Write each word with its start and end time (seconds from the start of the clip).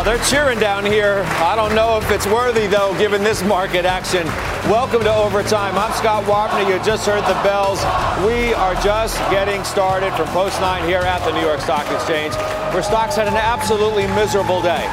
Oh, 0.00 0.02
they're 0.02 0.24
cheering 0.24 0.58
down 0.58 0.86
here. 0.86 1.22
I 1.44 1.54
don't 1.54 1.74
know 1.74 1.98
if 1.98 2.10
it's 2.10 2.24
worthy, 2.24 2.66
though, 2.66 2.96
given 2.96 3.22
this 3.22 3.42
market 3.42 3.84
action. 3.84 4.24
Welcome 4.64 5.02
to 5.02 5.14
Overtime. 5.14 5.76
I'm 5.76 5.92
Scott 5.92 6.24
Wapner. 6.24 6.66
You 6.66 6.82
just 6.82 7.04
heard 7.04 7.20
the 7.24 7.38
bells. 7.44 7.84
We 8.24 8.54
are 8.54 8.74
just 8.76 9.18
getting 9.28 9.62
started 9.62 10.14
from 10.14 10.26
Post 10.28 10.58
9 10.58 10.88
here 10.88 11.00
at 11.00 11.22
the 11.26 11.32
New 11.32 11.42
York 11.42 11.60
Stock 11.60 11.84
Exchange, 11.92 12.34
where 12.72 12.82
stocks 12.82 13.16
had 13.16 13.28
an 13.28 13.36
absolutely 13.36 14.06
miserable 14.16 14.62
day. 14.62 14.86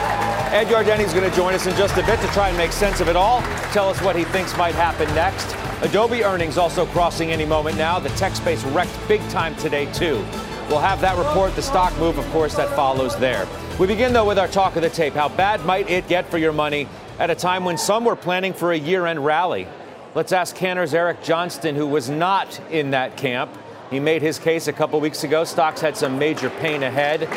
Ed 0.51 0.65
Yardeni 0.65 1.05
is 1.05 1.13
going 1.13 1.29
to 1.29 1.33
join 1.33 1.53
us 1.53 1.67
in 1.67 1.75
just 1.77 1.95
a 1.95 2.05
bit 2.05 2.19
to 2.19 2.27
try 2.33 2.49
and 2.49 2.57
make 2.57 2.73
sense 2.73 2.99
of 2.99 3.07
it 3.07 3.15
all, 3.15 3.41
tell 3.71 3.87
us 3.87 4.01
what 4.01 4.13
he 4.13 4.25
thinks 4.25 4.57
might 4.57 4.75
happen 4.75 5.07
next. 5.15 5.55
Adobe 5.83 6.25
earnings 6.25 6.57
also 6.57 6.85
crossing 6.87 7.31
any 7.31 7.45
moment 7.45 7.77
now. 7.77 7.97
The 7.97 8.09
tech 8.09 8.35
space 8.35 8.61
wrecked 8.65 8.91
big 9.07 9.21
time 9.29 9.55
today, 9.55 9.85
too. 9.93 10.21
We'll 10.69 10.79
have 10.79 10.99
that 10.99 11.17
report, 11.17 11.55
the 11.55 11.61
stock 11.61 11.97
move, 11.97 12.17
of 12.17 12.25
course, 12.31 12.55
that 12.55 12.67
follows 12.75 13.15
there. 13.17 13.47
We 13.79 13.87
begin, 13.87 14.11
though, 14.11 14.25
with 14.27 14.37
our 14.37 14.49
talk 14.49 14.75
of 14.75 14.81
the 14.81 14.89
tape. 14.89 15.13
How 15.13 15.29
bad 15.29 15.65
might 15.65 15.89
it 15.89 16.09
get 16.09 16.29
for 16.29 16.37
your 16.37 16.51
money 16.51 16.89
at 17.19 17.29
a 17.29 17.35
time 17.35 17.63
when 17.63 17.77
some 17.77 18.03
were 18.03 18.17
planning 18.17 18.51
for 18.51 18.73
a 18.73 18.77
year 18.77 19.05
end 19.05 19.23
rally? 19.23 19.65
Let's 20.13 20.33
ask 20.33 20.53
Cantor's 20.55 20.93
Eric 20.93 21.23
Johnston, 21.23 21.75
who 21.75 21.87
was 21.87 22.09
not 22.09 22.59
in 22.69 22.91
that 22.91 23.15
camp. 23.15 23.49
He 23.89 24.01
made 24.01 24.21
his 24.21 24.39
case 24.39 24.67
a 24.67 24.73
couple 24.73 24.99
weeks 24.99 25.23
ago. 25.23 25.45
Stocks 25.45 25.79
had 25.79 25.95
some 25.95 26.19
major 26.19 26.49
pain 26.49 26.83
ahead. 26.83 27.29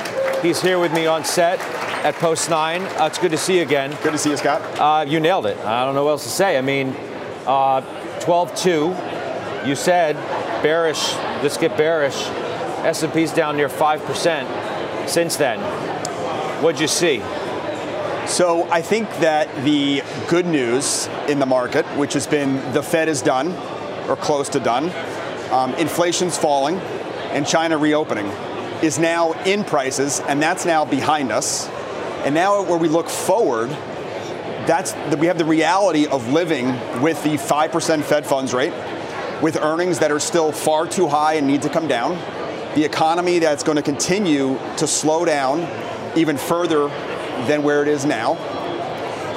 He's 0.43 0.61
here 0.61 0.81
with 0.81 0.93
me 0.93 1.07
on 1.07 1.25
set 1.25 1.61
at 2.05 2.17
Post 2.17 2.51
9. 2.51 2.83
Uh, 2.83 3.07
it's 3.07 3.19
good 3.19 3.31
to 3.31 3.39
see 3.39 3.59
you 3.59 3.63
again. 3.63 3.97
Good 4.03 4.11
to 4.11 4.19
see 4.19 4.31
you, 4.31 4.37
Scott. 4.39 4.61
Uh, 4.77 5.09
you 5.09 5.21
nailed 5.21 5.47
it. 5.47 5.57
I 5.59 5.85
don't 5.85 5.95
know 5.95 6.05
what 6.05 6.11
else 6.11 6.25
to 6.25 6.31
say. 6.31 6.59
I 6.59 6.63
mean, 6.63 6.97
uh, 7.47 7.83
12 8.21 8.57
2. 8.57 8.97
You 9.69 9.77
said 9.77 10.17
bearish, 10.63 11.15
let's 11.43 11.59
get 11.59 11.77
bearish. 11.77 12.29
S&P's 12.87 13.33
down 13.33 13.57
near 13.57 13.69
5% 13.69 15.09
since 15.09 15.37
then. 15.37 15.61
What'd 16.63 16.81
you 16.81 16.89
see? 16.89 17.23
So 18.27 18.69
I 18.71 18.81
think 18.81 19.09
that 19.19 19.65
the 19.65 20.03
good 20.29 20.47
news 20.47 21.09
in 21.29 21.39
the 21.41 21.47
market, 21.47 21.85
which 21.97 22.13
has 22.13 22.27
been 22.27 22.73
the 22.73 22.83
Fed 22.83 23.09
is 23.09 23.23
done 23.23 23.53
or 24.09 24.17
close 24.17 24.49
to 24.51 24.61
done, 24.61 24.91
um, 25.51 25.75
inflation's 25.75 26.39
falling, 26.39 26.77
and 27.33 27.47
China 27.47 27.77
reopening, 27.77 28.27
is 28.83 28.99
now 28.99 29.33
in 29.45 29.65
prices, 29.65 30.21
and 30.21 30.41
that's 30.41 30.65
now 30.65 30.85
behind 30.85 31.33
us. 31.33 31.69
And 32.25 32.35
now, 32.35 32.63
where 32.63 32.79
we 32.79 32.89
look 32.89 33.09
forward, 33.09 33.71
that's 34.67 34.93
the, 35.11 35.17
we 35.17 35.27
have 35.27 35.39
the 35.39 35.45
reality 35.45 36.07
of 36.07 36.33
living 36.33 36.67
with 37.01 37.23
the 37.25 37.31
5% 37.31 38.03
Fed 38.05 38.27
funds 38.27 38.55
rate, 38.55 38.73
with 39.43 39.57
earnings 39.57 39.99
that 39.99 40.13
are 40.13 40.21
still 40.21 40.53
far 40.53 40.87
too 40.87 41.09
high 41.09 41.35
and 41.35 41.47
need 41.47 41.63
to 41.63 41.69
come 41.69 41.89
down, 41.89 42.17
the 42.75 42.85
economy 42.85 43.39
that's 43.41 43.63
going 43.63 43.77
to 43.77 43.83
continue 43.83 44.59
to 44.77 44.87
slow 44.87 45.25
down 45.25 45.69
even 46.17 46.37
further 46.37 46.89
than 47.47 47.63
where 47.63 47.83
it 47.83 47.89
is 47.89 48.05
now. 48.05 48.37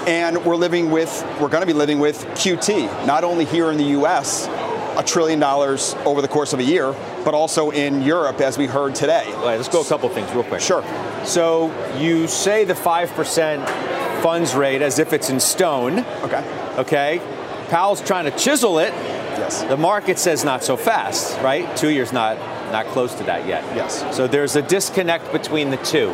And 0.08 0.44
we're 0.46 0.56
living 0.56 0.92
with, 0.92 1.26
we're 1.40 1.50
going 1.50 1.62
to 1.62 1.68
be 1.68 1.74
living 1.74 2.00
with 2.00 2.26
QT, 2.36 3.08
not 3.08 3.24
only 3.24 3.46
here 3.46 3.72
in 3.72 3.78
the 3.78 4.02
US, 4.02 4.48
a 4.98 5.04
trillion 5.04 5.40
dollars 5.40 5.96
over 6.06 6.22
the 6.22 6.28
course 6.28 6.54
of 6.54 6.60
a 6.60 6.64
year, 6.64 6.94
but 7.24 7.34
also 7.34 7.72
in 7.72 8.02
Europe, 8.02 8.40
as 8.42 8.58
we 8.58 8.68
heard 8.68 8.94
today. 8.94 9.24
All 9.28 9.46
right, 9.46 9.56
let's 9.56 9.70
go 9.70 9.82
a 9.82 9.86
couple 9.86 10.10
things 10.10 10.32
real 10.34 10.44
quick. 10.44 10.62
Sure. 10.62 10.84
So 11.26 11.72
you 11.98 12.28
say 12.28 12.66
the 12.66 12.74
5% 12.74 14.22
funds 14.22 14.54
rate 14.54 14.82
as 14.82 15.00
if 15.00 15.14
it's 15.14 15.30
in 15.30 15.40
stone. 15.40 16.00
Okay. 16.22 16.74
Okay. 16.78 17.22
Powell's 17.70 18.02
trying 18.02 18.26
to 18.26 18.38
chisel 18.38 18.78
it. 18.80 18.94
Yes. 18.94 19.64
The 19.64 19.78
market 19.78 20.20
says 20.20 20.44
not 20.44 20.64
so 20.64 20.78
fast, 20.78 21.40
right? 21.42 21.76
Two 21.76 21.90
years 21.90 22.14
not 22.14 22.38
not 22.74 22.88
close 22.88 23.14
to 23.16 23.24
that 23.24 23.48
yet. 23.48 23.64
Yes. 23.76 24.04
So 24.16 24.28
there's 24.28 24.58
a 24.58 24.62
disconnect 24.62 25.32
between 25.32 25.70
the 25.70 25.78
two. 25.78 26.12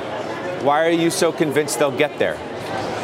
Why 0.61 0.85
are 0.85 0.91
you 0.91 1.09
so 1.09 1.31
convinced 1.31 1.79
they'll 1.79 1.97
get 1.97 2.19
there? 2.19 2.37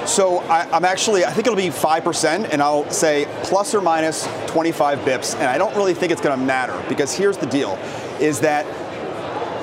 So 0.05 0.39
I, 0.41 0.67
am 0.75 0.85
actually, 0.85 1.25
I 1.25 1.31
think 1.31 1.47
it'll 1.47 1.57
be 1.57 1.69
5%, 1.69 2.49
and 2.51 2.61
I'll 2.61 2.87
say 2.91 3.27
plus 3.41 3.73
or 3.73 3.81
minus 3.81 4.27
25 4.47 4.99
bips, 4.99 5.33
and 5.33 5.45
I 5.45 5.57
don't 5.57 5.75
really 5.75 5.95
think 5.95 6.11
it's 6.11 6.21
going 6.21 6.37
to 6.37 6.45
matter 6.45 6.79
because 6.87 7.11
here's 7.13 7.37
the 7.37 7.47
deal, 7.47 7.79
is 8.19 8.41
that 8.41 8.67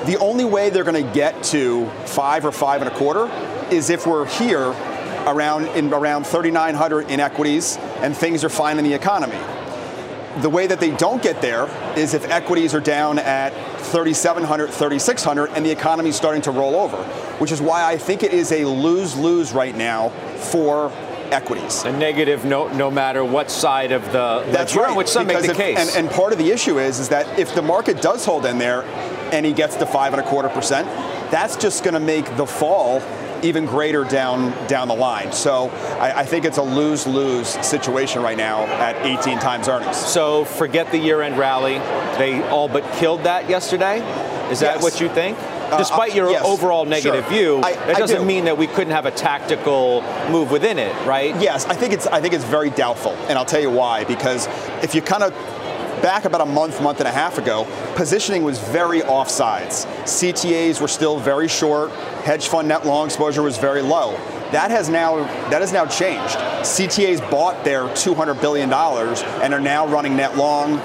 the 0.05 0.17
only 0.17 0.43
way 0.43 0.69
they're 0.69 0.83
going 0.83 1.01
to 1.01 1.13
get 1.13 1.41
to 1.43 1.87
five 2.05 2.45
or 2.45 2.51
five 2.51 2.81
and 2.81 2.91
a 2.91 2.95
quarter 2.97 3.31
is 3.73 3.89
if 3.89 4.05
we're 4.05 4.27
here 4.27 4.75
around 5.27 5.67
in 5.77 5.93
around 5.93 6.25
3,900 6.25 7.09
in 7.09 7.21
equities 7.21 7.77
and 8.01 8.17
things 8.17 8.43
are 8.43 8.49
fine 8.49 8.77
in 8.77 8.83
the 8.83 8.93
economy. 8.93 9.39
The 10.41 10.49
way 10.49 10.67
that 10.67 10.79
they 10.79 10.91
don't 10.91 11.21
get 11.21 11.41
there 11.41 11.67
is 11.97 12.13
if 12.13 12.25
equities 12.29 12.73
are 12.73 12.79
down 12.79 13.19
at 13.19 13.53
3,700, 13.81 14.67
3,600, 14.67 15.51
and 15.51 15.65
the 15.65 15.71
economy 15.71 16.09
is 16.09 16.15
starting 16.15 16.41
to 16.43 16.51
roll 16.51 16.75
over, 16.75 16.97
which 17.37 17.51
is 17.51 17.61
why 17.61 17.83
I 17.83 17.97
think 17.97 18.23
it 18.23 18.33
is 18.33 18.51
a 18.51 18.65
lose 18.65 19.15
lose 19.15 19.53
right 19.53 19.75
now 19.75 20.09
for 20.09 20.91
equities. 21.31 21.83
A 21.83 21.91
negative 21.91 22.45
no, 22.45 22.67
no 22.69 22.89
matter 22.89 23.23
what 23.23 23.51
side 23.51 23.91
of 23.91 24.03
the 24.11 24.45
That's 24.51 24.75
right. 24.75 24.95
which 24.95 25.07
some 25.07 25.27
because 25.27 25.47
make 25.47 25.55
the 25.55 25.63
if, 25.63 25.75
case. 25.77 25.95
And, 25.95 26.05
and 26.07 26.15
part 26.15 26.31
of 26.31 26.39
the 26.39 26.51
issue 26.51 26.79
is, 26.79 26.99
is 26.99 27.09
that 27.09 27.39
if 27.39 27.53
the 27.55 27.61
market 27.61 28.01
does 28.01 28.25
hold 28.25 28.45
in 28.45 28.57
there 28.57 28.83
and 29.33 29.45
he 29.45 29.53
gets 29.53 29.75
to 29.77 29.85
five 29.85 30.13
and 30.13 30.21
a 30.21 30.25
quarter 30.25 30.49
percent, 30.49 30.87
that's 31.31 31.55
just 31.55 31.83
going 31.83 31.95
to 31.95 31.99
make 31.99 32.25
the 32.37 32.45
fall 32.45 33.01
even 33.43 33.65
greater 33.65 34.03
down 34.03 34.51
down 34.67 34.87
the 34.87 34.95
line. 34.95 35.31
So 35.31 35.69
I, 35.99 36.21
I, 36.21 36.25
think 36.25 36.45
it's 36.45 36.57
a 36.57 36.63
lose 36.63 37.05
lose 37.05 37.47
situation 37.65 38.21
right 38.21 38.37
now 38.37 38.63
at 38.63 38.95
18 39.05 39.39
times 39.39 39.67
earnings. 39.67 39.97
So 39.97 40.45
forget 40.45 40.91
the 40.91 40.97
year 40.97 41.21
end 41.21 41.37
rally. 41.37 41.79
They 42.17 42.41
all 42.49 42.67
but 42.67 42.83
killed 42.93 43.23
that 43.23 43.49
yesterday. 43.49 43.99
Is 44.49 44.59
that 44.59 44.75
yes. 44.75 44.83
what 44.83 45.01
you 45.01 45.09
think? 45.09 45.37
Uh, 45.39 45.77
Despite 45.77 46.11
uh, 46.11 46.15
your 46.15 46.31
yes, 46.31 46.45
overall 46.45 46.85
negative 46.85 47.23
sure. 47.25 47.33
view, 47.33 47.57
I, 47.63 47.73
that 47.73 47.97
doesn't 47.97 48.19
do. 48.19 48.25
mean 48.25 48.45
that 48.45 48.57
we 48.57 48.67
couldn't 48.67 48.93
have 48.93 49.05
a 49.05 49.11
tactical 49.11 50.01
move 50.29 50.51
within 50.51 50.77
it, 50.77 50.93
right? 51.07 51.35
Yes, 51.41 51.65
I 51.65 51.73
think 51.73 51.93
it's 51.93 52.05
I 52.07 52.21
think 52.21 52.33
it's 52.33 52.43
very 52.43 52.69
doubtful, 52.69 53.13
and 53.27 53.37
I'll 53.37 53.45
tell 53.45 53.61
you 53.61 53.71
why. 53.71 54.03
Because 54.03 54.47
if 54.83 54.93
you 54.93 55.01
kind 55.01 55.23
of 55.23 55.33
back 56.03 56.25
about 56.25 56.41
a 56.41 56.45
month, 56.45 56.81
month 56.81 56.99
and 56.99 57.07
a 57.07 57.11
half 57.11 57.37
ago, 57.37 57.65
positioning 57.95 58.43
was 58.43 58.59
very 58.59 58.99
offsides. 58.99 59.87
CTAs 60.03 60.81
were 60.81 60.87
still 60.89 61.17
very 61.17 61.47
short. 61.47 61.91
Hedge 62.25 62.49
fund 62.49 62.67
net 62.67 62.85
long 62.85 63.05
exposure 63.05 63.41
was 63.41 63.57
very 63.57 63.81
low. 63.81 64.11
That 64.51 64.69
has 64.69 64.89
now 64.89 65.23
that 65.49 65.61
has 65.61 65.71
now 65.71 65.85
changed. 65.85 66.35
CTAs 66.35 67.27
bought 67.31 67.63
their 67.63 67.91
200 67.95 68.35
billion 68.35 68.69
dollars 68.69 69.23
and 69.41 69.53
are 69.53 69.61
now 69.61 69.87
running 69.87 70.17
net 70.17 70.37
long. 70.37 70.77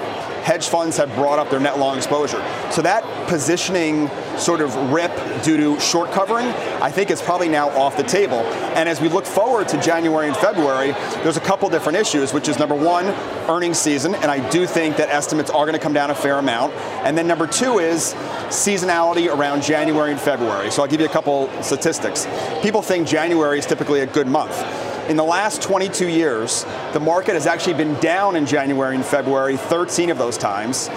Hedge 0.43 0.67
funds 0.67 0.97
have 0.97 1.13
brought 1.15 1.39
up 1.39 1.49
their 1.49 1.59
net 1.59 1.79
long 1.79 1.97
exposure. 1.97 2.43
So 2.71 2.81
that 2.81 3.03
positioning 3.27 4.09
sort 4.37 4.61
of 4.61 4.75
rip 4.91 5.11
due 5.43 5.57
to 5.57 5.79
short 5.79 6.11
covering, 6.11 6.47
I 6.81 6.91
think 6.91 7.11
is 7.11 7.21
probably 7.21 7.49
now 7.49 7.69
off 7.69 7.97
the 7.97 8.03
table. 8.03 8.39
And 8.75 8.87
as 8.87 9.01
we 9.01 9.09
look 9.09 9.25
forward 9.25 9.67
to 9.69 9.81
January 9.81 10.27
and 10.27 10.37
February, 10.37 10.91
there's 11.23 11.37
a 11.37 11.41
couple 11.41 11.69
different 11.69 11.97
issues, 11.97 12.33
which 12.33 12.47
is 12.47 12.57
number 12.57 12.75
one, 12.75 13.05
earnings 13.49 13.77
season, 13.77 14.15
and 14.15 14.25
I 14.25 14.47
do 14.49 14.65
think 14.65 14.97
that 14.97 15.09
estimates 15.09 15.49
are 15.49 15.65
going 15.65 15.73
to 15.73 15.79
come 15.79 15.93
down 15.93 16.09
a 16.11 16.15
fair 16.15 16.35
amount. 16.35 16.73
And 17.03 17.17
then 17.17 17.27
number 17.27 17.47
two 17.47 17.79
is 17.79 18.13
seasonality 18.47 19.33
around 19.33 19.63
January 19.63 20.11
and 20.11 20.19
February. 20.19 20.71
So 20.71 20.81
I'll 20.81 20.87
give 20.87 20.99
you 20.99 21.05
a 21.05 21.09
couple 21.09 21.49
statistics. 21.61 22.27
People 22.61 22.81
think 22.81 23.07
January 23.07 23.59
is 23.59 23.65
typically 23.65 24.01
a 24.01 24.07
good 24.07 24.27
month. 24.27 24.57
In 25.09 25.17
the 25.17 25.23
last 25.23 25.63
22 25.63 26.07
years, 26.07 26.65
the 26.93 26.99
market 26.99 27.33
has 27.33 27.47
actually 27.47 27.73
been 27.73 27.95
down 27.95 28.35
in 28.35 28.45
January 28.45 28.93
and 28.95 29.03
February, 29.03 29.57
13 29.57 30.11
of 30.11 30.19
those 30.19 30.37
times. 30.37 30.87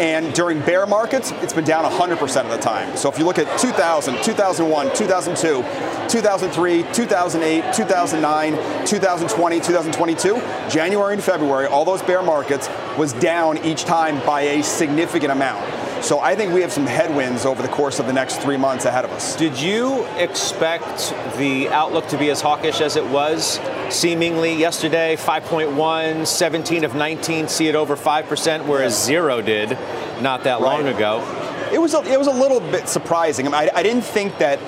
And 0.00 0.34
during 0.34 0.58
bear 0.58 0.86
markets, 0.86 1.30
it's 1.40 1.52
been 1.52 1.64
down 1.64 1.84
100% 1.84 2.44
of 2.44 2.50
the 2.50 2.58
time. 2.58 2.96
So 2.96 3.08
if 3.08 3.16
you 3.16 3.24
look 3.24 3.38
at 3.38 3.60
2000, 3.60 4.24
2001, 4.24 4.96
2002, 4.96 5.62
2003, 6.08 6.82
2008, 6.92 7.72
2009, 7.72 8.86
2020, 8.86 9.60
2022, 9.60 10.42
January 10.68 11.14
and 11.14 11.22
February, 11.22 11.66
all 11.66 11.84
those 11.84 12.02
bear 12.02 12.22
markets 12.22 12.68
was 12.98 13.12
down 13.12 13.56
each 13.58 13.84
time 13.84 14.18
by 14.26 14.40
a 14.40 14.64
significant 14.64 15.30
amount. 15.30 15.64
So 16.02 16.18
I 16.18 16.34
think 16.34 16.52
we 16.52 16.62
have 16.62 16.72
some 16.72 16.86
headwinds 16.86 17.44
over 17.44 17.62
the 17.62 17.68
course 17.68 17.98
of 17.98 18.06
the 18.06 18.12
next 18.12 18.40
three 18.40 18.56
months 18.56 18.84
ahead 18.86 19.04
of 19.04 19.10
us. 19.12 19.36
Did 19.36 19.60
you 19.60 20.04
expect 20.16 21.14
the 21.36 21.68
outlook 21.68 22.08
to 22.08 22.18
be 22.18 22.30
as 22.30 22.40
hawkish 22.40 22.80
as 22.80 22.96
it 22.96 23.06
was 23.06 23.60
seemingly 23.90 24.54
yesterday? 24.54 25.14
5.1, 25.16 26.26
17 26.26 26.84
of 26.84 26.94
19 26.94 27.48
see 27.48 27.68
it 27.68 27.74
over 27.74 27.96
5%, 27.96 28.66
whereas 28.66 29.04
zero 29.04 29.42
did 29.42 29.76
not 30.22 30.44
that 30.44 30.62
long 30.62 30.84
Right. 30.84 30.96
ago. 30.96 31.68
It 31.72 31.78
was 31.78 31.94
a, 31.94 32.02
it 32.10 32.18
was 32.18 32.26
a 32.26 32.32
little 32.32 32.60
bit 32.60 32.88
surprising. 32.88 33.46
I, 33.46 33.50
mean, 33.50 33.70
I, 33.74 33.78
I 33.80 33.82
didn't 33.82 34.02
think 34.04 34.38
that 34.38 34.58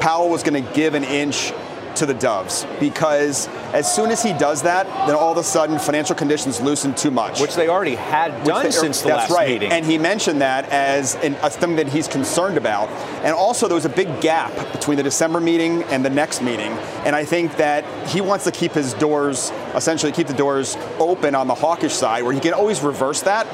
Powell 0.00 0.30
was 0.30 0.42
going 0.42 0.64
to 0.64 0.72
give 0.72 0.94
an 0.94 1.04
inch 1.04 1.52
to 1.96 2.06
the 2.06 2.14
Doves 2.14 2.66
because 2.80 3.46
as 3.72 3.92
soon 3.94 4.10
as 4.10 4.22
he 4.22 4.32
does 4.32 4.62
that, 4.62 4.86
then 5.06 5.14
all 5.14 5.32
of 5.32 5.38
a 5.38 5.42
sudden 5.42 5.78
financial 5.78 6.14
conditions 6.14 6.60
loosen 6.60 6.94
too 6.94 7.10
much. 7.10 7.40
Which 7.40 7.54
they 7.54 7.68
already 7.68 7.96
had 7.96 8.44
done 8.44 8.64
they, 8.64 8.70
since 8.70 9.02
the 9.02 9.08
that's 9.08 9.30
last 9.30 9.36
right. 9.36 9.48
meeting. 9.48 9.72
And 9.72 9.84
he 9.84 9.98
mentioned 9.98 10.40
that 10.40 10.68
as 10.70 11.16
an, 11.16 11.36
a 11.42 11.50
thing 11.50 11.76
that 11.76 11.88
he's 11.88 12.08
concerned 12.08 12.56
about. 12.56 12.88
And 13.24 13.34
also 13.34 13.68
there 13.68 13.74
was 13.74 13.84
a 13.84 13.90
big 13.90 14.20
gap 14.20 14.52
between 14.72 14.96
the 14.96 15.02
December 15.02 15.40
meeting 15.40 15.82
and 15.84 16.04
the 16.04 16.10
next 16.10 16.40
meeting. 16.40 16.72
And 17.04 17.14
I 17.14 17.24
think 17.24 17.56
that 17.56 17.84
he 18.08 18.20
wants 18.20 18.44
to 18.44 18.50
keep 18.50 18.72
his 18.72 18.94
doors, 18.94 19.50
essentially 19.74 20.12
keep 20.12 20.26
the 20.26 20.34
doors 20.34 20.76
open 20.98 21.34
on 21.34 21.46
the 21.46 21.54
hawkish 21.54 21.94
side 21.94 22.24
where 22.24 22.32
he 22.32 22.40
can 22.40 22.54
always 22.54 22.82
reverse 22.82 23.22
that 23.22 23.46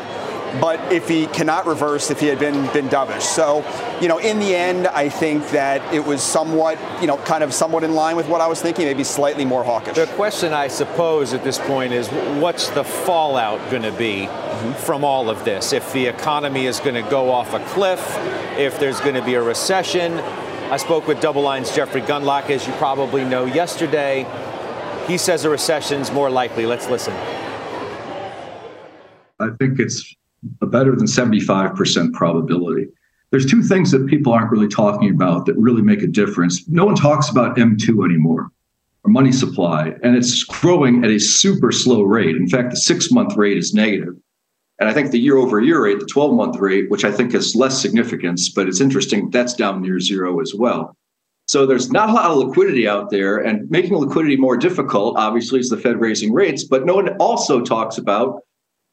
but 0.60 0.92
if 0.92 1.08
he 1.08 1.26
cannot 1.26 1.66
reverse 1.66 2.10
if 2.10 2.20
he 2.20 2.26
had 2.26 2.38
been 2.38 2.66
been 2.72 2.88
dovish. 2.88 3.22
So, 3.22 3.64
you 4.00 4.08
know, 4.08 4.18
in 4.18 4.38
the 4.38 4.54
end, 4.54 4.86
I 4.86 5.08
think 5.08 5.48
that 5.50 5.94
it 5.94 6.04
was 6.04 6.22
somewhat, 6.22 6.78
you 7.00 7.06
know, 7.06 7.16
kind 7.18 7.42
of 7.42 7.52
somewhat 7.52 7.84
in 7.84 7.94
line 7.94 8.16
with 8.16 8.28
what 8.28 8.40
I 8.40 8.46
was 8.46 8.60
thinking, 8.60 8.86
maybe 8.86 9.04
slightly 9.04 9.44
more 9.44 9.64
hawkish. 9.64 9.96
The 9.96 10.06
question, 10.06 10.52
I 10.52 10.68
suppose, 10.68 11.32
at 11.32 11.44
this 11.44 11.58
point 11.58 11.92
is, 11.92 12.08
what's 12.40 12.68
the 12.70 12.84
fallout 12.84 13.70
going 13.70 13.82
to 13.82 13.92
be 13.92 14.26
mm-hmm. 14.26 14.72
from 14.72 15.04
all 15.04 15.30
of 15.30 15.44
this? 15.44 15.72
If 15.72 15.92
the 15.92 16.06
economy 16.06 16.66
is 16.66 16.80
going 16.80 17.02
to 17.02 17.08
go 17.10 17.30
off 17.30 17.54
a 17.54 17.64
cliff, 17.66 18.00
if 18.58 18.78
there's 18.78 19.00
going 19.00 19.14
to 19.14 19.24
be 19.24 19.34
a 19.34 19.42
recession. 19.42 20.18
I 20.70 20.76
spoke 20.78 21.06
with 21.06 21.18
DoubleLine's 21.18 21.74
Jeffrey 21.74 22.00
Gundlach, 22.00 22.48
as 22.50 22.66
you 22.66 22.72
probably 22.74 23.24
know, 23.24 23.44
yesterday. 23.44 24.26
He 25.06 25.18
says 25.18 25.44
a 25.44 25.50
recession 25.50 26.00
is 26.00 26.10
more 26.10 26.30
likely. 26.30 26.64
Let's 26.64 26.88
listen. 26.88 27.14
I 29.40 29.48
think 29.58 29.78
it's 29.78 30.14
a 30.60 30.66
better 30.66 30.94
than 30.96 31.06
75% 31.06 32.12
probability. 32.12 32.88
There's 33.30 33.46
two 33.46 33.62
things 33.62 33.90
that 33.90 34.06
people 34.06 34.32
aren't 34.32 34.50
really 34.50 34.68
talking 34.68 35.10
about 35.10 35.46
that 35.46 35.56
really 35.56 35.82
make 35.82 36.02
a 36.02 36.06
difference. 36.06 36.66
No 36.68 36.84
one 36.84 36.94
talks 36.94 37.28
about 37.28 37.56
M2 37.56 38.04
anymore, 38.04 38.50
or 39.02 39.10
money 39.10 39.32
supply, 39.32 39.94
and 40.02 40.16
it's 40.16 40.44
growing 40.44 41.04
at 41.04 41.10
a 41.10 41.18
super 41.18 41.72
slow 41.72 42.02
rate. 42.02 42.36
In 42.36 42.48
fact, 42.48 42.70
the 42.70 42.76
six 42.76 43.10
month 43.10 43.36
rate 43.36 43.56
is 43.56 43.74
negative. 43.74 44.14
And 44.78 44.88
I 44.88 44.92
think 44.92 45.10
the 45.10 45.18
year 45.18 45.36
over 45.36 45.60
year 45.60 45.82
rate, 45.82 46.00
the 46.00 46.06
12 46.06 46.34
month 46.34 46.56
rate, 46.58 46.90
which 46.90 47.04
I 47.04 47.12
think 47.12 47.32
has 47.32 47.54
less 47.54 47.80
significance, 47.80 48.48
but 48.48 48.68
it's 48.68 48.80
interesting, 48.80 49.30
that's 49.30 49.54
down 49.54 49.82
near 49.82 50.00
zero 50.00 50.40
as 50.40 50.54
well. 50.54 50.96
So 51.46 51.66
there's 51.66 51.90
not 51.90 52.10
a 52.10 52.12
lot 52.12 52.30
of 52.30 52.38
liquidity 52.38 52.88
out 52.88 53.10
there, 53.10 53.38
and 53.38 53.70
making 53.70 53.96
liquidity 53.96 54.36
more 54.36 54.56
difficult, 54.56 55.18
obviously, 55.18 55.60
is 55.60 55.68
the 55.68 55.76
Fed 55.76 56.00
raising 56.00 56.32
rates. 56.32 56.64
But 56.64 56.86
no 56.86 56.94
one 56.94 57.16
also 57.18 57.60
talks 57.60 57.98
about 57.98 58.40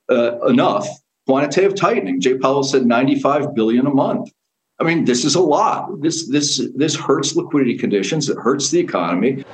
uh, 0.09 0.39
enough 0.47 0.87
quantitative 1.25 1.75
tightening. 1.75 2.19
Jay 2.19 2.37
Powell 2.37 2.63
said 2.63 2.85
95 2.85 3.53
billion 3.55 3.87
a 3.87 3.93
month. 3.93 4.31
I 4.79 4.83
mean, 4.83 5.05
this 5.05 5.25
is 5.25 5.35
a 5.35 5.41
lot. 5.41 6.01
This 6.01 6.27
this 6.27 6.67
this 6.75 6.95
hurts 6.95 7.35
liquidity 7.35 7.77
conditions. 7.77 8.29
It 8.29 8.37
hurts 8.37 8.71
the 8.71 8.79
economy. 8.79 9.45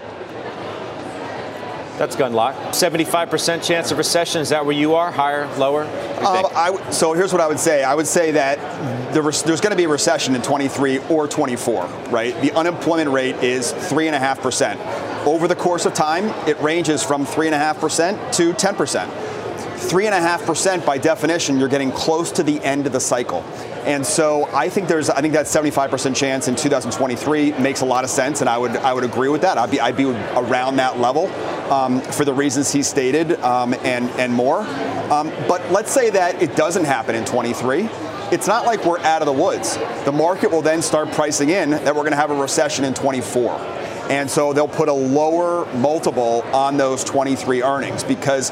That's 1.97 2.15
Gundlach. 2.15 2.53
75% 2.69 3.63
chance 3.63 3.91
of 3.91 3.97
recession. 3.97 4.39
Is 4.39 4.49
that 4.49 4.63
where 4.63 4.75
you 4.75 4.93
are? 4.93 5.11
Higher, 5.11 5.47
lower? 5.57 5.83
Um, 5.83 6.45
I, 6.55 6.91
so 6.91 7.13
here's 7.13 7.33
what 7.33 7.41
I 7.41 7.47
would 7.47 7.59
say. 7.59 7.83
I 7.83 7.95
would 7.95 8.05
say 8.05 8.31
that 8.31 8.59
the, 9.15 9.21
there's 9.21 9.61
going 9.61 9.71
to 9.71 9.75
be 9.75 9.85
a 9.85 9.89
recession 9.89 10.35
in 10.35 10.43
23 10.43 10.99
or 11.09 11.27
24, 11.27 11.85
right? 12.09 12.39
The 12.41 12.51
unemployment 12.51 13.09
rate 13.09 13.35
is 13.37 13.73
3.5%. 13.73 15.25
Over 15.25 15.47
the 15.47 15.55
course 15.55 15.87
of 15.87 15.95
time, 15.95 16.25
it 16.47 16.59
ranges 16.61 17.01
from 17.01 17.25
3.5% 17.25 18.31
to 18.33 18.53
10%. 18.53 19.26
3.5% 19.77 20.85
by 20.85 20.97
definition, 20.97 21.59
you're 21.59 21.69
getting 21.69 21.91
close 21.91 22.31
to 22.33 22.43
the 22.43 22.61
end 22.63 22.85
of 22.85 22.91
the 22.91 22.99
cycle. 22.99 23.41
And 23.85 24.05
so 24.05 24.49
I 24.53 24.69
think 24.69 24.87
there's, 24.87 25.09
I 25.09 25.21
think 25.21 25.33
that 25.33 25.45
75% 25.45 26.15
chance 26.15 26.47
in 26.47 26.55
2023 26.55 27.53
makes 27.53 27.81
a 27.81 27.85
lot 27.85 28.03
of 28.03 28.09
sense, 28.09 28.41
and 28.41 28.49
I 28.49 28.57
would, 28.57 28.75
I 28.77 28.93
would 28.93 29.03
agree 29.03 29.29
with 29.29 29.41
that. 29.41 29.57
I'd 29.57 29.71
be, 29.71 29.79
I'd 29.79 29.95
be 29.95 30.05
around 30.05 30.75
that 30.77 30.99
level 30.99 31.27
um, 31.71 32.01
for 32.01 32.25
the 32.25 32.33
reasons 32.33 32.71
he 32.71 32.83
stated 32.83 33.39
um, 33.41 33.73
and, 33.83 34.09
and 34.11 34.33
more. 34.33 34.61
Um, 35.11 35.31
but 35.47 35.71
let's 35.71 35.91
say 35.91 36.09
that 36.09 36.41
it 36.41 36.55
doesn't 36.55 36.85
happen 36.85 37.15
in 37.15 37.23
23 37.23 37.89
it's 38.29 38.45
not 38.45 38.65
like 38.65 38.83
we're 38.83 38.99
out 38.99 39.21
of 39.21 39.25
the 39.25 39.31
woods. 39.31 39.77
The 40.03 40.11
market 40.11 40.51
will 40.51 40.61
then 40.61 40.81
start 40.81 41.13
pricing 41.13 41.49
in 41.49 41.69
that 41.69 41.95
we're 41.95 42.01
going 42.01 42.11
to 42.11 42.17
have 42.17 42.29
a 42.29 42.35
recession 42.35 42.83
in 42.83 42.93
24. 42.93 43.57
And 44.09 44.29
so 44.29 44.51
they'll 44.51 44.67
put 44.67 44.89
a 44.89 44.93
lower 44.93 45.65
multiple 45.75 46.41
on 46.53 46.75
those 46.75 47.05
23 47.05 47.63
earnings 47.63 48.03
because 48.03 48.51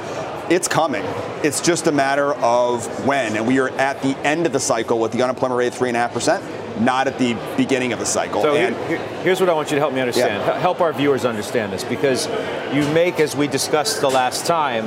it's 0.50 0.68
coming. 0.68 1.04
It's 1.44 1.62
just 1.62 1.88
a 1.88 1.92
matter 1.92 2.34
of 2.36 3.06
when. 3.06 3.36
And 3.36 3.48
we 3.48 3.60
are 3.60 3.70
at 3.70 4.02
the 4.02 4.18
end 4.20 4.46
of 4.46 4.54
the 4.54 4.60
cycle 4.60 5.00
with 5.00 5.12
the 5.12 5.24
unemployment 5.24 5.58
rate 5.58 5.68
of 5.68 5.76
3.5%, 5.76 6.82
not 6.82 7.08
at 7.08 7.18
the 7.18 7.36
beginning 7.58 7.94
of 7.94 8.00
the 8.00 8.06
cycle. 8.06 8.42
So 8.42 8.56
and 8.56 8.76
here, 8.88 8.98
here's 9.24 9.40
what 9.40 9.50
I 9.50 9.54
want 9.54 9.72
you 9.72 9.76
to 9.76 9.82
help 9.82 9.94
me 9.94 10.02
understand. 10.02 10.44
Yeah. 10.44 10.60
Help 10.60 10.82
our 10.82 10.94
viewers 10.94 11.26
understand 11.26 11.74
this 11.74 11.84
because 11.84 12.28
you 12.74 12.88
make, 12.94 13.20
as 13.20 13.36
we 13.36 13.48
discussed 13.48 14.02
the 14.02 14.10
last 14.10 14.46
time, 14.46 14.86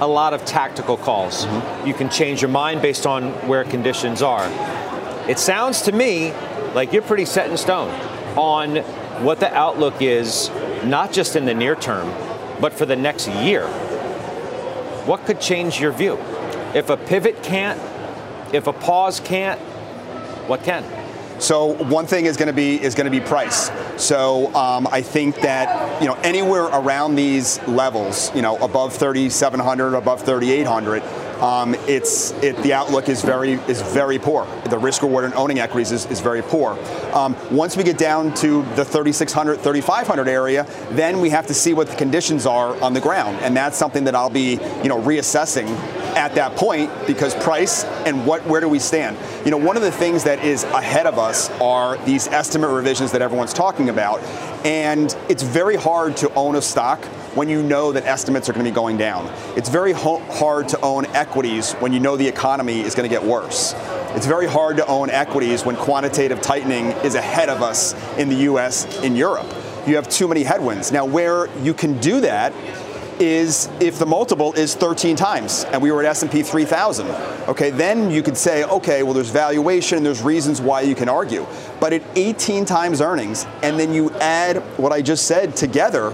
a 0.00 0.06
lot 0.06 0.34
of 0.34 0.44
tactical 0.44 0.96
calls. 0.96 1.46
Mm-hmm. 1.46 1.86
You 1.86 1.94
can 1.94 2.10
change 2.10 2.42
your 2.42 2.50
mind 2.50 2.82
based 2.82 3.06
on 3.06 3.30
where 3.48 3.64
conditions 3.64 4.22
are. 4.22 4.46
It 5.28 5.38
sounds 5.38 5.82
to 5.82 5.92
me 5.92 6.32
like 6.74 6.92
you're 6.92 7.02
pretty 7.02 7.24
set 7.24 7.50
in 7.50 7.56
stone 7.56 7.90
on 8.36 8.76
what 9.24 9.40
the 9.40 9.52
outlook 9.54 10.02
is, 10.02 10.50
not 10.84 11.12
just 11.12 11.36
in 11.36 11.44
the 11.44 11.54
near 11.54 11.76
term, 11.76 12.08
but 12.60 12.72
for 12.72 12.84
the 12.84 12.96
next 12.96 13.28
year. 13.28 13.66
What 15.06 15.24
could 15.26 15.40
change 15.40 15.80
your 15.80 15.92
view? 15.92 16.18
If 16.74 16.90
a 16.90 16.96
pivot 16.96 17.42
can't, 17.42 17.80
if 18.54 18.66
a 18.66 18.72
pause 18.72 19.20
can't, 19.20 19.60
what 20.48 20.62
can? 20.62 20.84
So 21.40 21.66
one 21.66 22.06
thing 22.06 22.26
is 22.26 22.36
going 22.36 22.46
to 22.46 22.54
be 22.54 22.80
is 22.80 22.94
going 22.94 23.04
to 23.04 23.10
be 23.10 23.20
price. 23.20 23.70
So 23.96 24.54
um, 24.54 24.86
I 24.90 25.02
think 25.02 25.36
that 25.42 26.00
you 26.00 26.08
know 26.08 26.14
anywhere 26.22 26.64
around 26.64 27.16
these 27.16 27.60
levels, 27.66 28.34
you 28.34 28.42
know 28.42 28.56
above 28.58 28.94
3,700, 28.94 29.94
above 29.94 30.22
3,800 30.22 31.02
um, 31.42 31.74
it's 31.86 32.32
it, 32.42 32.56
the 32.62 32.72
outlook 32.72 33.08
is 33.08 33.22
very 33.22 33.54
is 33.68 33.82
very 33.82 34.18
poor. 34.18 34.46
The 34.68 34.78
risk 34.78 35.02
reward 35.02 35.24
in 35.24 35.34
owning 35.34 35.58
equities 35.58 35.92
is, 35.92 36.06
is 36.06 36.20
very 36.20 36.42
poor. 36.42 36.78
Um, 37.14 37.36
once 37.50 37.76
we 37.76 37.84
get 37.84 37.98
down 37.98 38.34
to 38.34 38.62
the 38.74 38.84
3,600, 38.84 39.56
3,500 39.56 40.28
area, 40.28 40.66
then 40.90 41.20
we 41.20 41.30
have 41.30 41.46
to 41.48 41.54
see 41.54 41.74
what 41.74 41.88
the 41.88 41.96
conditions 41.96 42.46
are 42.46 42.80
on 42.82 42.94
the 42.94 43.00
ground, 43.00 43.38
and 43.38 43.56
that's 43.56 43.76
something 43.76 44.04
that 44.04 44.14
I'll 44.14 44.30
be 44.30 44.52
you 44.82 44.88
know 44.88 45.00
reassessing 45.00 45.68
at 46.16 46.34
that 46.36 46.54
point 46.56 46.90
because 47.06 47.34
price 47.34 47.84
and 48.06 48.26
what 48.26 48.44
where 48.46 48.60
do 48.60 48.68
we 48.68 48.78
stand? 48.78 49.16
You 49.44 49.50
know, 49.50 49.56
one 49.56 49.76
of 49.76 49.82
the 49.82 49.92
things 49.92 50.24
that 50.24 50.44
is 50.44 50.64
ahead 50.64 51.06
of 51.06 51.18
us 51.18 51.50
are 51.60 51.98
these 52.04 52.28
estimate 52.28 52.70
revisions 52.70 53.12
that 53.12 53.22
everyone's 53.22 53.52
talking 53.52 53.88
about, 53.88 54.22
and 54.64 55.14
it's 55.28 55.42
very 55.42 55.76
hard 55.76 56.16
to 56.18 56.32
own 56.34 56.56
a 56.56 56.62
stock 56.62 57.04
when 57.34 57.48
you 57.48 57.62
know 57.62 57.92
that 57.92 58.04
estimates 58.04 58.48
are 58.48 58.52
going 58.52 58.64
to 58.64 58.70
be 58.70 58.74
going 58.74 58.96
down. 58.96 59.30
It's 59.56 59.68
very 59.68 59.92
ho- 59.92 60.22
hard 60.30 60.68
to 60.68 60.80
own 60.80 61.06
equities 61.06 61.72
when 61.74 61.92
you 61.92 62.00
know 62.00 62.16
the 62.16 62.26
economy 62.26 62.80
is 62.80 62.94
going 62.94 63.08
to 63.08 63.14
get 63.14 63.24
worse. 63.24 63.74
It's 64.14 64.26
very 64.26 64.46
hard 64.46 64.76
to 64.76 64.86
own 64.86 65.10
equities 65.10 65.64
when 65.64 65.76
quantitative 65.76 66.40
tightening 66.40 66.86
is 67.02 67.14
ahead 67.14 67.48
of 67.48 67.62
us 67.62 67.94
in 68.16 68.28
the 68.28 68.36
US, 68.50 69.02
in 69.02 69.16
Europe. 69.16 69.46
You 69.86 69.96
have 69.96 70.08
too 70.08 70.28
many 70.28 70.44
headwinds. 70.44 70.92
Now, 70.92 71.04
where 71.04 71.48
you 71.58 71.74
can 71.74 71.98
do 72.00 72.20
that 72.20 72.52
is 73.20 73.68
if 73.80 73.98
the 73.98 74.06
multiple 74.06 74.52
is 74.54 74.74
13 74.74 75.14
times 75.16 75.64
and 75.70 75.80
we 75.80 75.92
were 75.92 76.02
at 76.02 76.10
S&P 76.10 76.42
3000 76.42 77.06
okay 77.48 77.70
then 77.70 78.10
you 78.10 78.22
could 78.22 78.36
say 78.36 78.64
okay 78.64 79.04
well 79.04 79.12
there's 79.12 79.30
valuation 79.30 80.02
there's 80.02 80.22
reasons 80.22 80.60
why 80.60 80.80
you 80.80 80.96
can 80.96 81.08
argue 81.08 81.46
but 81.78 81.92
at 81.92 82.02
18 82.16 82.64
times 82.64 83.00
earnings 83.00 83.46
and 83.62 83.78
then 83.78 83.92
you 83.92 84.10
add 84.14 84.56
what 84.78 84.92
I 84.92 85.00
just 85.00 85.26
said 85.26 85.54
together 85.54 86.10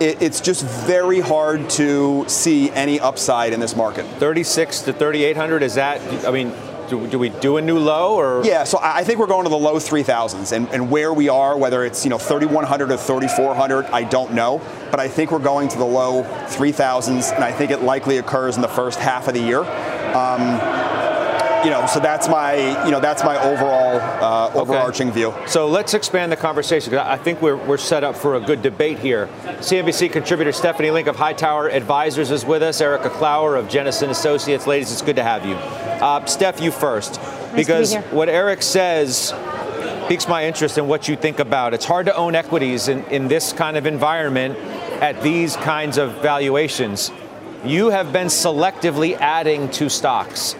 it, 0.00 0.22
it's 0.22 0.40
just 0.40 0.64
very 0.64 1.20
hard 1.20 1.68
to 1.70 2.24
see 2.28 2.70
any 2.70 3.00
upside 3.00 3.52
in 3.52 3.60
this 3.60 3.76
market. 3.76 4.06
36 4.18 4.80
to 4.82 4.92
3,800, 4.92 5.62
is 5.62 5.74
that, 5.74 6.26
I 6.26 6.30
mean, 6.30 6.52
do, 6.88 7.06
do, 7.08 7.18
we 7.18 7.30
do 7.30 7.56
a 7.56 7.62
new 7.62 7.78
low 7.78 8.14
or? 8.14 8.44
Yeah, 8.44 8.64
so 8.64 8.78
I 8.80 9.04
think 9.04 9.18
we're 9.18 9.26
going 9.26 9.44
to 9.44 9.50
the 9.50 9.56
low 9.56 9.76
3000s 9.76 10.52
and, 10.52 10.68
and 10.68 10.90
where 10.90 11.12
we 11.12 11.28
are, 11.28 11.56
whether 11.58 11.84
it's, 11.84 12.04
you 12.04 12.10
know, 12.10 12.18
3100 12.18 12.92
or 12.92 12.96
3400, 12.96 13.86
I 13.86 14.04
don't 14.04 14.34
know. 14.34 14.60
But 14.90 15.00
I 15.00 15.08
think 15.08 15.32
we're 15.32 15.38
going 15.38 15.68
to 15.68 15.78
the 15.78 15.84
low 15.84 16.22
3000s 16.22 17.34
and 17.34 17.42
I 17.42 17.52
think 17.52 17.70
it 17.70 17.82
likely 17.82 18.18
occurs 18.18 18.56
in 18.56 18.62
the 18.62 18.68
first 18.68 18.98
half 18.98 19.28
of 19.28 19.34
the 19.34 19.40
year. 19.40 19.60
Um, 19.60 20.60
you 21.66 21.72
know, 21.72 21.84
so 21.86 21.98
that's 21.98 22.28
my, 22.28 22.84
you 22.84 22.92
know, 22.92 23.00
that's 23.00 23.24
my 23.24 23.36
overall 23.42 23.98
uh, 24.22 24.52
overarching 24.54 25.08
okay. 25.08 25.18
view. 25.18 25.34
So 25.48 25.66
let's 25.66 25.94
expand 25.94 26.30
the 26.30 26.36
conversation. 26.36 26.90
Because 26.90 27.04
I 27.04 27.16
think 27.16 27.42
we're, 27.42 27.56
we're 27.56 27.76
set 27.76 28.04
up 28.04 28.14
for 28.14 28.36
a 28.36 28.40
good 28.40 28.62
debate 28.62 29.00
here. 29.00 29.28
CNBC 29.58 30.12
contributor 30.12 30.52
Stephanie 30.52 30.92
Link 30.92 31.08
of 31.08 31.16
Hightower 31.16 31.68
Advisors 31.68 32.30
is 32.30 32.46
with 32.46 32.62
us. 32.62 32.80
Erika 32.80 33.10
Klauer 33.10 33.58
of 33.58 33.66
Jennison 33.66 34.10
Associates. 34.10 34.68
Ladies, 34.68 34.92
it's 34.92 35.02
good 35.02 35.16
to 35.16 35.24
have 35.24 35.44
you. 35.44 35.54
Uh, 35.54 36.24
Steph, 36.26 36.60
you 36.60 36.70
first, 36.70 37.20
nice 37.20 37.56
because 37.56 37.96
be 37.96 38.00
what 38.14 38.28
Eric 38.28 38.62
says 38.62 39.34
piques 40.06 40.28
my 40.28 40.46
interest 40.46 40.78
in 40.78 40.86
what 40.86 41.08
you 41.08 41.16
think 41.16 41.40
about. 41.40 41.74
It's 41.74 41.84
hard 41.84 42.06
to 42.06 42.14
own 42.14 42.36
equities 42.36 42.86
in, 42.86 43.02
in 43.06 43.26
this 43.26 43.52
kind 43.52 43.76
of 43.76 43.86
environment 43.86 44.56
at 45.02 45.20
these 45.20 45.56
kinds 45.56 45.98
of 45.98 46.22
valuations. 46.22 47.10
You 47.64 47.90
have 47.90 48.12
been 48.12 48.28
selectively 48.28 49.14
adding 49.14 49.68
to 49.72 49.88
stocks. 49.90 50.54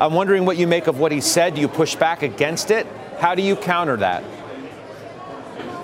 I'm 0.00 0.14
wondering 0.14 0.46
what 0.46 0.56
you 0.56 0.66
make 0.66 0.86
of 0.86 0.98
what 0.98 1.12
he 1.12 1.20
said. 1.20 1.54
Do 1.56 1.60
you 1.60 1.68
push 1.68 1.94
back 1.94 2.22
against 2.22 2.70
it? 2.70 2.86
How 3.18 3.34
do 3.34 3.42
you 3.42 3.54
counter 3.54 3.98
that? 3.98 4.24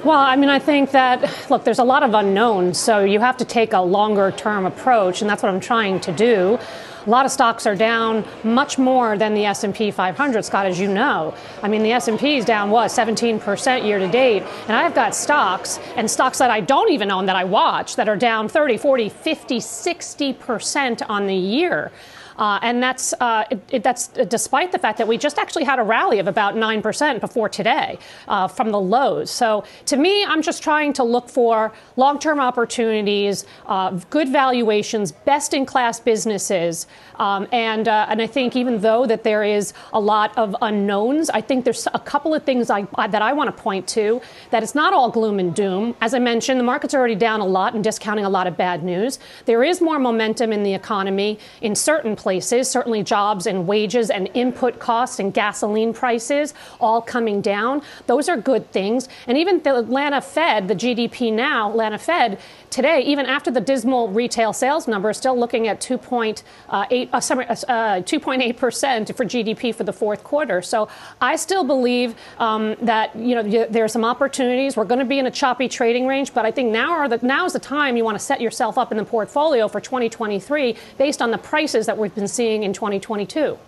Well, 0.05 0.19
I 0.19 0.37
mean, 0.37 0.49
I 0.49 0.59
think 0.59 0.93
that, 0.93 1.51
look, 1.51 1.65
there's 1.65 1.81
a 1.81 1.85
lot 1.85 2.03
of 2.03 2.15
unknowns, 2.15 2.79
so 2.79 3.05
you 3.05 3.21
have 3.21 3.37
to 3.37 3.45
take 3.45 3.75
a 3.75 3.81
longer 3.81 4.31
term 4.31 4.65
approach, 4.65 5.21
and 5.21 5.29
that's 5.29 5.43
what 5.43 5.53
I'm 5.53 5.61
trying 5.61 6.01
to 6.01 6.13
do. 6.13 6.59
A 7.07 7.11
lot 7.11 7.27
of 7.27 7.31
stocks 7.31 7.67
are 7.67 7.77
down 7.77 8.25
much 8.43 8.79
more 8.79 9.19
than 9.19 9.35
the 9.35 9.45
S&P 9.45 9.91
500, 9.91 10.45
Scott, 10.45 10.65
as 10.65 10.81
you 10.81 10.89
know. 10.89 11.35
I 11.63 11.69
mean, 11.69 11.83
the 11.83 11.93
S&P 11.93 12.39
is 12.39 12.47
down 12.47 12.71
what 12.71 12.91
17% 12.91 13.85
year 13.85 13.99
to 13.99 14.09
date, 14.09 14.43
and 14.67 14.73
I've 14.73 14.95
got 14.95 15.15
stocks 15.15 15.79
and 15.95 16.11
stocks 16.11 16.39
that 16.39 16.51
I 16.51 16.61
don't 16.61 16.91
even 16.91 17.11
own 17.11 17.27
that 17.27 17.37
I 17.37 17.45
watch 17.45 17.97
that 17.97 18.09
are 18.09 18.17
down 18.17 18.49
30, 18.49 18.79
40, 18.79 19.11
50, 19.11 19.59
60% 19.59 21.03
on 21.07 21.27
the 21.27 21.35
year. 21.35 21.93
Uh, 22.39 22.59
and 22.63 22.83
that's 22.83 23.15
uh, 23.21 23.45
it, 23.71 23.83
that's 23.83 24.09
despite 24.09 24.71
the 24.71 24.79
fact 24.79 24.99
that 24.99 25.09
we 25.09 25.17
just 25.17 25.39
actually 25.39 25.65
had 25.65 25.79
a 25.79 25.83
rally 25.83 26.19
of 26.19 26.29
about 26.29 26.55
nine 26.55 26.83
percent 26.83 27.21
before 27.21 27.49
today 27.49 27.99
uh, 28.29 28.47
from 28.47 28.71
the 28.71 28.79
lows. 28.79 29.31
So 29.31 29.65
to 29.87 29.97
me, 29.97 30.25
I'm 30.25 30.43
just 30.43 30.63
trying 30.63 30.93
to 30.95 31.05
look 31.05 31.31
for 31.31 31.73
long-term 31.97 32.39
opportunities, 32.39 33.47
uh, 33.67 33.91
good 34.11 34.29
valuations, 34.29 35.13
best-in-class 35.13 36.01
businesses, 36.01 36.87
um, 37.17 37.49
and 37.53 37.89
uh, 37.89 38.11
and 38.11 38.21
I 38.21 38.27
think 38.27 38.55
even 38.55 38.81
though 38.83 39.07
that 39.07 39.25
there 39.25 39.43
is 39.43 39.73
a 39.95 40.01
lot 40.01 40.37
of 40.37 40.55
unknowns, 40.61 41.31
I 41.31 41.41
think 41.41 41.65
there's 41.65 41.89
a 41.95 41.99
couple 41.99 42.35
of 42.35 42.43
things 42.45 42.69
I, 42.69 42.83
that 43.09 43.23
I 43.23 43.33
want 43.33 43.49
to 43.57 43.63
point 43.63 43.89
to 43.89 44.21
that 44.51 44.63
it's 44.63 44.75
not 44.75 44.93
all 44.93 45.11
gloom 45.11 45.39
and 45.39 45.55
doom. 45.55 45.95
As 46.03 46.13
I 46.13 46.19
mentioned, 46.19 46.61
the 46.61 46.65
market's 46.65 46.95
already 46.95 47.15
down 47.15 47.41
a 47.41 47.47
lot 47.47 47.75
and 47.75 47.83
discounting 47.83 48.27
a 48.27 48.31
lot 48.31 48.47
of 48.47 48.59
bad 48.59 48.85
news. 48.85 49.19
There 49.47 49.65
is 49.65 49.81
more 49.81 49.99
momentum 49.99 50.53
in 50.53 50.63
the 50.63 50.75
economy 50.75 51.39
in 51.63 51.75
certain 51.75 52.15
places 52.15 52.26
places, 52.27 52.69
certainly 52.69 53.05
jobs 53.05 53.47
and 53.47 53.69
wages 53.69 54.11
and 54.11 54.29
input 54.35 54.81
costs 54.81 55.21
and 55.21 55.33
gasoline 55.33 55.93
prices 55.93 56.55
all 56.81 57.01
coming 57.01 57.41
down. 57.41 57.81
Those 58.09 58.29
are 58.29 58.37
good 58.37 58.69
things. 58.73 59.09
And 59.29 59.39
even 59.39 59.63
the 59.63 59.77
Atlanta 59.77 60.21
Fed, 60.21 60.67
the 60.67 60.75
GDP 60.75 61.33
now, 61.33 61.71
Atlanta 61.71 61.99
Fed, 61.99 62.41
today, 62.71 63.01
even 63.01 63.27
after 63.27 63.51
the 63.51 63.61
dismal 63.61 64.09
retail 64.09 64.53
sales 64.53 64.87
number, 64.89 65.13
still 65.13 65.39
looking 65.39 65.69
at 65.69 65.81
2.8 65.81 66.43
uh, 66.69 66.73
uh, 66.73 67.17
uh, 67.17 68.01
2.8 68.01 68.57
percent 68.57 69.17
for 69.17 69.25
GDP 69.25 69.75
for 69.75 69.85
the 69.85 69.93
fourth 69.93 70.25
quarter. 70.25 70.63
So 70.63 70.89
I 71.21 71.37
still 71.37 71.65
believe 71.65 72.15
um, 72.39 72.77
that 72.83 73.15
you 73.17 73.35
know 73.35 73.67
there 73.67 73.85
are 73.85 73.89
some 73.89 74.05
opportunities. 74.05 74.77
We're 74.77 74.85
going 74.85 75.01
to 75.01 75.05
be 75.05 75.19
in 75.19 75.27
a 75.27 75.31
choppy 75.31 75.69
trading 75.69 76.07
range, 76.07 76.35
but 76.35 76.45
I 76.45 76.51
think 76.51 76.71
now 76.71 76.93
are 76.93 77.09
the 77.09 77.19
now 77.23 77.45
is 77.47 77.53
the 77.53 77.59
time 77.59 77.97
you 77.97 78.05
want 78.05 78.19
to 78.19 78.25
set 78.25 78.41
yourself 78.41 78.79
up 78.79 78.91
in 78.91 78.99
the 78.99 79.05
portfolio 79.05 79.69
for 79.69 79.81
2023 79.81 80.77
based 80.99 81.23
on 81.23 81.31
the 81.31 81.39
prices 81.39 81.87
that 81.87 81.97
we've 81.97 82.15
been 82.15 82.29
seeing 82.29 82.63
in 82.63 82.73
2022. 82.73 83.59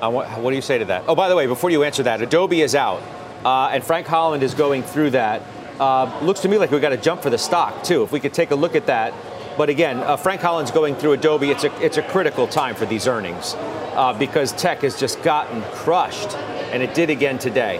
Uh, 0.00 0.10
what, 0.10 0.28
what, 0.40 0.50
do 0.50 0.56
you 0.56 0.62
say 0.62 0.76
to 0.76 0.84
that? 0.84 1.04
Oh, 1.08 1.14
by 1.14 1.28
the 1.28 1.36
way, 1.36 1.46
before 1.46 1.70
you 1.70 1.82
answer 1.82 2.02
that, 2.02 2.20
Adobe 2.20 2.60
is 2.60 2.74
out, 2.74 3.02
uh, 3.44 3.70
and 3.72 3.82
Frank 3.82 4.06
Holland 4.06 4.42
is 4.42 4.52
going 4.52 4.82
through 4.82 5.10
that. 5.10 5.40
Uh, 5.78 6.18
looks 6.22 6.40
to 6.40 6.48
me 6.48 6.58
like 6.58 6.70
we've 6.70 6.80
got 6.80 6.90
to 6.90 6.96
jump 6.96 7.22
for 7.22 7.30
the 7.30 7.38
stock, 7.38 7.82
too. 7.82 8.02
If 8.02 8.12
we 8.12 8.20
could 8.20 8.32
take 8.32 8.50
a 8.50 8.56
look 8.56 8.74
at 8.74 8.86
that. 8.86 9.12
But 9.56 9.68
again, 9.68 9.98
uh, 9.98 10.16
Frank 10.16 10.40
Holland's 10.40 10.70
going 10.70 10.96
through 10.96 11.12
Adobe. 11.12 11.50
It's 11.50 11.64
a, 11.64 11.84
it's 11.84 11.96
a 11.96 12.02
critical 12.02 12.46
time 12.46 12.74
for 12.74 12.84
these 12.84 13.06
earnings 13.06 13.54
uh, 13.94 14.14
because 14.18 14.52
tech 14.52 14.82
has 14.82 14.98
just 14.98 15.22
gotten 15.22 15.62
crushed, 15.72 16.34
and 16.72 16.82
it 16.82 16.94
did 16.94 17.08
again 17.08 17.38
today. 17.38 17.78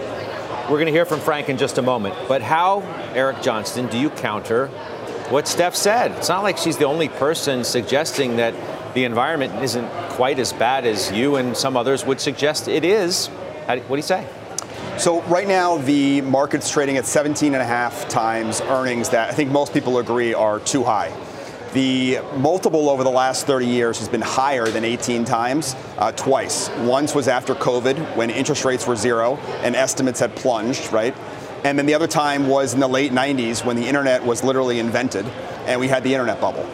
We're 0.65 0.79
going 0.79 0.87
to 0.87 0.93
hear 0.93 1.05
from 1.05 1.21
Frank 1.21 1.49
in 1.49 1.59
just 1.59 1.79
a 1.79 1.83
moment. 1.83 2.17
But 2.29 2.43
how, 2.43 2.81
Eric 3.15 3.43
Johnston, 3.43 3.87
do 3.89 3.99
you 3.99 4.11
counter 4.11 4.69
what 5.29 5.47
Steph 5.47 5.77
said? 5.77 6.13
It's 6.13 6.29
not 6.29 6.43
like 6.43 6.57
she's 6.57 6.77
the 6.77 6.87
only 6.87 7.09
person 7.09 7.63
suggesting 7.63 8.37
that 8.37 8.55
the 8.95 9.05
environment 9.05 9.63
isn't 9.63 9.89
quite 10.11 10.39
as 10.39 10.53
bad 10.53 10.87
as 10.87 11.13
you 11.13 11.37
and 11.37 11.57
some 11.57 11.77
others 11.77 12.05
would 12.05 12.21
suggest 12.21 12.69
it 12.69 12.85
is. 12.85 13.29
What 13.67 13.89
do 13.89 13.97
you 13.97 14.03
say? 14.03 14.27
So 14.99 15.23
right 15.23 15.47
now, 15.47 15.77
the 15.79 16.23
market's 16.23 16.71
trading 16.71 16.97
at 16.97 17.07
17 17.07 17.55
and 17.55 17.63
a 17.63 17.67
half 17.67 18.09
times 18.09 18.61
earnings 18.63 19.11
that 19.11 19.31
I 19.31 19.33
think 19.33 19.51
most 19.51 19.75
people 19.75 19.99
agree 19.99 20.33
are 20.33 20.59
too 20.61 20.85
high. 20.85 21.13
The 21.75 22.21
multiple 22.37 22.89
over 22.89 23.05
the 23.05 23.11
last 23.11 23.47
30 23.47 23.67
years 23.67 23.99
has 23.99 24.09
been 24.09 24.23
higher 24.23 24.67
than 24.69 24.85
18 24.85 25.27
times, 25.27 25.77
uh, 25.99 26.13
twice. 26.13 26.71
Once 26.79 27.15
was 27.15 27.29
after 27.29 27.55
COVID, 27.55 28.17
when 28.17 28.31
interest 28.31 28.65
rates 28.65 28.87
were 28.87 28.97
zero 28.97 29.37
and 29.63 29.77
estimates 29.77 30.21
had 30.21 30.35
plunged, 30.35 30.91
right? 30.93 31.15
And 31.65 31.79
then 31.79 31.85
the 31.85 31.95
other 31.95 32.07
time 32.07 32.47
was 32.49 32.73
in 32.73 32.81
the 32.81 32.89
late 32.89 33.13
90s 33.13 33.65
when 33.65 33.77
the 33.77 33.87
internet 33.87 34.25
was 34.25 34.43
literally 34.43 34.79
invented 34.79 35.27
and 35.67 35.79
we 35.79 35.89
had 35.89 36.03
the 36.03 36.15
internet 36.15 36.41
bubble. 36.41 36.67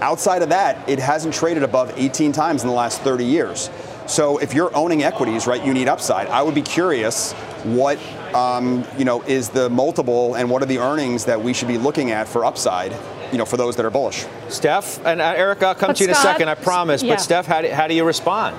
Outside 0.00 0.42
of 0.42 0.50
that, 0.50 0.88
it 0.88 0.98
hasn't 0.98 1.34
traded 1.34 1.62
above 1.62 1.92
18 1.96 2.30
times 2.30 2.62
in 2.62 2.68
the 2.68 2.74
last 2.74 3.00
30 3.00 3.24
years. 3.24 3.70
So 4.06 4.38
if 4.38 4.54
you're 4.54 4.74
owning 4.76 5.02
equities, 5.02 5.46
right, 5.46 5.64
you 5.64 5.72
need 5.72 5.88
upside. 5.88 6.28
I 6.28 6.42
would 6.42 6.54
be 6.54 6.62
curious 6.62 7.32
what 7.64 7.98
um, 8.34 8.84
you 8.98 9.04
know 9.04 9.22
is 9.22 9.48
the 9.48 9.70
multiple 9.70 10.34
and 10.34 10.50
what 10.50 10.62
are 10.62 10.66
the 10.66 10.78
earnings 10.78 11.24
that 11.24 11.42
we 11.42 11.52
should 11.52 11.68
be 11.68 11.78
looking 11.78 12.10
at 12.10 12.28
for 12.28 12.44
upside. 12.44 12.94
You 13.32 13.38
know, 13.38 13.44
for 13.44 13.56
those 13.56 13.74
that 13.76 13.84
are 13.84 13.90
bullish. 13.90 14.26
Steph 14.48 15.04
and 15.04 15.20
uh, 15.20 15.34
Erika, 15.36 15.68
I'll 15.68 15.74
come 15.74 15.88
but 15.88 15.96
to 15.96 16.04
you 16.04 16.10
in 16.10 16.12
a 16.12 16.18
second, 16.18 16.48
I 16.48 16.54
promise. 16.54 17.02
Yeah. 17.02 17.14
But 17.14 17.20
Steph, 17.20 17.46
how 17.46 17.62
do, 17.62 17.68
how 17.68 17.88
do 17.88 17.94
you 17.94 18.04
respond? 18.04 18.54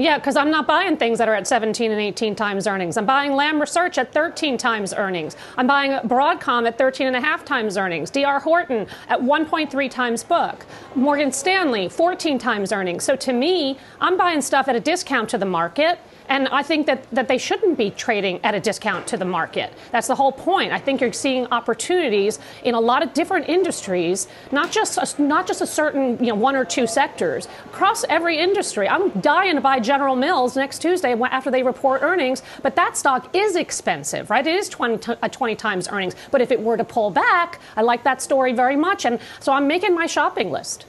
Yeah, 0.00 0.16
because 0.16 0.34
I'm 0.34 0.50
not 0.50 0.66
buying 0.66 0.96
things 0.96 1.18
that 1.18 1.28
are 1.28 1.34
at 1.34 1.46
17 1.46 1.90
and 1.90 2.00
18 2.00 2.34
times 2.34 2.66
earnings. 2.66 2.96
I'm 2.96 3.04
buying 3.04 3.34
Lam 3.34 3.60
Research 3.60 3.98
at 3.98 4.14
13 4.14 4.56
times 4.56 4.94
earnings. 4.94 5.36
I'm 5.58 5.66
buying 5.66 5.90
Broadcom 6.08 6.66
at 6.66 6.78
13 6.78 7.08
and 7.08 7.16
a 7.16 7.20
half 7.20 7.44
times 7.44 7.76
earnings. 7.76 8.10
DR 8.10 8.40
Horton 8.40 8.86
at 9.08 9.20
1.3 9.20 9.90
times 9.90 10.24
book. 10.24 10.64
Morgan 10.94 11.30
Stanley, 11.30 11.90
14 11.90 12.38
times 12.38 12.72
earnings. 12.72 13.04
So 13.04 13.14
to 13.16 13.34
me, 13.34 13.76
I'm 14.00 14.16
buying 14.16 14.40
stuff 14.40 14.68
at 14.68 14.74
a 14.74 14.80
discount 14.80 15.28
to 15.28 15.38
the 15.38 15.44
market. 15.44 15.98
And 16.30 16.46
I 16.48 16.62
think 16.62 16.86
that, 16.86 17.10
that 17.10 17.26
they 17.26 17.38
shouldn't 17.38 17.76
be 17.76 17.90
trading 17.90 18.38
at 18.44 18.54
a 18.54 18.60
discount 18.60 19.08
to 19.08 19.16
the 19.16 19.24
market. 19.24 19.72
That's 19.90 20.06
the 20.06 20.14
whole 20.14 20.30
point. 20.30 20.72
I 20.72 20.78
think 20.78 21.00
you're 21.00 21.12
seeing 21.12 21.48
opportunities 21.48 22.38
in 22.62 22.76
a 22.76 22.80
lot 22.80 23.02
of 23.02 23.12
different 23.12 23.48
industries, 23.48 24.28
not 24.52 24.70
just 24.70 24.96
a, 24.96 25.20
not 25.22 25.48
just 25.48 25.60
a 25.60 25.66
certain 25.66 26.16
you 26.20 26.30
know 26.30 26.36
one 26.36 26.54
or 26.54 26.64
two 26.64 26.86
sectors 26.86 27.48
across 27.66 28.04
every 28.04 28.38
industry. 28.38 28.88
I'm 28.88 29.10
dying 29.20 29.56
to 29.56 29.60
buy 29.60 29.80
General 29.80 30.14
Mills 30.14 30.54
next 30.54 30.78
Tuesday 30.78 31.20
after 31.20 31.50
they 31.50 31.64
report 31.64 32.00
earnings, 32.02 32.44
but 32.62 32.76
that 32.76 32.96
stock 32.96 33.34
is 33.34 33.56
expensive, 33.56 34.30
right? 34.30 34.46
It 34.46 34.54
is 34.54 34.68
20, 34.68 35.16
uh, 35.20 35.28
20 35.28 35.56
times 35.56 35.88
earnings. 35.88 36.14
But 36.30 36.40
if 36.40 36.52
it 36.52 36.60
were 36.62 36.76
to 36.76 36.84
pull 36.84 37.10
back, 37.10 37.60
I 37.76 37.82
like 37.82 38.04
that 38.04 38.22
story 38.22 38.52
very 38.52 38.76
much, 38.76 39.04
and 39.04 39.18
so 39.40 39.52
I'm 39.52 39.66
making 39.66 39.96
my 39.96 40.06
shopping 40.06 40.52
list. 40.52 40.86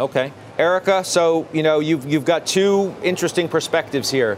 Okay, 0.00 0.32
Erika. 0.58 1.04
So 1.04 1.46
you 1.52 1.62
know 1.62 1.78
you've 1.78 2.04
you've 2.10 2.24
got 2.24 2.44
two 2.44 2.92
interesting 3.04 3.48
perspectives 3.48 4.10
here. 4.10 4.36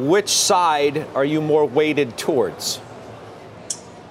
Which 0.00 0.30
side 0.30 1.06
are 1.14 1.26
you 1.26 1.42
more 1.42 1.66
weighted 1.66 2.16
towards? 2.16 2.80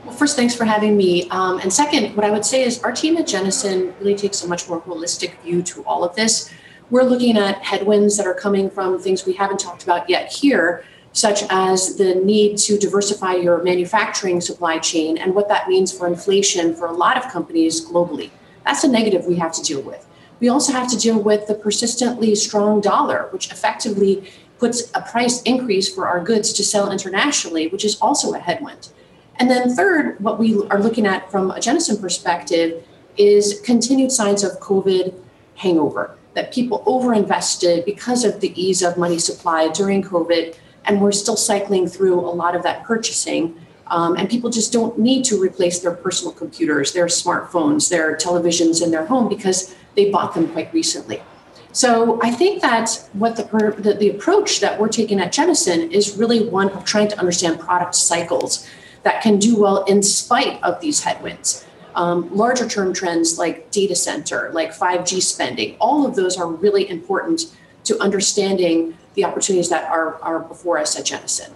Well, 0.05 0.13
first, 0.13 0.35
thanks 0.35 0.53
for 0.53 0.63
having 0.63 0.95
me. 0.95 1.27
Um, 1.31 1.57
and 1.61 1.73
second, 1.73 2.15
what 2.15 2.23
I 2.23 2.29
would 2.29 2.45
say 2.45 2.61
is 2.61 2.83
our 2.83 2.91
team 2.91 3.17
at 3.17 3.25
Jennison 3.25 3.95
really 3.99 4.13
takes 4.13 4.43
a 4.43 4.47
much 4.47 4.69
more 4.69 4.79
holistic 4.81 5.39
view 5.41 5.63
to 5.63 5.83
all 5.85 6.03
of 6.03 6.15
this. 6.15 6.53
We're 6.91 7.05
looking 7.05 7.39
at 7.39 7.63
headwinds 7.63 8.17
that 8.17 8.27
are 8.27 8.35
coming 8.35 8.69
from 8.69 8.99
things 8.99 9.25
we 9.25 9.33
haven't 9.33 9.59
talked 9.59 9.81
about 9.81 10.07
yet 10.07 10.31
here, 10.31 10.85
such 11.13 11.41
as 11.49 11.95
the 11.95 12.13
need 12.13 12.59
to 12.59 12.77
diversify 12.77 13.33
your 13.37 13.63
manufacturing 13.63 14.41
supply 14.41 14.77
chain 14.77 15.17
and 15.17 15.33
what 15.33 15.47
that 15.47 15.67
means 15.67 15.91
for 15.91 16.05
inflation 16.05 16.75
for 16.75 16.85
a 16.85 16.93
lot 16.93 17.17
of 17.17 17.31
companies 17.31 17.83
globally. 17.83 18.29
That's 18.63 18.83
a 18.83 18.87
negative 18.87 19.25
we 19.25 19.37
have 19.37 19.53
to 19.53 19.63
deal 19.63 19.81
with. 19.81 20.05
We 20.39 20.49
also 20.49 20.71
have 20.71 20.87
to 20.91 20.97
deal 20.97 21.19
with 21.19 21.47
the 21.47 21.55
persistently 21.55 22.35
strong 22.35 22.79
dollar, 22.79 23.27
which 23.31 23.51
effectively 23.51 24.31
puts 24.59 24.91
a 24.93 25.01
price 25.01 25.41
increase 25.43 25.93
for 25.93 26.07
our 26.07 26.23
goods 26.23 26.53
to 26.53 26.63
sell 26.63 26.91
internationally, 26.91 27.67
which 27.67 27.85
is 27.85 27.97
also 28.01 28.33
a 28.33 28.39
headwind. 28.39 28.89
And 29.37 29.49
then, 29.49 29.73
third, 29.73 30.19
what 30.19 30.37
we 30.37 30.67
are 30.67 30.79
looking 30.79 31.07
at 31.07 31.31
from 31.31 31.51
a 31.51 31.55
Jennison 31.55 31.99
perspective 31.99 32.85
is 33.17 33.61
continued 33.63 34.11
signs 34.11 34.43
of 34.43 34.59
COVID 34.59 35.13
hangover, 35.55 36.17
that 36.33 36.53
people 36.53 36.83
overinvested 36.85 37.85
because 37.85 38.23
of 38.25 38.41
the 38.41 38.51
ease 38.61 38.81
of 38.81 38.97
money 38.97 39.17
supply 39.17 39.69
during 39.69 40.03
COVID, 40.03 40.55
and 40.85 41.01
we're 41.01 41.13
still 41.13 41.37
cycling 41.37 41.87
through 41.87 42.19
a 42.19 42.31
lot 42.31 42.55
of 42.55 42.63
that 42.63 42.83
purchasing. 42.83 43.59
Um, 43.87 44.17
and 44.17 44.29
people 44.29 44.49
just 44.49 44.71
don't 44.71 44.99
need 44.99 45.25
to 45.25 45.41
replace 45.41 45.79
their 45.79 45.95
personal 45.95 46.31
computers, 46.31 46.93
their 46.93 47.07
smartphones, 47.07 47.89
their 47.89 48.15
televisions 48.15 48.83
in 48.83 48.91
their 48.91 49.05
home 49.05 49.27
because 49.27 49.73
they 49.95 50.11
bought 50.11 50.33
them 50.35 50.47
quite 50.49 50.71
recently. 50.73 51.21
So 51.71 52.19
I 52.23 52.31
think 52.31 52.61
that 52.61 53.07
what 53.13 53.35
the, 53.35 53.43
the, 53.77 53.93
the 53.93 54.09
approach 54.09 54.59
that 54.59 54.79
we're 54.79 54.87
taking 54.87 55.19
at 55.19 55.31
Jennison 55.31 55.91
is 55.91 56.17
really 56.17 56.47
one 56.47 56.69
of 56.71 56.83
trying 56.83 57.09
to 57.09 57.19
understand 57.19 57.59
product 57.59 57.95
cycles 57.95 58.67
that 59.03 59.21
can 59.21 59.37
do 59.37 59.55
well 59.59 59.83
in 59.83 60.01
spite 60.01 60.61
of 60.63 60.81
these 60.81 61.03
headwinds. 61.03 61.65
Um, 61.95 62.33
larger 62.35 62.67
term 62.67 62.93
trends 62.93 63.37
like 63.37 63.71
data 63.71 63.95
center, 63.95 64.49
like 64.53 64.75
5G 64.75 65.21
spending, 65.21 65.75
all 65.79 66.05
of 66.05 66.15
those 66.15 66.37
are 66.37 66.47
really 66.47 66.89
important 66.89 67.55
to 67.83 67.99
understanding 67.99 68.97
the 69.15 69.25
opportunities 69.25 69.69
that 69.69 69.89
are, 69.89 70.15
are 70.21 70.39
before 70.39 70.77
us 70.77 70.97
at 70.97 71.05
Jennison. 71.05 71.51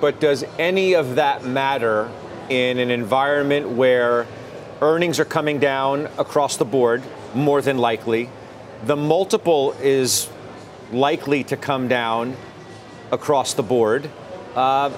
But 0.00 0.20
does 0.20 0.44
any 0.58 0.94
of 0.94 1.16
that 1.16 1.44
matter 1.44 2.10
in 2.48 2.78
an 2.78 2.90
environment 2.90 3.70
where 3.70 4.26
earnings 4.82 5.18
are 5.18 5.24
coming 5.24 5.58
down 5.58 6.08
across 6.18 6.56
the 6.56 6.64
board, 6.64 7.02
more 7.34 7.62
than 7.62 7.78
likely? 7.78 8.28
The 8.84 8.96
multiple 8.96 9.72
is 9.80 10.28
likely 10.92 11.42
to 11.44 11.56
come 11.56 11.88
down 11.88 12.36
across 13.10 13.54
the 13.54 13.62
board. 13.62 14.10
Uh, 14.54 14.90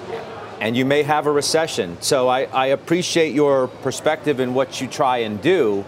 and 0.59 0.75
you 0.75 0.83
may 0.83 1.03
have 1.03 1.25
a 1.25 1.31
recession. 1.31 1.97
So 2.01 2.27
I, 2.27 2.43
I 2.45 2.65
appreciate 2.67 3.33
your 3.33 3.67
perspective 3.67 4.41
and 4.41 4.53
what 4.53 4.81
you 4.81 4.87
try 4.87 5.19
and 5.19 5.41
do. 5.41 5.85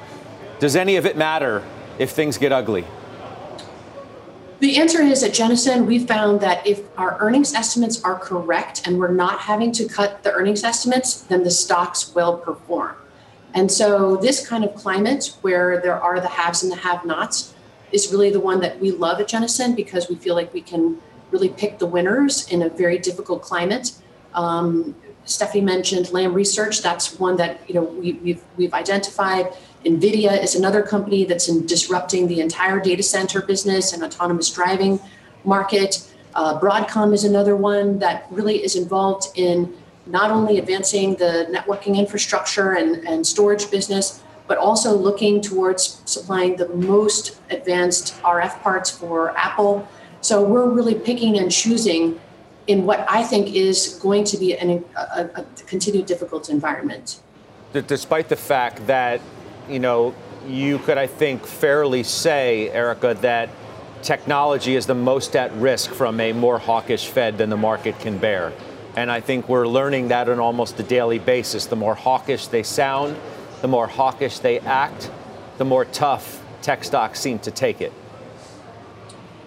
Does 0.60 0.78
any 0.78 0.96
of 0.96 1.06
it 1.06 1.18
matter 1.18 1.62
if 1.98 2.12
things 2.12 2.38
get 2.38 2.54
ugly? 2.54 2.86
The 4.62 4.78
answer 4.78 5.02
is 5.02 5.22
at 5.22 5.34
Jennison, 5.34 5.86
we 5.86 6.00
found 6.00 6.40
that 6.40 6.66
if 6.66 6.82
our 6.98 7.18
earnings 7.20 7.54
estimates 7.54 8.02
are 8.04 8.18
correct 8.18 8.88
and 8.88 8.98
we're 8.98 9.12
not 9.12 9.40
having 9.42 9.74
to 9.74 9.86
cut 9.86 10.24
the 10.24 10.32
earnings 10.32 10.64
estimates, 10.64 11.22
then 11.24 11.44
the 11.44 11.52
stocks 11.52 12.16
will 12.16 12.38
perform. 12.38 12.96
And 13.54 13.70
so, 13.70 14.16
this 14.16 14.48
kind 14.48 14.64
of 14.64 14.76
climate 14.76 15.36
where 15.42 15.82
there 15.82 16.00
are 16.00 16.22
the 16.22 16.28
haves 16.28 16.62
and 16.62 16.72
the 16.72 16.78
have 16.78 17.04
nots 17.04 17.56
is 17.92 18.12
really 18.12 18.30
the 18.30 18.40
one 18.40 18.60
that 18.62 18.80
we 18.80 18.92
love 18.92 19.20
at 19.20 19.28
Jennison 19.28 19.76
because 19.76 20.10
we 20.10 20.16
feel 20.16 20.36
like 20.36 20.54
we 20.54 20.62
can 20.62 20.98
really 21.32 21.50
pick 21.50 21.80
the 21.80 21.86
winners 21.86 22.48
in 22.50 22.62
a 22.62 22.70
very 22.70 22.98
difficult 22.98 23.42
climate. 23.42 23.92
Um, 24.34 24.96
Stephanie 25.26 25.64
mentioned 25.64 26.12
Lam 26.12 26.34
Research. 26.34 26.82
That's 26.82 27.20
one 27.20 27.38
that 27.38 27.62
you 27.68 27.76
know 27.76 27.84
we, 27.84 28.14
we've 28.14 28.44
we've 28.58 28.74
identified. 28.74 29.54
NVIDIA 29.86 30.44
is 30.44 30.56
another 30.56 30.82
company 30.82 31.24
that's 31.24 31.48
in 31.48 31.66
disrupting 31.66 32.28
the 32.28 32.42
entire 32.42 32.80
data 32.80 33.04
center 33.04 33.42
business 33.42 33.94
and 33.94 34.04
autonomous 34.04 34.52
driving 34.52 35.00
market. 35.46 36.06
Uh, 36.36 36.60
Broadcom 36.60 37.14
is 37.14 37.24
another 37.24 37.56
one 37.56 38.00
that 38.00 38.28
really 38.30 38.64
is 38.64 38.76
involved 38.76 39.28
in 39.36 39.74
not 40.06 40.32
only 40.32 40.58
advancing 40.58 41.16
the 41.16 41.48
networking 41.52 41.96
infrastructure 41.96 42.74
and, 42.74 43.08
and 43.08 43.26
storage 43.26 43.70
business, 43.72 44.22
but 44.50 44.58
also 44.58 44.94
looking 44.98 45.40
towards 45.40 46.02
supplying 46.06 46.58
the 46.58 46.68
most 46.70 47.40
advanced 47.52 48.20
RF 48.24 48.62
parts 48.64 48.90
for 48.90 49.38
Apple. 49.38 49.88
So 50.22 50.44
we're 50.44 50.68
really 50.68 50.96
picking 50.96 51.38
and 51.38 51.52
choosing 51.52 52.20
in 52.66 52.86
what 52.86 53.06
I 53.08 53.24
think 53.24 53.56
is 53.56 54.00
going 54.02 54.24
to 54.26 54.38
be 54.38 54.58
an, 54.58 54.84
a, 54.98 55.30
a 55.36 55.46
continued 55.68 56.08
difficult 56.08 56.50
environment. 56.50 57.22
Despite 57.74 58.28
the 58.28 58.36
fact 58.36 58.88
that 58.88 59.22
you 59.70 59.80
know, 59.80 60.16
you 60.48 60.80
could, 60.80 60.98
I 60.98 61.06
think, 61.06 61.46
fairly 61.46 62.02
say, 62.02 62.70
Erika, 62.72 63.14
that 63.22 63.50
technology 64.02 64.76
is 64.76 64.88
the 64.88 64.96
most 64.96 65.36
at 65.36 65.54
risk 65.54 65.92
from 65.92 66.20
a 66.20 66.34
more 66.34 66.58
hawkish 66.58 67.08
Fed 67.08 67.38
than 67.38 67.52
the 67.52 67.58
market 67.58 68.00
can 68.00 68.18
bear. 68.18 68.52
And 68.96 69.12
I 69.12 69.22
think 69.22 69.48
we're 69.48 69.68
learning 69.68 70.08
that 70.08 70.28
on 70.28 70.40
almost 70.40 70.80
a 70.80 70.84
daily 70.84 71.20
basis. 71.20 71.68
The 71.68 71.76
more 71.76 71.94
hawkish 71.94 72.48
they 72.48 72.64
sound, 72.64 73.16
the 73.62 73.68
more 73.68 73.88
hawkish 73.88 74.40
they 74.40 74.60
act, 74.60 75.12
the 75.58 75.66
more 75.66 75.86
tough 75.86 76.44
tech 76.62 76.84
stocks 76.84 77.20
seem 77.20 77.40
to 77.40 77.52
take 77.52 77.82
it. 77.82 77.92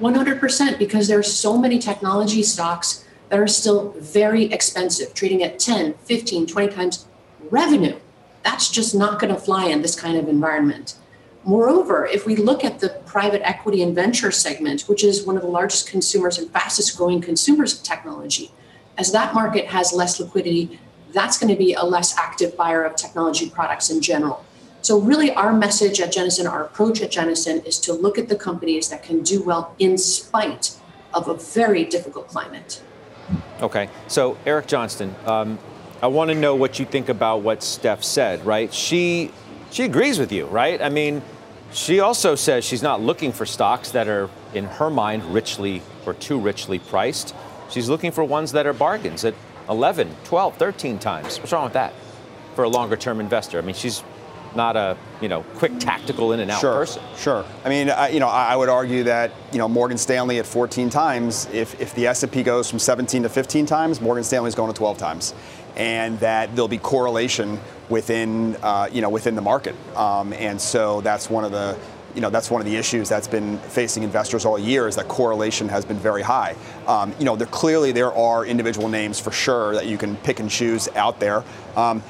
100% 0.00 0.78
because 0.78 1.08
there 1.08 1.18
are 1.18 1.22
so 1.22 1.56
many 1.56 1.78
technology 1.78 2.42
stocks 2.42 3.04
that 3.28 3.38
are 3.38 3.46
still 3.46 3.92
very 3.98 4.44
expensive, 4.52 5.14
trading 5.14 5.42
at 5.42 5.58
10, 5.58 5.94
15, 5.94 6.46
20 6.46 6.74
times 6.74 7.06
revenue. 7.50 7.98
That's 8.42 8.68
just 8.68 8.94
not 8.94 9.20
going 9.20 9.32
to 9.32 9.40
fly 9.40 9.66
in 9.66 9.82
this 9.82 9.98
kind 9.98 10.16
of 10.16 10.28
environment. 10.28 10.96
Moreover, 11.44 12.06
if 12.06 12.26
we 12.26 12.36
look 12.36 12.64
at 12.64 12.80
the 12.80 12.90
private 13.06 13.46
equity 13.46 13.82
and 13.82 13.94
venture 13.94 14.30
segment, 14.30 14.82
which 14.82 15.02
is 15.02 15.26
one 15.26 15.36
of 15.36 15.42
the 15.42 15.48
largest 15.48 15.88
consumers 15.88 16.38
and 16.38 16.50
fastest 16.50 16.96
growing 16.96 17.20
consumers 17.20 17.74
of 17.74 17.82
technology, 17.82 18.52
as 18.98 19.12
that 19.12 19.34
market 19.34 19.66
has 19.66 19.92
less 19.92 20.20
liquidity, 20.20 20.78
that's 21.12 21.38
going 21.38 21.52
to 21.52 21.58
be 21.58 21.74
a 21.74 21.84
less 21.84 22.16
active 22.18 22.56
buyer 22.56 22.84
of 22.84 22.96
technology 22.96 23.48
products 23.48 23.90
in 23.90 24.00
general. 24.00 24.44
So, 24.82 24.98
really, 24.98 25.32
our 25.32 25.52
message 25.52 26.00
at 26.00 26.12
Jennison, 26.12 26.46
our 26.48 26.64
approach 26.64 27.00
at 27.02 27.12
Jennison 27.12 27.64
is 27.64 27.78
to 27.80 27.92
look 27.92 28.18
at 28.18 28.28
the 28.28 28.34
companies 28.34 28.88
that 28.88 29.02
can 29.02 29.22
do 29.22 29.40
well 29.40 29.74
in 29.78 29.96
spite 29.96 30.76
of 31.14 31.28
a 31.28 31.34
very 31.34 31.84
difficult 31.84 32.26
climate. 32.26 32.82
Okay. 33.60 33.88
So, 34.08 34.36
Eric 34.44 34.66
Johnston, 34.66 35.14
um, 35.24 35.58
I 36.02 36.08
want 36.08 36.30
to 36.30 36.34
know 36.34 36.56
what 36.56 36.80
you 36.80 36.84
think 36.84 37.08
about 37.08 37.42
what 37.42 37.62
Steph 37.62 38.02
said, 38.02 38.44
right? 38.44 38.74
She 38.74 39.30
she 39.70 39.84
agrees 39.84 40.18
with 40.18 40.32
you, 40.32 40.46
right? 40.46 40.82
I 40.82 40.88
mean, 40.88 41.22
she 41.72 42.00
also 42.00 42.34
says 42.34 42.64
she's 42.64 42.82
not 42.82 43.00
looking 43.00 43.32
for 43.32 43.46
stocks 43.46 43.92
that 43.92 44.08
are 44.08 44.28
in 44.52 44.64
her 44.64 44.90
mind 44.90 45.24
richly 45.32 45.80
or 46.04 46.14
too 46.14 46.40
richly 46.40 46.80
priced. 46.80 47.34
She's 47.70 47.88
looking 47.88 48.10
for 48.10 48.24
ones 48.24 48.52
that 48.52 48.66
are 48.66 48.72
bargains 48.72 49.24
at 49.24 49.34
11, 49.72 50.14
12, 50.24 50.56
13 50.56 50.98
times. 50.98 51.38
What's 51.38 51.52
wrong 51.52 51.64
with 51.64 51.72
that 51.72 51.92
for 52.54 52.64
a 52.64 52.68
longer 52.68 52.96
term 52.96 53.20
investor? 53.20 53.58
I 53.58 53.62
mean, 53.62 53.74
she's 53.74 54.04
not 54.54 54.76
a 54.76 54.98
you 55.22 55.28
know 55.28 55.42
quick 55.54 55.78
tactical 55.78 56.32
in 56.32 56.40
and 56.40 56.50
out 56.50 56.60
sure, 56.60 56.74
person. 56.74 57.02
Sure. 57.16 57.44
I 57.64 57.70
mean, 57.70 57.88
I, 57.88 58.08
you 58.08 58.20
know, 58.20 58.28
I 58.28 58.54
would 58.54 58.68
argue 58.68 59.04
that 59.04 59.32
you 59.50 59.58
know 59.58 59.68
Morgan 59.68 59.98
Stanley 59.98 60.38
at 60.38 60.46
14 60.46 60.90
times. 60.90 61.48
If 61.52 61.80
if 61.80 61.94
the 61.94 62.06
S&P 62.06 62.42
goes 62.42 62.68
from 62.68 62.78
17 62.78 63.22
to 63.22 63.28
15 63.28 63.66
times, 63.66 64.00
Morgan 64.00 64.24
Stanley's 64.24 64.54
going 64.54 64.70
to 64.70 64.76
12 64.76 64.98
times 64.98 65.34
and 65.76 66.18
that 66.20 66.54
there'll 66.54 66.68
be 66.68 66.78
correlation 66.78 67.58
within 67.88 68.56
uh, 68.62 68.88
you 68.92 69.00
know 69.00 69.10
within 69.10 69.34
the 69.34 69.42
market. 69.42 69.74
Um, 69.96 70.32
and 70.34 70.60
so 70.60 71.00
that's 71.00 71.30
one 71.30 71.44
of 71.44 71.52
the 71.52 71.78
you 72.14 72.20
know 72.20 72.30
that's 72.30 72.50
one 72.50 72.60
of 72.60 72.66
the 72.66 72.76
issues 72.76 73.08
that's 73.08 73.28
been 73.28 73.58
facing 73.58 74.02
investors 74.02 74.44
all 74.44 74.58
year 74.58 74.88
is 74.88 74.96
that 74.96 75.08
correlation 75.08 75.68
has 75.68 75.84
been 75.84 75.98
very 75.98 76.22
high. 76.22 76.56
Um, 76.86 77.14
you 77.18 77.24
know, 77.24 77.36
there 77.36 77.46
clearly 77.46 77.92
there 77.92 78.12
are 78.12 78.44
individual 78.44 78.88
names 78.88 79.18
for 79.18 79.30
sure 79.30 79.74
that 79.74 79.86
you 79.86 79.98
can 79.98 80.16
pick 80.16 80.40
and 80.40 80.50
choose 80.50 80.88
out 80.94 81.20
there. 81.20 81.44
Um, 81.76 82.02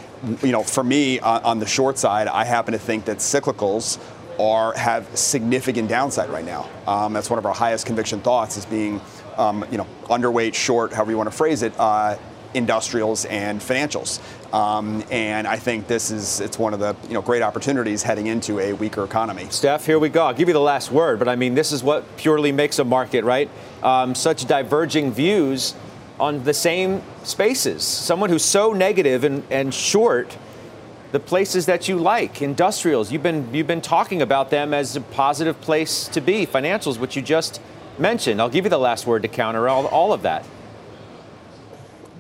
you 0.43 0.53
know, 0.53 0.63
for 0.63 0.85
me 0.85 1.19
on, 1.21 1.43
on 1.43 1.59
the 1.59 1.67
short 1.67 1.99
side, 1.99 2.29
I 2.29 2.45
happen 2.45 2.73
to 2.73 2.79
think 2.79 3.05
that 3.07 3.19
cyclicals 3.19 3.99
are 4.39 4.73
have 4.75 5.07
significant 5.17 5.89
downside 5.89 6.31
right 6.31 6.45
now. 6.45 6.69
Um, 6.87 7.13
that's 7.13 7.31
one 7.31 7.39
of 7.39 7.47
our 7.47 7.55
highest 7.55 7.87
conviction 7.87 8.21
thoughts 8.21 8.57
is 8.57 8.67
being, 8.67 9.01
um, 9.37 9.65
you 9.71 9.79
know, 9.79 9.87
underweight, 10.05 10.55
short, 10.55 10.93
however 10.93 11.11
you 11.11 11.17
want 11.17 11.31
to 11.31 11.37
phrase 11.37 11.63
it, 11.63 11.73
uh, 11.79 12.17
industrials 12.55 13.25
and 13.27 13.61
financials. 13.61 14.21
Um, 14.53 15.03
and 15.11 15.47
I 15.47 15.57
think 15.57 15.87
this 15.87 16.11
is 16.11 16.41
it's 16.41 16.59
one 16.59 16.75
of 16.75 16.81
the 16.81 16.95
you 17.09 17.15
know 17.15 17.23
great 17.23 17.43
opportunities 17.43 18.03
heading 18.03 18.27
into 18.27 18.59
a 18.61 18.73
weaker 18.73 19.05
economy. 19.05 19.47
Steph, 19.51 19.87
here 19.87 19.99
we 19.99 20.09
go. 20.09 20.27
I'll 20.27 20.35
give 20.35 20.49
you 20.49 20.55
the 20.55 20.61
last 20.61 20.93
word, 20.93 21.19
but 21.19 21.29
I 21.29 21.37
mean 21.37 21.55
this 21.55 21.73
is 21.73 21.83
what 21.83 22.17
purely 22.17 22.53
makes 22.53 22.79
a 22.79 22.85
market, 22.85 23.25
right? 23.25 23.49
Um, 23.83 24.15
such 24.15 24.47
diverging 24.47 25.13
views 25.13 25.75
on 26.21 26.45
the 26.45 26.55
same 26.55 27.03
spaces. 27.25 27.83
Someone 27.83 28.31
who's 28.31 28.45
so 28.45 28.73
negative 28.73 29.25
and, 29.25 29.43
and 29.51 29.73
short 29.73 30.37
the 31.13 31.21
places 31.21 31.67
that 31.67 31.89
you 31.89 31.97
like, 31.97 32.41
industrials. 32.41 33.13
You've 33.13 33.23
been 33.23 33.53
you've 33.55 33.67
been 33.67 33.83
talking 33.83 34.23
about 34.23 34.51
them 34.51 34.73
as 34.73 34.97
a 34.97 35.01
positive 35.01 35.61
place 35.61 36.09
to 36.09 36.21
be. 36.21 36.47
Financials, 36.47 36.99
which 36.99 37.17
you 37.17 37.23
just 37.23 37.61
mentioned. 37.99 38.41
I'll 38.41 38.49
give 38.49 38.65
you 38.65 38.71
the 38.71 38.79
last 38.79 39.07
word 39.07 39.23
to 39.23 39.29
counter 39.29 39.69
all, 39.69 39.87
all 39.87 40.13
of 40.13 40.23
that. 40.23 40.45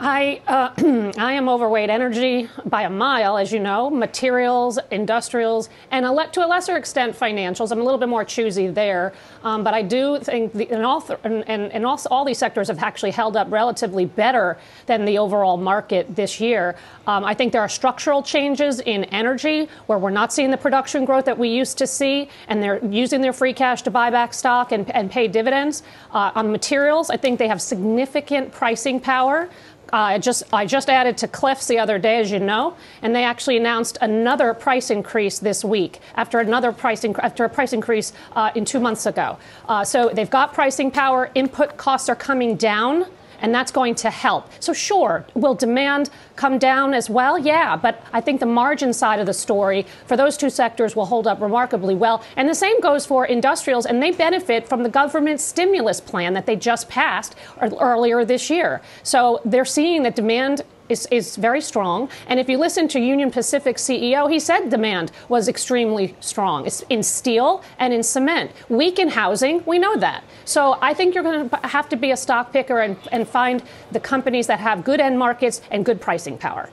I, 0.04 0.40
uh, 0.48 1.12
I 1.16 1.34
am 1.34 1.48
overweight 1.48 1.88
energy 1.88 2.48
by 2.66 2.82
a 2.82 2.90
mile, 2.90 3.38
as 3.38 3.52
you 3.52 3.60
know, 3.60 3.88
materials, 3.88 4.76
industrials, 4.90 5.68
and 5.92 6.04
to 6.32 6.44
a 6.44 6.48
lesser 6.48 6.76
extent 6.76 7.16
financials. 7.16 7.70
I'm 7.70 7.80
a 7.80 7.84
little 7.84 8.00
bit 8.00 8.08
more 8.08 8.24
choosy 8.24 8.66
there. 8.66 9.12
Um, 9.44 9.62
but 9.62 9.74
I 9.74 9.82
do 9.82 10.18
think 10.18 10.54
the, 10.54 10.68
and 10.70 10.84
all, 10.84 11.00
th- 11.00 11.20
and, 11.22 11.48
and, 11.48 11.70
and 11.70 11.86
all 11.86 12.24
these 12.24 12.38
sectors 12.38 12.66
have 12.66 12.80
actually 12.80 13.12
held 13.12 13.36
up 13.36 13.50
relatively 13.52 14.04
better 14.04 14.58
than 14.86 15.04
the 15.04 15.18
overall 15.18 15.56
market 15.56 16.16
this 16.16 16.40
year. 16.40 16.74
Um, 17.06 17.24
I 17.24 17.34
think 17.34 17.52
there 17.52 17.60
are 17.60 17.68
structural 17.68 18.24
changes 18.24 18.80
in 18.80 19.04
energy 19.04 19.68
where 19.86 19.98
we're 19.98 20.10
not 20.10 20.32
seeing 20.32 20.50
the 20.50 20.56
production 20.56 21.04
growth 21.04 21.26
that 21.26 21.38
we 21.38 21.48
used 21.48 21.78
to 21.78 21.86
see, 21.86 22.28
and 22.48 22.60
they're 22.60 22.84
using 22.84 23.20
their 23.20 23.32
free 23.32 23.52
cash 23.52 23.82
to 23.82 23.90
buy 23.90 24.10
back 24.10 24.34
stock 24.34 24.72
and, 24.72 24.90
and 24.90 25.12
pay 25.12 25.28
dividends. 25.28 25.84
Uh, 26.10 26.32
on 26.34 26.50
materials, 26.50 27.08
I 27.08 27.16
think 27.16 27.38
they 27.38 27.48
have 27.48 27.62
significant 27.62 28.50
pricing 28.50 28.98
power. 28.98 29.48
I 29.92 30.18
just 30.18 30.42
I 30.52 30.64
just 30.64 30.88
added 30.88 31.18
to 31.18 31.28
Cliffs 31.28 31.66
the 31.66 31.78
other 31.78 31.98
day, 31.98 32.18
as 32.18 32.30
you 32.30 32.38
know, 32.38 32.74
and 33.02 33.14
they 33.14 33.24
actually 33.24 33.58
announced 33.58 33.98
another 34.00 34.54
price 34.54 34.90
increase 34.90 35.38
this 35.38 35.64
week 35.64 36.00
after 36.16 36.40
another 36.40 36.72
price 36.72 37.02
inc- 37.02 37.18
after 37.18 37.44
a 37.44 37.50
price 37.50 37.72
increase 37.72 38.12
uh, 38.32 38.50
in 38.54 38.64
two 38.64 38.80
months 38.80 39.04
ago. 39.06 39.38
Uh, 39.68 39.84
so 39.84 40.08
they've 40.08 40.30
got 40.30 40.54
pricing 40.54 40.90
power. 40.90 41.30
Input 41.34 41.76
costs 41.76 42.08
are 42.08 42.16
coming 42.16 42.56
down 42.56 43.06
and 43.42 43.54
that's 43.54 43.70
going 43.70 43.94
to 43.96 44.10
help. 44.10 44.48
So, 44.60 44.72
sure, 44.72 45.26
will 45.34 45.54
demand 45.54 46.08
come 46.36 46.58
down 46.58 46.94
as 46.94 47.10
well? 47.10 47.38
Yeah, 47.38 47.76
but 47.76 48.02
I 48.12 48.20
think 48.20 48.40
the 48.40 48.46
margin 48.46 48.92
side 48.92 49.20
of 49.20 49.26
the 49.26 49.34
story 49.34 49.84
for 50.06 50.16
those 50.16 50.36
two 50.36 50.48
sectors 50.48 50.96
will 50.96 51.06
hold 51.06 51.26
up 51.26 51.40
remarkably 51.40 51.94
well. 51.94 52.24
And 52.36 52.48
the 52.48 52.54
same 52.54 52.80
goes 52.80 53.04
for 53.04 53.26
industrials, 53.26 53.84
and 53.84 54.02
they 54.02 54.12
benefit 54.12 54.68
from 54.68 54.82
the 54.82 54.88
government 54.88 55.40
stimulus 55.40 56.00
plan 56.00 56.32
that 56.34 56.46
they 56.46 56.56
just 56.56 56.88
passed 56.88 57.34
earlier 57.60 58.24
this 58.24 58.48
year. 58.48 58.80
So, 59.02 59.40
they're 59.44 59.64
seeing 59.64 60.04
that 60.04 60.16
demand 60.16 60.62
is, 60.92 61.08
is 61.10 61.36
very 61.36 61.60
strong. 61.60 62.08
And 62.28 62.38
if 62.38 62.48
you 62.48 62.58
listen 62.58 62.86
to 62.88 63.00
Union 63.00 63.30
Pacific 63.30 63.76
CEO, 63.76 64.30
he 64.30 64.38
said 64.38 64.70
demand 64.70 65.10
was 65.28 65.48
extremely 65.48 66.14
strong. 66.20 66.66
It's 66.66 66.82
in 66.88 67.02
steel 67.02 67.64
and 67.78 67.92
in 67.92 68.02
cement. 68.02 68.52
Weak 68.68 68.98
in 68.98 69.08
housing, 69.08 69.64
we 69.66 69.78
know 69.78 69.96
that. 69.96 70.22
So 70.44 70.78
I 70.80 70.94
think 70.94 71.14
you're 71.14 71.24
going 71.24 71.48
to 71.48 71.56
have 71.66 71.88
to 71.88 71.96
be 71.96 72.10
a 72.12 72.16
stock 72.16 72.52
picker 72.52 72.80
and, 72.80 72.96
and 73.10 73.26
find 73.26 73.62
the 73.90 74.00
companies 74.00 74.46
that 74.46 74.60
have 74.60 74.84
good 74.84 75.00
end 75.00 75.18
markets 75.18 75.60
and 75.70 75.84
good 75.84 76.00
pricing 76.00 76.38
power. 76.38 76.68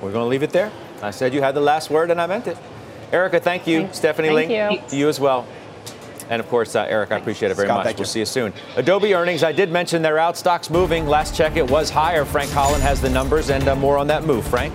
We're 0.00 0.12
going 0.12 0.24
to 0.24 0.28
leave 0.28 0.42
it 0.42 0.50
there. 0.50 0.72
I 1.02 1.10
said 1.10 1.34
you 1.34 1.42
had 1.42 1.54
the 1.54 1.60
last 1.60 1.90
word, 1.90 2.10
and 2.10 2.20
I 2.20 2.26
meant 2.26 2.46
it. 2.46 2.56
Erika, 3.12 3.38
thank 3.40 3.66
you. 3.66 3.82
Thanks. 3.82 3.98
Stephanie 3.98 4.28
thank 4.28 4.48
Link, 4.50 4.82
you. 4.82 4.88
to 4.88 4.96
you 4.96 5.08
as 5.08 5.20
well. 5.20 5.46
And 6.32 6.40
of 6.40 6.48
course, 6.48 6.74
uh, 6.74 6.86
Eric, 6.88 7.12
I 7.12 7.18
appreciate 7.18 7.50
it 7.50 7.56
very 7.56 7.68
Scott, 7.68 7.84
much. 7.84 7.96
We'll 7.96 8.00
you. 8.00 8.04
see 8.06 8.20
you 8.20 8.24
soon. 8.24 8.54
Adobe 8.76 9.12
earnings, 9.12 9.42
I 9.42 9.52
did 9.52 9.70
mention 9.70 10.00
they're 10.00 10.18
out. 10.18 10.38
Stocks 10.38 10.70
moving. 10.70 11.06
Last 11.06 11.36
check, 11.36 11.56
it 11.56 11.70
was 11.70 11.90
higher. 11.90 12.24
Frank 12.24 12.50
Holland 12.52 12.82
has 12.82 13.02
the 13.02 13.10
numbers 13.10 13.50
and 13.50 13.68
uh, 13.68 13.76
more 13.76 13.98
on 13.98 14.06
that 14.06 14.24
move. 14.24 14.46
Frank? 14.46 14.74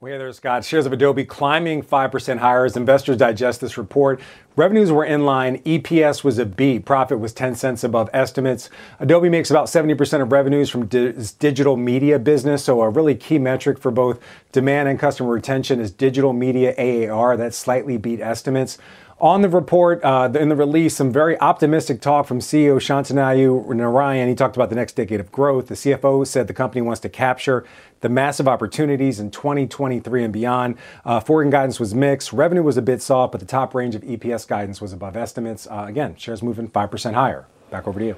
Well, 0.00 0.10
hey 0.10 0.18
there, 0.18 0.32
Scott. 0.32 0.64
Shares 0.64 0.86
of 0.86 0.92
Adobe 0.92 1.24
climbing 1.24 1.84
5% 1.84 2.38
higher 2.38 2.64
as 2.64 2.76
investors 2.76 3.16
digest 3.16 3.60
this 3.60 3.78
report. 3.78 4.20
Revenues 4.56 4.90
were 4.90 5.04
in 5.04 5.24
line. 5.24 5.58
EPS 5.62 6.24
was 6.24 6.38
a 6.38 6.44
beat. 6.44 6.84
Profit 6.84 7.20
was 7.20 7.32
10 7.32 7.54
cents 7.54 7.84
above 7.84 8.10
estimates. 8.12 8.68
Adobe 8.98 9.28
makes 9.28 9.50
about 9.50 9.66
70% 9.68 10.20
of 10.20 10.32
revenues 10.32 10.68
from 10.68 10.86
di- 10.86 11.12
digital 11.38 11.76
media 11.76 12.18
business. 12.18 12.64
So 12.64 12.82
a 12.82 12.90
really 12.90 13.14
key 13.14 13.38
metric 13.38 13.78
for 13.78 13.90
both 13.90 14.18
demand 14.50 14.88
and 14.88 14.98
customer 14.98 15.30
retention 15.30 15.80
is 15.80 15.92
digital 15.92 16.32
media 16.32 16.74
ARR. 16.76 17.36
That 17.36 17.54
slightly 17.54 17.96
beat 17.96 18.20
estimates. 18.20 18.78
On 19.18 19.40
the 19.40 19.48
report, 19.48 20.04
uh, 20.04 20.30
in 20.38 20.50
the 20.50 20.56
release, 20.56 20.94
some 20.94 21.10
very 21.10 21.40
optimistic 21.40 22.02
talk 22.02 22.26
from 22.26 22.38
CEO 22.38 22.76
Shantanu 22.76 23.64
Narayen. 23.64 24.28
He 24.28 24.34
talked 24.34 24.56
about 24.56 24.68
the 24.68 24.76
next 24.76 24.92
decade 24.92 25.20
of 25.20 25.32
growth. 25.32 25.68
The 25.68 25.74
CFO 25.74 26.26
said 26.26 26.48
the 26.48 26.52
company 26.52 26.82
wants 26.82 27.00
to 27.00 27.08
capture 27.08 27.64
the 28.00 28.10
massive 28.10 28.46
opportunities 28.46 29.18
in 29.18 29.30
2023 29.30 30.22
and 30.22 30.34
beyond. 30.34 30.76
Uh, 31.02 31.20
forward 31.20 31.50
guidance 31.50 31.80
was 31.80 31.94
mixed. 31.94 32.30
Revenue 32.34 32.62
was 32.62 32.76
a 32.76 32.82
bit 32.82 33.00
soft, 33.00 33.32
but 33.32 33.40
the 33.40 33.46
top 33.46 33.74
range 33.74 33.94
of 33.94 34.02
EPS 34.02 34.46
guidance 34.46 34.82
was 34.82 34.92
above 34.92 35.16
estimates. 35.16 35.66
Uh, 35.66 35.86
again, 35.88 36.14
shares 36.16 36.42
moving 36.42 36.68
5% 36.68 37.14
higher. 37.14 37.46
Back 37.70 37.88
over 37.88 37.98
to 37.98 38.04
you. 38.04 38.16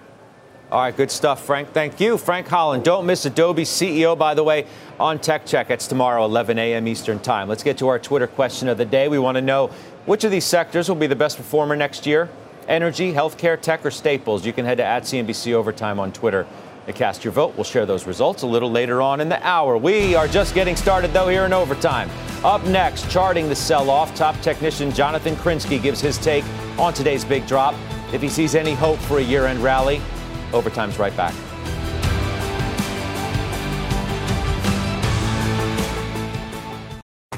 All 0.70 0.80
right, 0.80 0.94
good 0.94 1.10
stuff, 1.10 1.46
Frank. 1.46 1.72
Thank 1.72 1.98
you. 1.98 2.18
Frank 2.18 2.46
Holland. 2.46 2.84
Don't 2.84 3.06
miss 3.06 3.24
Adobe 3.24 3.62
CEO, 3.62 4.18
by 4.18 4.34
the 4.34 4.44
way, 4.44 4.66
on 5.00 5.18
Tech 5.18 5.46
Check. 5.46 5.70
It's 5.70 5.86
tomorrow, 5.86 6.26
11 6.26 6.58
a.m. 6.58 6.86
Eastern 6.86 7.18
Time. 7.20 7.48
Let's 7.48 7.62
get 7.62 7.78
to 7.78 7.88
our 7.88 7.98
Twitter 7.98 8.26
question 8.26 8.68
of 8.68 8.76
the 8.76 8.84
day. 8.84 9.08
We 9.08 9.18
want 9.18 9.36
to 9.36 9.40
know 9.40 9.70
which 10.08 10.24
of 10.24 10.30
these 10.30 10.46
sectors 10.46 10.88
will 10.88 10.96
be 10.96 11.06
the 11.06 11.14
best 11.14 11.36
performer 11.36 11.76
next 11.76 12.06
year? 12.06 12.30
Energy, 12.66 13.12
healthcare, 13.12 13.60
tech, 13.60 13.84
or 13.84 13.90
staples? 13.90 14.46
You 14.46 14.54
can 14.54 14.64
head 14.64 14.78
to 14.78 14.84
at 14.84 15.02
CNBC 15.02 15.52
Overtime 15.52 16.00
on 16.00 16.12
Twitter 16.12 16.46
to 16.86 16.94
cast 16.94 17.24
your 17.24 17.32
vote. 17.34 17.54
We'll 17.56 17.64
share 17.64 17.84
those 17.84 18.06
results 18.06 18.42
a 18.42 18.46
little 18.46 18.70
later 18.70 19.02
on 19.02 19.20
in 19.20 19.28
the 19.28 19.46
hour. 19.46 19.76
We 19.76 20.14
are 20.14 20.26
just 20.26 20.54
getting 20.54 20.76
started, 20.76 21.12
though, 21.12 21.28
here 21.28 21.44
in 21.44 21.52
Overtime. 21.52 22.08
Up 22.42 22.64
next, 22.64 23.10
charting 23.10 23.50
the 23.50 23.54
sell 23.54 23.90
off, 23.90 24.14
top 24.14 24.40
technician 24.40 24.92
Jonathan 24.92 25.36
Krinsky 25.36 25.80
gives 25.80 26.00
his 26.00 26.16
take 26.16 26.44
on 26.78 26.94
today's 26.94 27.26
big 27.26 27.46
drop. 27.46 27.74
If 28.10 28.22
he 28.22 28.30
sees 28.30 28.54
any 28.54 28.72
hope 28.72 28.98
for 29.00 29.18
a 29.18 29.22
year 29.22 29.44
end 29.44 29.58
rally, 29.62 30.00
Overtime's 30.54 30.98
right 30.98 31.14
back. 31.18 31.34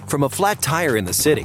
From 0.06 0.22
a 0.22 0.28
flat 0.28 0.62
tire 0.62 0.96
in 0.96 1.04
the 1.04 1.12
city 1.12 1.44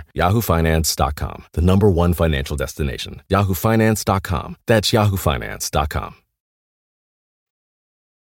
YahooFinance.com, 0.15 1.45
the 1.53 1.61
number 1.61 1.89
one 1.89 2.13
financial 2.13 2.55
destination. 2.55 3.21
YahooFinance.com. 3.29 4.57
That's 4.67 4.91
YahooFinance.com. 4.91 6.15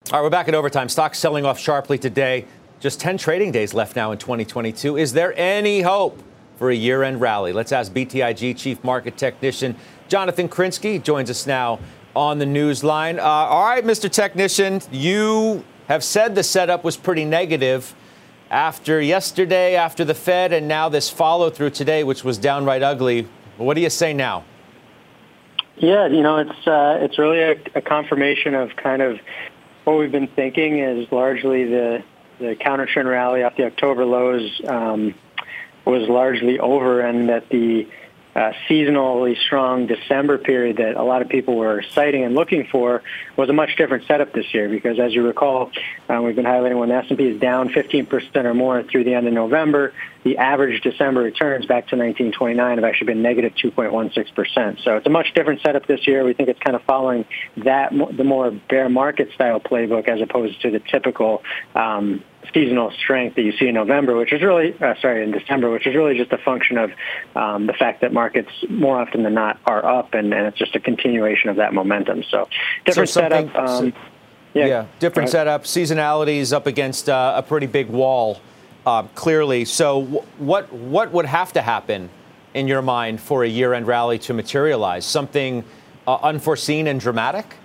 All 0.10 0.20
right, 0.20 0.24
we're 0.24 0.30
back 0.30 0.48
at 0.48 0.56
overtime. 0.56 0.88
Stocks 0.88 1.20
selling 1.20 1.46
off 1.46 1.60
sharply 1.60 1.98
today. 1.98 2.46
Just 2.80 3.02
10 3.02 3.18
trading 3.18 3.52
days 3.52 3.74
left 3.74 3.96
now 3.96 4.12
in 4.14 4.18
2022. 4.18 4.96
Is 4.96 5.12
there 5.12 5.38
any 5.38 5.82
hope 5.82 6.22
for 6.58 6.70
a 6.70 6.76
year 6.76 7.04
end 7.04 7.20
rally? 7.20 7.52
Let's 7.52 7.74
ask 7.74 7.92
BTIG 7.92 8.56
Chief 8.56 8.82
Market 8.86 9.18
Technician 9.18 9.76
Jonathan 10.08 10.48
Krinsky. 10.48 11.04
Joins 11.04 11.30
us 11.30 11.46
now 11.46 11.80
on 12.16 12.40
the 12.40 12.46
news 12.46 12.84
line. 12.84 13.20
Uh, 13.20 13.24
all 13.24 13.66
right, 13.66 13.84
Mr. 13.84 14.10
Technician, 14.10 14.82
you 14.92 15.66
have 15.88 16.04
said 16.04 16.36
the 16.36 16.44
setup 16.44 16.84
was 16.84 16.96
pretty 16.96 17.26
negative 17.26 17.94
after 18.50 19.02
yesterday, 19.02 19.76
after 19.76 20.06
the 20.06 20.14
Fed, 20.14 20.54
and 20.54 20.68
now 20.68 20.90
this 20.90 21.10
follow 21.10 21.50
through 21.50 21.72
today, 21.72 22.04
which 22.04 22.24
was 22.24 22.38
downright 22.38 22.84
ugly. 22.84 23.28
What 23.58 23.74
do 23.74 23.82
you 23.82 23.90
say 23.90 24.14
now? 24.14 24.44
Yeah, 25.78 26.08
you 26.08 26.24
know, 26.24 26.38
it's 26.38 26.68
uh, 26.68 26.98
it's 27.02 27.20
really 27.20 27.42
a, 27.42 27.56
a 27.76 27.82
confirmation 27.82 28.56
of 28.56 28.76
kind 28.76 29.02
of 29.02 29.20
what 29.84 30.00
we've 30.00 30.12
been 30.12 30.28
thinking 30.28 30.80
is 30.80 31.12
largely 31.12 31.66
the 31.66 32.04
the 32.40 32.56
counter 32.56 32.86
trend 32.86 33.08
rally 33.08 33.44
off 33.44 33.56
the 33.56 33.66
October 33.66 34.06
lows 34.06 34.62
um, 34.68 35.14
was 35.86 36.08
largely 36.10 36.60
over, 36.60 37.02
and 37.02 37.30
that 37.30 37.50
the 37.50 37.88
uh, 38.38 38.54
seasonally 38.70 39.36
strong 39.36 39.88
December 39.88 40.38
period 40.38 40.78
that 40.78 40.96
a 40.96 41.04
lot 41.04 41.24
of 41.24 41.28
people 41.28 41.56
were 41.56 41.84
citing 41.96 42.24
and 42.24 42.36
looking 42.36 42.68
for 42.72 43.02
was 43.36 43.50
a 43.50 43.54
much 43.54 43.76
different 43.78 44.06
setup 44.06 44.32
this 44.32 44.54
year 44.54 44.70
because, 44.70 45.00
as 45.00 45.12
you 45.12 45.26
recall, 45.26 45.72
uh, 46.08 46.22
we've 46.22 46.36
been 46.36 46.46
highlighting 46.46 46.78
when 46.78 46.90
the 46.90 46.96
S&P 46.96 47.24
is 47.24 47.42
down 47.42 47.70
15% 47.70 48.36
or 48.46 48.54
more 48.54 48.84
through 48.84 49.06
the 49.06 49.16
end 49.16 49.28
of 49.28 49.34
November, 49.34 49.92
the 50.24 50.38
average 50.38 50.82
December 50.84 51.22
returns 51.22 51.66
back 51.66 51.88
to 51.88 51.96
1929 51.96 52.78
have 52.78 52.84
actually 52.84 53.08
been 53.08 53.24
negative 53.24 53.54
2.16%. 53.56 54.84
So 54.84 54.98
it's 54.98 55.08
a 55.08 55.10
much 55.10 55.34
different 55.34 55.62
setup 55.62 55.88
this 55.88 56.06
year. 56.06 56.24
We 56.24 56.34
think 56.34 56.50
it's 56.50 56.60
kind 56.60 56.76
of 56.76 56.84
following 56.84 57.26
that 57.58 57.92
the 57.92 58.24
more 58.24 58.52
bear 58.52 58.88
market 58.88 59.32
style 59.34 59.60
playbook 59.60 60.08
as 60.08 60.22
opposed 60.22 60.62
to 60.62 60.70
the 60.70 60.80
typical 60.80 61.42
um, 61.74 62.24
seasonal 62.54 62.92
strength 62.92 63.36
that 63.36 63.44
you 63.44 63.52
see 63.54 63.68
in 63.68 63.76
November, 63.76 64.16
which 64.16 64.34
is 64.34 64.42
really, 64.42 64.74
uh, 64.80 64.96
sorry, 65.02 65.24
in 65.24 65.32
December, 65.32 65.70
which 65.70 65.88
is 65.88 65.96
really 65.96 66.18
just 66.18 66.32
a 66.32 66.38
function 66.38 66.78
of 66.78 66.92
um, 67.36 67.68
the 67.68 67.74
fact 67.74 68.02
that 68.02 68.14
markets 68.14 68.52
more 68.70 69.00
often 69.00 69.24
than 69.24 69.34
not 69.34 69.60
are 69.66 69.86
up, 69.86 70.14
and, 70.14 70.34
and, 70.34 70.48
it's 70.48 70.58
just 70.58 70.76
a 70.76 70.80
continuation 70.80 71.50
of 71.50 71.58
that 71.58 71.74
momentum. 71.74 72.24
So 72.30 72.48
different 72.86 73.10
so 73.10 73.22
setup. 73.22 73.56
Um, 73.56 73.92
so, 73.92 73.98
yeah, 74.54 74.66
yeah, 74.66 74.86
different 75.00 75.30
setup. 75.30 75.64
Seasonality 75.64 76.38
is 76.38 76.54
up 76.54 76.68
against 76.68 77.10
uh, 77.10 77.34
a 77.36 77.44
pretty 77.44 77.68
big 77.68 77.88
wall, 77.88 78.40
uh, 78.86 79.04
clearly. 79.14 79.66
So 79.66 80.02
w- 80.02 80.24
what 80.38 80.72
what 80.74 81.12
would 81.12 81.26
have 81.26 81.54
to 81.54 81.62
happen 81.62 82.10
in 82.54 82.68
your 82.68 82.82
mind 82.82 83.20
for 83.20 83.44
a 83.44 83.48
year-end 83.48 83.86
rally 83.86 84.18
to 84.20 84.34
materialize? 84.34 85.06
Something 85.06 85.64
uh, 86.08 86.16
unforeseen 86.24 86.88
and 86.88 87.00
dramatic? 87.00 87.58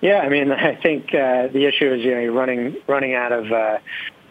Yeah, 0.00 0.18
I 0.18 0.28
mean, 0.28 0.52
I 0.52 0.74
think 0.74 1.14
uh, 1.14 1.48
the 1.48 1.66
issue 1.66 1.92
is 1.92 2.02
you 2.02 2.14
know 2.14 2.20
you're 2.20 2.32
running 2.32 2.76
running 2.86 3.14
out 3.14 3.32
of 3.32 3.50
uh, 3.52 3.78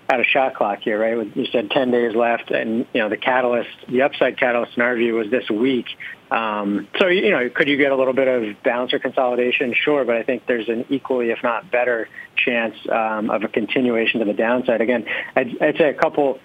out 0.10 0.19
of 0.19 0.26
shot 0.26 0.56
clock 0.56 0.80
here, 0.82 0.99
right? 0.99 1.36
You 1.36 1.45
said 1.52 1.71
10 1.71 1.91
days 1.91 2.15
left, 2.15 2.52
and 2.52 2.86
you 2.93 3.02
know 3.02 3.10
the 3.10 3.17
catalyst, 3.17 3.69
the 3.88 4.02
upside 4.02 4.38
catalyst 4.38 4.73
in 4.76 4.84
our 4.84 4.95
view 4.95 5.15
was 5.15 5.30
this 5.32 5.49
week. 5.49 5.86
Um, 6.30 6.88
so 6.99 7.08
you 7.08 7.32
know, 7.32 7.49
could 7.49 7.67
you 7.67 7.78
get 7.78 7.91
a 7.91 7.95
little 7.95 8.13
bit 8.13 8.28
of 8.28 8.63
balance 8.63 8.93
or 8.93 8.99
consolidation? 8.99 9.73
Sure, 9.73 10.04
but 10.04 10.15
I 10.15 10.23
think 10.23 10.45
there's 10.45 10.67
an 10.69 10.86
equally, 10.89 11.32
if 11.32 11.41
not 11.43 11.71
better, 11.71 12.10
chance 12.36 12.76
um, 12.91 13.30
of 13.30 13.43
a 13.43 13.47
continuation 13.47 14.19
to 14.19 14.26
the 14.26 14.34
downside. 14.34 14.82
Again, 14.82 15.06
I'd, 15.36 15.62
I'd 15.62 15.78
say 15.78 15.89
a 15.89 15.93
couple, 15.93 16.39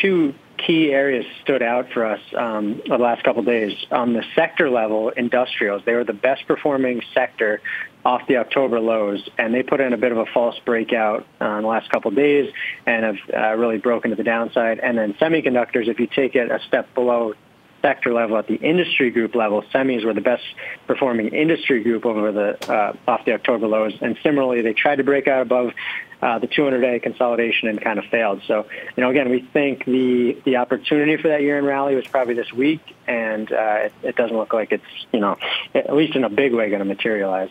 two 0.00 0.34
key 0.56 0.92
areas 0.92 1.24
stood 1.42 1.62
out 1.62 1.90
for 1.92 2.04
us 2.04 2.20
um, 2.36 2.82
the 2.86 2.98
last 2.98 3.22
couple 3.22 3.40
of 3.40 3.46
days. 3.46 3.76
On 3.90 4.12
the 4.12 4.24
sector 4.34 4.68
level, 4.70 5.10
industrials, 5.10 5.82
they 5.84 5.94
were 5.94 6.04
the 6.04 6.12
best 6.12 6.46
performing 6.46 7.02
sector 7.14 7.60
off 8.08 8.26
the 8.26 8.38
October 8.38 8.80
lows, 8.80 9.28
and 9.36 9.52
they 9.52 9.62
put 9.62 9.82
in 9.82 9.92
a 9.92 9.98
bit 9.98 10.12
of 10.12 10.16
a 10.16 10.24
false 10.32 10.58
breakout 10.64 11.26
uh, 11.42 11.44
in 11.56 11.62
the 11.62 11.68
last 11.68 11.90
couple 11.90 12.08
of 12.08 12.16
days 12.16 12.50
and 12.86 13.04
have 13.04 13.16
uh, 13.36 13.54
really 13.54 13.76
broken 13.76 14.08
to 14.08 14.16
the 14.16 14.24
downside. 14.24 14.78
And 14.78 14.96
then 14.96 15.12
semiconductors, 15.12 15.88
if 15.88 16.00
you 16.00 16.06
take 16.06 16.34
it 16.34 16.50
a 16.50 16.58
step 16.66 16.94
below 16.94 17.34
sector 17.82 18.14
level, 18.14 18.38
at 18.38 18.46
the 18.46 18.54
industry 18.54 19.10
group 19.10 19.34
level, 19.34 19.62
semis 19.74 20.06
were 20.06 20.14
the 20.14 20.22
best 20.22 20.42
performing 20.86 21.28
industry 21.28 21.82
group 21.82 22.06
over 22.06 22.32
the 22.32 22.72
uh, 22.72 22.96
off 23.06 23.26
the 23.26 23.34
October 23.34 23.66
lows. 23.66 23.92
And 24.00 24.16
similarly, 24.22 24.62
they 24.62 24.72
tried 24.72 24.96
to 24.96 25.04
break 25.04 25.28
out 25.28 25.42
above 25.42 25.74
uh, 26.22 26.38
the 26.38 26.48
200-day 26.48 27.00
consolidation 27.00 27.68
and 27.68 27.78
kind 27.78 27.98
of 27.98 28.06
failed. 28.06 28.40
So, 28.46 28.66
you 28.96 29.02
know, 29.02 29.10
again, 29.10 29.28
we 29.28 29.42
think 29.52 29.84
the 29.84 30.40
the 30.46 30.56
opportunity 30.56 31.18
for 31.18 31.28
that 31.28 31.42
year-end 31.42 31.66
rally 31.66 31.94
was 31.94 32.06
probably 32.06 32.32
this 32.32 32.54
week, 32.54 32.80
and 33.06 33.52
uh, 33.52 33.80
it, 33.82 33.92
it 34.02 34.16
doesn't 34.16 34.36
look 34.36 34.54
like 34.54 34.72
it's, 34.72 35.06
you 35.12 35.20
know, 35.20 35.36
at 35.74 35.94
least 35.94 36.16
in 36.16 36.24
a 36.24 36.30
big 36.30 36.54
way, 36.54 36.70
going 36.70 36.78
to 36.78 36.86
materialize. 36.86 37.50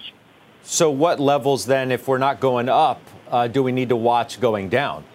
So, 0.70 0.92
what 0.92 1.22
levels 1.22 1.66
then, 1.66 1.94
if 1.94 2.10
we're 2.10 2.18
not 2.18 2.42
going 2.42 2.68
up, 2.68 3.00
uh, 3.32 3.48
do 3.48 3.64
we 3.64 3.72
need 3.72 3.88
to 3.88 3.96
watch 3.96 4.42
going 4.42 4.68
down? 4.68 5.06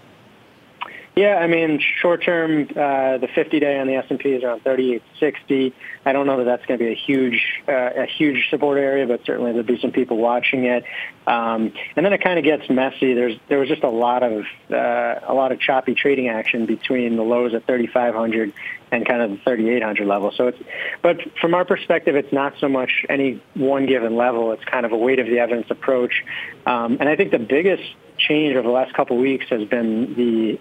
Yeah, 1.14 1.36
I 1.36 1.46
mean, 1.46 1.78
short 2.00 2.24
term, 2.24 2.62
uh, 2.70 3.18
the 3.18 3.28
50-day 3.36 3.78
on 3.78 3.86
the 3.86 3.96
S&P 3.96 4.30
is 4.30 4.42
around 4.42 4.64
38.60. 4.64 5.74
I 6.06 6.12
don't 6.14 6.26
know 6.26 6.38
that 6.38 6.44
that's 6.44 6.64
going 6.64 6.78
to 6.78 6.84
be 6.86 6.90
a 6.90 6.94
huge, 6.94 7.62
uh, 7.68 7.72
a 7.72 8.06
huge 8.06 8.48
support 8.48 8.78
area, 8.78 9.06
but 9.06 9.26
certainly 9.26 9.52
there'll 9.52 9.66
be 9.66 9.78
some 9.78 9.92
people 9.92 10.16
watching 10.16 10.64
it. 10.64 10.84
Um, 11.26 11.74
and 11.96 12.06
then 12.06 12.14
it 12.14 12.24
kind 12.24 12.38
of 12.38 12.46
gets 12.46 12.70
messy. 12.70 13.12
There's 13.12 13.38
there 13.48 13.58
was 13.58 13.68
just 13.68 13.82
a 13.82 13.90
lot 13.90 14.22
of 14.22 14.46
uh, 14.70 15.20
a 15.28 15.34
lot 15.34 15.52
of 15.52 15.60
choppy 15.60 15.94
trading 15.94 16.28
action 16.28 16.64
between 16.64 17.16
the 17.16 17.22
lows 17.22 17.52
at 17.52 17.66
3,500 17.66 18.54
and 18.92 19.06
kind 19.08 19.22
of 19.22 19.30
the 19.30 19.36
3,800 19.38 20.06
level. 20.06 20.30
So 20.36 20.48
it's, 20.48 20.58
but 21.00 21.16
from 21.40 21.54
our 21.54 21.64
perspective, 21.64 22.14
it's 22.14 22.32
not 22.32 22.52
so 22.60 22.68
much 22.68 23.04
any 23.08 23.42
one 23.54 23.86
given 23.86 24.14
level. 24.16 24.52
It's 24.52 24.64
kind 24.64 24.84
of 24.84 24.92
a 24.92 24.96
weight 24.96 25.18
of 25.18 25.26
the 25.26 25.38
evidence 25.38 25.66
approach. 25.70 26.22
Um, 26.66 26.98
and 27.00 27.08
I 27.08 27.16
think 27.16 27.32
the 27.32 27.38
biggest 27.38 27.82
change 28.18 28.54
over 28.54 28.68
the 28.68 28.72
last 28.72 28.94
couple 28.94 29.16
of 29.16 29.22
weeks 29.22 29.46
has 29.48 29.66
been 29.66 30.14
the 30.14 30.60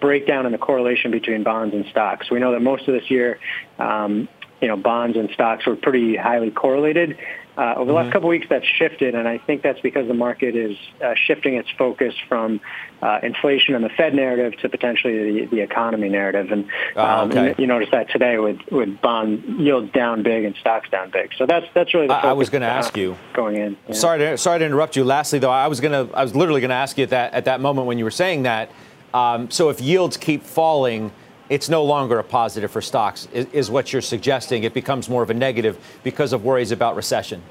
breakdown 0.00 0.46
in 0.46 0.52
the 0.52 0.58
correlation 0.58 1.10
between 1.10 1.44
bonds 1.44 1.74
and 1.74 1.84
stocks. 1.90 2.30
We 2.30 2.40
know 2.40 2.52
that 2.52 2.60
most 2.60 2.88
of 2.88 2.94
this 2.94 3.10
year, 3.10 3.38
um, 3.78 4.28
you 4.62 4.68
know, 4.68 4.76
bonds 4.76 5.16
and 5.16 5.28
stocks 5.30 5.66
were 5.66 5.76
pretty 5.76 6.16
highly 6.16 6.50
correlated. 6.50 7.18
Uh, 7.54 7.74
over 7.76 7.84
the 7.84 7.92
last 7.92 8.04
mm-hmm. 8.04 8.12
couple 8.12 8.28
of 8.28 8.30
weeks, 8.30 8.46
that's 8.48 8.64
shifted, 8.64 9.14
and 9.14 9.28
I 9.28 9.36
think 9.36 9.60
that's 9.62 9.80
because 9.80 10.08
the 10.08 10.14
market 10.14 10.56
is 10.56 10.74
uh, 11.04 11.12
shifting 11.14 11.56
its 11.56 11.68
focus 11.76 12.14
from 12.26 12.62
uh, 13.02 13.18
inflation 13.22 13.74
and 13.74 13.84
the 13.84 13.90
Fed 13.90 14.14
narrative 14.14 14.58
to 14.60 14.70
potentially 14.70 15.40
the, 15.40 15.46
the 15.56 15.60
economy 15.60 16.08
narrative. 16.08 16.50
And, 16.50 16.66
ah, 16.96 17.20
um, 17.20 17.30
okay. 17.30 17.50
and 17.50 17.58
you 17.58 17.66
notice 17.66 17.90
that 17.92 18.08
today 18.08 18.38
with, 18.38 18.58
with 18.70 18.98
bond 19.02 19.60
yields 19.60 19.92
down 19.92 20.22
big 20.22 20.44
and 20.44 20.56
stocks 20.56 20.88
down 20.88 21.10
big. 21.10 21.32
So 21.36 21.44
that's 21.44 21.66
that's 21.74 21.92
really 21.92 22.06
the 22.06 22.14
focus. 22.14 22.30
I 22.30 22.32
was 22.32 22.48
going 22.48 22.62
to 22.62 22.68
ask 22.68 22.96
you 22.96 23.18
going 23.34 23.56
in. 23.56 23.76
Yeah. 23.86 23.94
Sorry 23.96 24.18
to 24.20 24.38
sorry 24.38 24.60
to 24.60 24.64
interrupt 24.64 24.96
you. 24.96 25.04
Lastly, 25.04 25.38
though, 25.38 25.50
I 25.50 25.66
was 25.66 25.80
going 25.80 26.08
to 26.08 26.16
I 26.16 26.22
was 26.22 26.34
literally 26.34 26.62
going 26.62 26.70
to 26.70 26.74
ask 26.76 26.96
you 26.96 27.04
at 27.04 27.10
that 27.10 27.34
at 27.34 27.44
that 27.44 27.60
moment 27.60 27.86
when 27.86 27.98
you 27.98 28.04
were 28.04 28.10
saying 28.10 28.44
that. 28.44 28.70
Um, 29.12 29.50
so 29.50 29.68
if 29.68 29.78
yields 29.78 30.16
keep 30.16 30.42
falling, 30.42 31.12
it's 31.52 31.68
no 31.68 31.84
longer 31.84 32.18
a 32.18 32.24
positive 32.24 32.70
for 32.70 32.80
stocks, 32.80 33.28
is, 33.30 33.44
is, 33.52 33.70
what 33.70 33.92
you're 33.92 34.00
suggesting. 34.00 34.64
It 34.64 34.72
becomes 34.72 35.10
more 35.10 35.22
of 35.22 35.28
a 35.28 35.34
negative 35.34 35.76
because 36.02 36.32
of 36.32 36.42
worries 36.44 36.72
about 36.72 36.96
recession. 36.96 37.42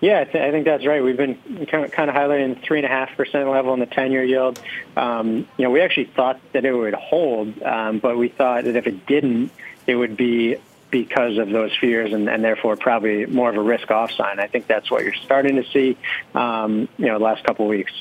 Yeah, 0.00 0.20
I, 0.20 0.24
th- 0.24 0.44
I 0.44 0.52
think 0.52 0.64
that's 0.64 0.86
right. 0.86 1.02
We've 1.02 1.16
been 1.16 1.34
kind 1.66 1.84
of, 1.84 1.90
highlighting 1.90 2.62
three 2.62 2.78
and 2.78 2.86
a 2.86 2.88
half 2.88 3.16
percent 3.16 3.50
level 3.50 3.74
in 3.74 3.80
the 3.80 3.86
ten-year 3.86 4.22
yield. 4.22 4.62
Um, 4.96 5.48
you 5.56 5.64
know, 5.64 5.70
we 5.70 5.80
actually 5.80 6.04
thought 6.04 6.40
that 6.52 6.64
it 6.64 6.72
would 6.72 6.94
hold, 6.94 7.60
um, 7.64 7.98
but 7.98 8.16
we 8.16 8.28
thought 8.28 8.62
that 8.62 8.76
if 8.76 8.86
it 8.86 9.06
didn't, 9.06 9.50
it 9.88 9.96
would 9.96 10.16
be 10.16 10.58
because 10.92 11.36
of 11.36 11.50
those 11.50 11.76
fears 11.76 12.12
and, 12.12 12.30
and, 12.30 12.44
therefore 12.44 12.76
probably 12.76 13.26
more 13.26 13.50
of 13.50 13.56
a 13.56 13.60
risk 13.60 13.90
off 13.90 14.12
sign. 14.12 14.38
I 14.38 14.46
think 14.46 14.68
that's 14.68 14.88
what 14.88 15.02
you're 15.02 15.14
starting 15.14 15.56
to 15.56 15.64
see, 15.70 15.98
um, 16.32 16.88
you 16.96 17.06
know, 17.06 17.18
the 17.18 17.24
last 17.24 17.42
couple 17.42 17.66
of 17.66 17.70
weeks. 17.70 17.92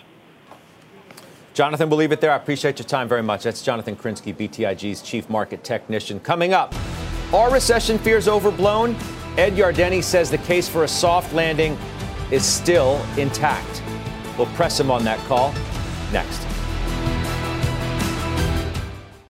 Jonathan, 1.57 1.89
we'll 1.89 1.97
leave 1.97 2.11
it 2.11 2.21
there. 2.21 2.29
I 2.29 2.35
appreciate 2.35 2.77
your 2.77 2.87
time 2.87 3.09
very 3.09 3.23
much. 3.23 3.41
That's 3.41 3.63
Jonathan 3.63 3.95
Krinsky, 3.95 4.31
BTIG's 4.31 5.01
chief 5.01 5.27
market 5.27 5.63
technician. 5.63 6.19
Coming 6.19 6.53
up, 6.53 6.71
are 7.33 7.51
recession 7.51 7.97
fears 7.97 8.27
overblown? 8.27 8.95
Ed 9.37 9.53
Yardeni 9.53 10.03
says 10.03 10.29
the 10.29 10.37
case 10.37 10.69
for 10.69 10.83
a 10.83 10.87
soft 10.87 11.33
landing 11.33 11.75
is 12.29 12.45
still 12.45 13.03
intact. 13.17 13.81
We'll 14.37 14.45
press 14.53 14.79
him 14.79 14.91
on 14.91 15.03
that 15.05 15.17
call 15.27 15.51
next. 16.13 16.46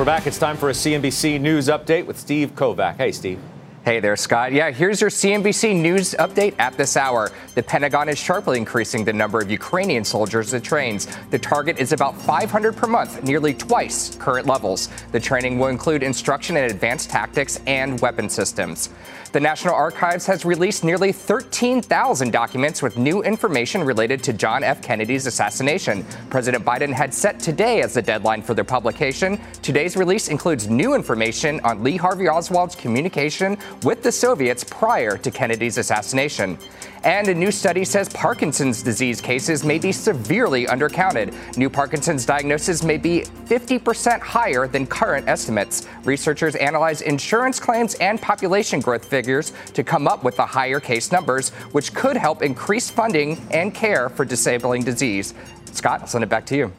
We're 0.00 0.06
back. 0.06 0.26
It's 0.26 0.38
time 0.38 0.56
for 0.56 0.70
a 0.70 0.72
CNBC 0.72 1.38
News 1.42 1.68
update 1.68 2.06
with 2.06 2.18
Steve 2.18 2.54
Kovach. 2.54 2.96
Hey, 2.96 3.12
Steve. 3.12 3.38
Hey 3.82 3.98
there, 3.98 4.14
Scott. 4.14 4.52
Yeah, 4.52 4.70
here's 4.70 5.00
your 5.00 5.08
CNBC 5.08 5.74
News 5.74 6.14
update 6.18 6.54
at 6.58 6.76
this 6.76 6.98
hour. 6.98 7.32
The 7.54 7.62
Pentagon 7.62 8.10
is 8.10 8.18
sharply 8.18 8.58
increasing 8.58 9.06
the 9.06 9.12
number 9.14 9.40
of 9.40 9.50
Ukrainian 9.50 10.04
soldiers 10.04 10.52
it 10.52 10.62
trains. 10.62 11.08
The 11.30 11.38
target 11.38 11.78
is 11.78 11.92
about 11.92 12.14
500 12.20 12.76
per 12.76 12.86
month, 12.86 13.22
nearly 13.22 13.54
twice 13.54 14.14
current 14.16 14.46
levels. 14.46 14.90
The 15.12 15.20
training 15.20 15.58
will 15.58 15.68
include 15.68 16.02
instruction 16.02 16.58
in 16.58 16.64
advanced 16.64 17.08
tactics 17.08 17.58
and 17.66 17.98
weapon 18.02 18.28
systems. 18.28 18.90
The 19.32 19.40
National 19.40 19.76
Archives 19.76 20.26
has 20.26 20.44
released 20.44 20.82
nearly 20.82 21.12
13,000 21.12 22.32
documents 22.32 22.82
with 22.82 22.98
new 22.98 23.22
information 23.22 23.84
related 23.84 24.24
to 24.24 24.32
John 24.32 24.64
F. 24.64 24.82
Kennedy's 24.82 25.24
assassination. 25.26 26.04
President 26.30 26.64
Biden 26.64 26.92
had 26.92 27.14
set 27.14 27.38
today 27.38 27.80
as 27.80 27.94
the 27.94 28.02
deadline 28.02 28.42
for 28.42 28.54
their 28.54 28.64
publication. 28.64 29.40
Today's 29.62 29.96
release 29.96 30.26
includes 30.26 30.68
new 30.68 30.94
information 30.94 31.60
on 31.60 31.84
Lee 31.84 31.96
Harvey 31.96 32.24
Oswald's 32.24 32.74
communication 32.74 33.56
with 33.82 34.02
the 34.02 34.12
Soviets 34.12 34.64
prior 34.64 35.16
to 35.18 35.30
Kennedy's 35.30 35.78
assassination. 35.78 36.58
And 37.02 37.28
a 37.28 37.34
new 37.34 37.50
study 37.50 37.84
says 37.84 38.10
Parkinson's 38.10 38.82
disease 38.82 39.20
cases 39.20 39.64
may 39.64 39.78
be 39.78 39.90
severely 39.90 40.66
undercounted. 40.66 41.34
New 41.56 41.70
Parkinson's 41.70 42.26
diagnosis 42.26 42.82
may 42.82 42.98
be 42.98 43.22
50% 43.46 44.20
higher 44.20 44.68
than 44.68 44.86
current 44.86 45.26
estimates. 45.26 45.86
Researchers 46.04 46.56
analyze 46.56 47.00
insurance 47.00 47.58
claims 47.58 47.94
and 47.96 48.20
population 48.20 48.80
growth 48.80 49.04
figures 49.04 49.52
to 49.72 49.82
come 49.82 50.06
up 50.06 50.24
with 50.24 50.36
the 50.36 50.46
higher 50.46 50.80
case 50.80 51.10
numbers, 51.10 51.50
which 51.72 51.94
could 51.94 52.16
help 52.16 52.42
increase 52.42 52.90
funding 52.90 53.40
and 53.50 53.74
care 53.74 54.10
for 54.10 54.24
disabling 54.26 54.82
disease. 54.82 55.32
Scott, 55.72 56.02
I'll 56.02 56.06
send 56.06 56.24
it 56.24 56.28
back 56.28 56.44
to 56.46 56.56
you. 56.56 56.72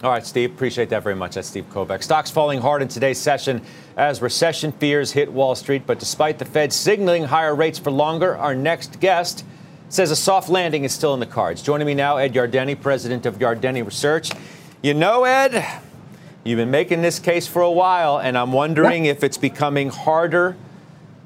All 0.00 0.12
right, 0.12 0.24
Steve, 0.24 0.52
appreciate 0.52 0.90
that 0.90 1.02
very 1.02 1.16
much. 1.16 1.34
That's 1.34 1.48
Steve 1.48 1.68
Kovach. 1.70 2.04
Stocks 2.04 2.30
falling 2.30 2.60
hard 2.60 2.82
in 2.82 2.88
today's 2.88 3.18
session 3.18 3.60
as 3.96 4.22
recession 4.22 4.70
fears 4.70 5.10
hit 5.10 5.32
Wall 5.32 5.56
Street. 5.56 5.88
But 5.88 5.98
despite 5.98 6.38
the 6.38 6.44
Fed 6.44 6.72
signaling 6.72 7.24
higher 7.24 7.52
rates 7.52 7.80
for 7.80 7.90
longer, 7.90 8.36
our 8.36 8.54
next 8.54 9.00
guest 9.00 9.44
says 9.88 10.12
a 10.12 10.16
soft 10.16 10.48
landing 10.48 10.84
is 10.84 10.92
still 10.92 11.14
in 11.14 11.20
the 11.20 11.26
cards. 11.26 11.62
Joining 11.62 11.84
me 11.84 11.94
now, 11.94 12.18
Ed 12.18 12.32
Yardeni, 12.32 12.80
president 12.80 13.26
of 13.26 13.40
Yardeni 13.40 13.84
Research. 13.84 14.30
You 14.82 14.94
know, 14.94 15.24
Ed, 15.24 15.66
you've 16.44 16.58
been 16.58 16.70
making 16.70 17.02
this 17.02 17.18
case 17.18 17.48
for 17.48 17.62
a 17.62 17.70
while, 17.70 18.20
and 18.20 18.38
I'm 18.38 18.52
wondering 18.52 19.06
yeah. 19.06 19.10
if 19.10 19.24
it's 19.24 19.38
becoming 19.38 19.88
harder 19.88 20.56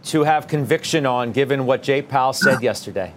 to 0.04 0.24
have 0.24 0.48
conviction 0.48 1.04
on 1.04 1.32
given 1.32 1.66
what 1.66 1.82
Jay 1.82 2.00
Powell 2.00 2.32
said 2.32 2.62
yesterday. 2.62 3.12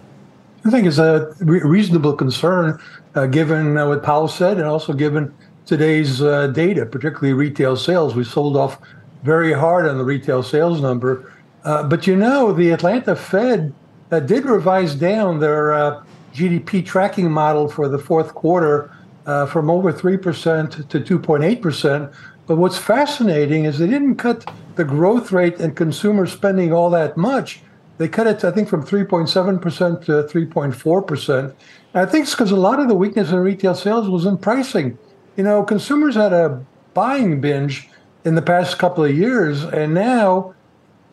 I 0.66 0.70
think 0.70 0.86
it's 0.86 0.98
a 0.98 1.34
re- 1.40 1.62
reasonable 1.62 2.12
concern 2.12 2.78
uh, 3.14 3.26
given 3.26 3.78
uh, 3.78 3.88
what 3.88 4.02
Powell 4.02 4.28
said 4.28 4.58
and 4.58 4.66
also 4.66 4.92
given 4.92 5.32
today's 5.66 6.22
uh, 6.22 6.46
data, 6.48 6.86
particularly 6.86 7.32
retail 7.32 7.76
sales. 7.76 8.14
We 8.14 8.24
sold 8.24 8.56
off 8.56 8.78
very 9.24 9.52
hard 9.52 9.86
on 9.86 9.98
the 9.98 10.04
retail 10.04 10.42
sales 10.42 10.80
number. 10.80 11.32
Uh, 11.64 11.82
but 11.82 12.06
you 12.06 12.14
know, 12.14 12.52
the 12.52 12.70
Atlanta 12.70 13.16
Fed 13.16 13.74
uh, 14.12 14.20
did 14.20 14.44
revise 14.44 14.94
down 14.94 15.40
their 15.40 15.72
uh, 15.72 16.04
GDP 16.32 16.86
tracking 16.86 17.30
model 17.30 17.68
for 17.68 17.88
the 17.88 17.98
fourth 17.98 18.34
quarter 18.34 18.94
uh, 19.26 19.46
from 19.46 19.68
over 19.68 19.92
3% 19.92 20.88
to 20.88 21.00
2.8%. 21.00 22.14
But 22.46 22.56
what's 22.56 22.78
fascinating 22.78 23.64
is 23.64 23.78
they 23.78 23.88
didn't 23.88 24.16
cut 24.16 24.48
the 24.76 24.84
growth 24.84 25.32
rate 25.32 25.58
and 25.58 25.74
consumer 25.74 26.26
spending 26.26 26.72
all 26.72 26.90
that 26.90 27.16
much. 27.16 27.62
They 27.98 28.08
cut 28.08 28.26
it, 28.26 28.44
I 28.44 28.52
think, 28.52 28.68
from 28.68 28.84
3.7% 28.84 30.04
to 30.04 30.12
3.4%. 30.22 31.54
I 31.94 32.06
think 32.06 32.24
it's 32.24 32.34
because 32.34 32.50
a 32.52 32.56
lot 32.56 32.78
of 32.78 32.88
the 32.88 32.94
weakness 32.94 33.30
in 33.30 33.38
retail 33.38 33.74
sales 33.74 34.08
was 34.08 34.26
in 34.26 34.36
pricing. 34.36 34.98
You 35.36 35.44
know, 35.44 35.62
consumers 35.62 36.14
had 36.14 36.32
a 36.32 36.64
buying 36.94 37.40
binge 37.40 37.88
in 38.24 38.34
the 38.34 38.42
past 38.42 38.78
couple 38.78 39.04
of 39.04 39.14
years, 39.14 39.62
and 39.64 39.92
now 39.92 40.54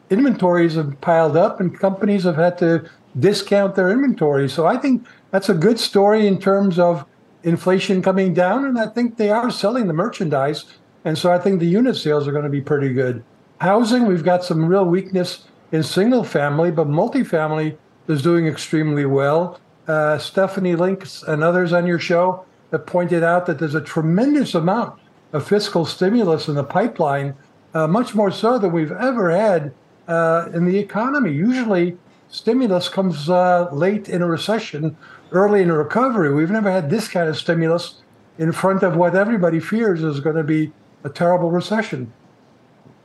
inventories 0.09 0.75
have 0.75 0.99
piled 1.01 1.35
up 1.35 1.59
and 1.59 1.77
companies 1.77 2.23
have 2.23 2.35
had 2.35 2.57
to 2.59 2.89
discount 3.19 3.75
their 3.75 3.89
inventory. 3.89 4.47
So 4.49 4.65
I 4.65 4.77
think 4.77 5.05
that's 5.31 5.49
a 5.49 5.53
good 5.53 5.79
story 5.79 6.27
in 6.27 6.39
terms 6.39 6.79
of 6.79 7.05
inflation 7.43 8.01
coming 8.01 8.33
down. 8.33 8.65
And 8.65 8.79
I 8.79 8.87
think 8.87 9.17
they 9.17 9.29
are 9.29 9.51
selling 9.51 9.87
the 9.87 9.93
merchandise. 9.93 10.65
And 11.05 11.17
so 11.17 11.31
I 11.31 11.39
think 11.39 11.59
the 11.59 11.67
unit 11.67 11.95
sales 11.95 12.27
are 12.27 12.31
going 12.31 12.45
to 12.45 12.49
be 12.49 12.61
pretty 12.61 12.93
good. 12.93 13.23
Housing, 13.59 14.05
we've 14.05 14.23
got 14.23 14.43
some 14.43 14.65
real 14.65 14.85
weakness 14.85 15.45
in 15.71 15.83
single 15.83 16.23
family, 16.23 16.71
but 16.71 16.87
multifamily 16.87 17.77
is 18.07 18.21
doing 18.21 18.47
extremely 18.47 19.05
well. 19.05 19.59
Uh, 19.87 20.17
Stephanie 20.17 20.75
Link's 20.75 21.23
and 21.23 21.43
others 21.43 21.73
on 21.73 21.85
your 21.85 21.99
show 21.99 22.45
have 22.73 22.85
pointed 22.85 23.23
out 23.23 23.45
that 23.45 23.59
there's 23.59 23.75
a 23.75 23.81
tremendous 23.81 24.53
amount 24.55 24.99
of 25.31 25.47
fiscal 25.47 25.85
stimulus 25.85 26.47
in 26.47 26.55
the 26.55 26.63
pipeline, 26.63 27.35
uh, 27.73 27.87
much 27.87 28.13
more 28.13 28.31
so 28.31 28.57
than 28.57 28.71
we've 28.71 28.91
ever 28.91 29.31
had 29.31 29.73
uh, 30.07 30.49
in 30.53 30.65
the 30.65 30.77
economy. 30.77 31.31
Usually, 31.31 31.97
stimulus 32.29 32.89
comes 32.89 33.29
uh, 33.29 33.69
late 33.71 34.09
in 34.09 34.21
a 34.21 34.27
recession, 34.27 34.97
early 35.31 35.61
in 35.61 35.69
a 35.69 35.77
recovery. 35.77 36.33
We've 36.33 36.51
never 36.51 36.71
had 36.71 36.89
this 36.89 37.07
kind 37.07 37.29
of 37.29 37.37
stimulus 37.37 38.01
in 38.37 38.51
front 38.51 38.83
of 38.83 38.95
what 38.95 39.15
everybody 39.15 39.59
fears 39.59 40.03
is 40.03 40.19
going 40.19 40.35
to 40.35 40.43
be 40.43 40.71
a 41.03 41.09
terrible 41.09 41.51
recession. 41.51 42.11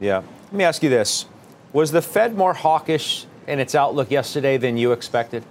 Yeah. 0.00 0.22
Let 0.44 0.52
me 0.52 0.64
ask 0.64 0.82
you 0.82 0.88
this 0.88 1.26
Was 1.72 1.92
the 1.92 2.02
Fed 2.02 2.36
more 2.36 2.54
hawkish 2.54 3.26
in 3.46 3.58
its 3.58 3.74
outlook 3.74 4.10
yesterday 4.10 4.56
than 4.56 4.78
you 4.78 4.92
expected? 4.92 5.44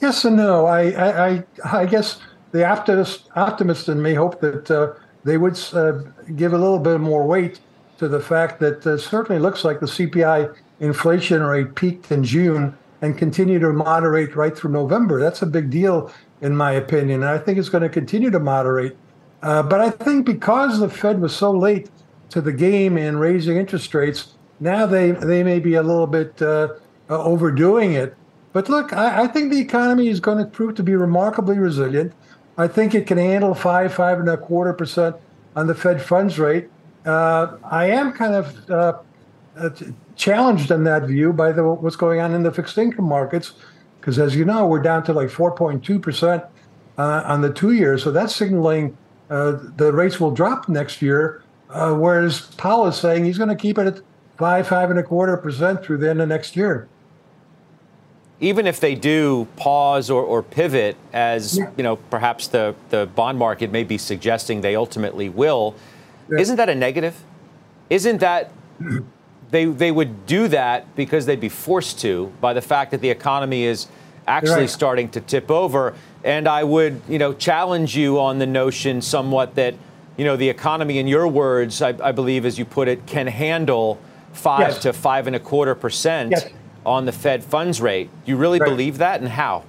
Yes 0.00 0.24
and 0.26 0.36
no. 0.36 0.66
I, 0.66 0.90
I, 0.90 1.28
I, 1.28 1.44
I 1.64 1.86
guess 1.86 2.20
the 2.56 2.64
optimist, 2.64 3.28
optimist 3.36 3.88
in 3.88 4.00
me 4.00 4.14
hope 4.14 4.40
that 4.40 4.70
uh, 4.70 4.94
they 5.24 5.36
would 5.36 5.58
uh, 5.72 5.92
give 6.34 6.52
a 6.52 6.58
little 6.58 6.78
bit 6.78 7.00
more 7.00 7.26
weight 7.26 7.60
to 7.98 8.08
the 8.08 8.20
fact 8.20 8.60
that 8.60 8.86
uh, 8.86 8.96
certainly 8.96 9.40
looks 9.40 9.64
like 9.64 9.80
the 9.80 9.86
CPI 9.86 10.54
inflation 10.80 11.42
rate 11.42 11.74
peaked 11.74 12.10
in 12.10 12.24
June 12.24 12.76
and 13.02 13.18
continue 13.18 13.58
to 13.58 13.72
moderate 13.72 14.34
right 14.34 14.56
through 14.56 14.72
November. 14.72 15.20
That's 15.20 15.42
a 15.42 15.46
big 15.46 15.70
deal, 15.70 16.10
in 16.40 16.56
my 16.56 16.72
opinion. 16.72 17.22
And 17.22 17.30
I 17.30 17.38
think 17.38 17.58
it's 17.58 17.68
going 17.68 17.82
to 17.82 17.88
continue 17.88 18.30
to 18.30 18.40
moderate. 18.40 18.96
Uh, 19.42 19.62
but 19.62 19.80
I 19.80 19.90
think 19.90 20.24
because 20.24 20.78
the 20.78 20.88
Fed 20.88 21.20
was 21.20 21.34
so 21.36 21.50
late 21.50 21.90
to 22.30 22.40
the 22.40 22.52
game 22.52 22.96
in 22.96 23.18
raising 23.18 23.56
interest 23.56 23.94
rates, 23.94 24.34
now 24.60 24.86
they, 24.86 25.10
they 25.10 25.42
may 25.42 25.58
be 25.58 25.74
a 25.74 25.82
little 25.82 26.06
bit 26.06 26.40
uh 26.40 26.68
overdoing 27.08 27.92
it. 27.92 28.16
But 28.52 28.68
look, 28.68 28.92
I, 28.92 29.24
I, 29.24 29.26
think 29.26 29.52
the 29.52 29.60
economy 29.60 30.08
is 30.08 30.18
going 30.18 30.38
to 30.38 30.46
prove 30.46 30.74
to 30.76 30.82
be 30.82 30.96
remarkably 30.96 31.58
resilient. 31.58 32.12
I 32.58 32.68
think 32.68 32.94
it 32.94 33.06
can 33.06 33.18
handle 33.18 33.54
five, 33.54 33.92
five 33.92 34.18
and 34.18 34.28
a 34.28 34.36
quarter 34.36 34.72
percent 34.72 35.16
on 35.54 35.66
the 35.66 35.74
Fed 35.74 36.02
funds 36.02 36.38
rate. 36.38 36.68
Uh, 37.04 37.56
I 37.64 37.90
am 37.90 38.12
kind 38.12 38.34
of 38.34 38.70
uh, 38.70 38.98
uh, 39.56 39.70
challenged 40.16 40.70
in 40.70 40.84
that 40.84 41.04
view 41.04 41.32
by 41.32 41.52
the, 41.52 41.64
what's 41.64 41.96
going 41.96 42.20
on 42.20 42.34
in 42.34 42.42
the 42.42 42.50
fixed 42.50 42.76
income 42.78 43.04
markets, 43.04 43.52
because 44.00 44.18
as 44.18 44.34
you 44.34 44.44
know, 44.44 44.66
we're 44.66 44.82
down 44.82 45.04
to 45.04 45.12
like 45.12 45.28
4.2 45.28 46.00
percent 46.00 46.42
uh, 46.98 47.22
on 47.26 47.42
the 47.42 47.52
two 47.52 47.72
years. 47.72 48.02
So 48.02 48.10
that's 48.10 48.34
signaling 48.34 48.96
uh, 49.30 49.58
the 49.76 49.92
rates 49.92 50.20
will 50.20 50.30
drop 50.30 50.68
next 50.68 51.02
year. 51.02 51.42
Uh, 51.68 51.94
whereas 51.94 52.42
Powell 52.56 52.86
is 52.86 52.96
saying 52.96 53.24
he's 53.24 53.38
going 53.38 53.50
to 53.50 53.56
keep 53.56 53.76
it 53.76 53.86
at 53.86 54.00
five, 54.38 54.68
five 54.68 54.90
and 54.90 54.98
a 54.98 55.02
quarter 55.02 55.36
percent 55.36 55.84
through 55.84 55.98
the 55.98 56.08
end 56.08 56.20
of 56.20 56.28
next 56.28 56.56
year. 56.56 56.88
Even 58.38 58.66
if 58.66 58.80
they 58.80 58.94
do 58.94 59.46
pause 59.56 60.10
or, 60.10 60.22
or 60.22 60.42
pivot, 60.42 60.96
as 61.12 61.56
yeah. 61.56 61.70
you 61.76 61.82
know, 61.82 61.96
perhaps 61.96 62.48
the, 62.48 62.74
the 62.90 63.06
bond 63.14 63.38
market 63.38 63.72
may 63.72 63.82
be 63.82 63.96
suggesting 63.96 64.60
they 64.60 64.76
ultimately 64.76 65.28
will, 65.28 65.74
yeah. 66.30 66.38
isn't 66.38 66.56
that 66.56 66.68
a 66.68 66.74
negative? 66.74 67.22
Isn't 67.88 68.18
that 68.18 68.50
they 69.50 69.64
they 69.64 69.90
would 69.90 70.26
do 70.26 70.48
that 70.48 70.94
because 70.96 71.24
they'd 71.24 71.40
be 71.40 71.48
forced 71.48 72.00
to 72.00 72.32
by 72.40 72.52
the 72.52 72.60
fact 72.60 72.90
that 72.90 73.00
the 73.00 73.10
economy 73.10 73.64
is 73.64 73.86
actually 74.26 74.62
right. 74.62 74.70
starting 74.70 75.08
to 75.10 75.20
tip 75.20 75.50
over? 75.50 75.94
And 76.22 76.48
I 76.48 76.64
would, 76.64 77.00
you 77.08 77.18
know, 77.18 77.32
challenge 77.32 77.96
you 77.96 78.20
on 78.20 78.38
the 78.38 78.46
notion 78.46 79.00
somewhat 79.00 79.54
that, 79.54 79.74
you 80.16 80.24
know, 80.24 80.36
the 80.36 80.48
economy, 80.48 80.98
in 80.98 81.06
your 81.06 81.28
words, 81.28 81.80
I, 81.80 81.94
I 82.02 82.12
believe, 82.12 82.44
as 82.44 82.58
you 82.58 82.64
put 82.64 82.88
it, 82.88 83.06
can 83.06 83.28
handle 83.28 84.00
five 84.32 84.68
yes. 84.68 84.82
to 84.82 84.92
five 84.92 85.26
and 85.26 85.36
a 85.36 85.40
quarter 85.40 85.74
percent 85.74 86.32
yes. 86.32 86.50
On 86.86 87.04
the 87.04 87.12
Fed 87.12 87.44
funds 87.44 87.80
rate. 87.80 88.08
Do 88.24 88.30
you 88.30 88.36
really 88.36 88.58
right. 88.58 88.68
believe 88.70 88.98
that, 88.98 89.20
and 89.20 89.28
how? 89.28 89.64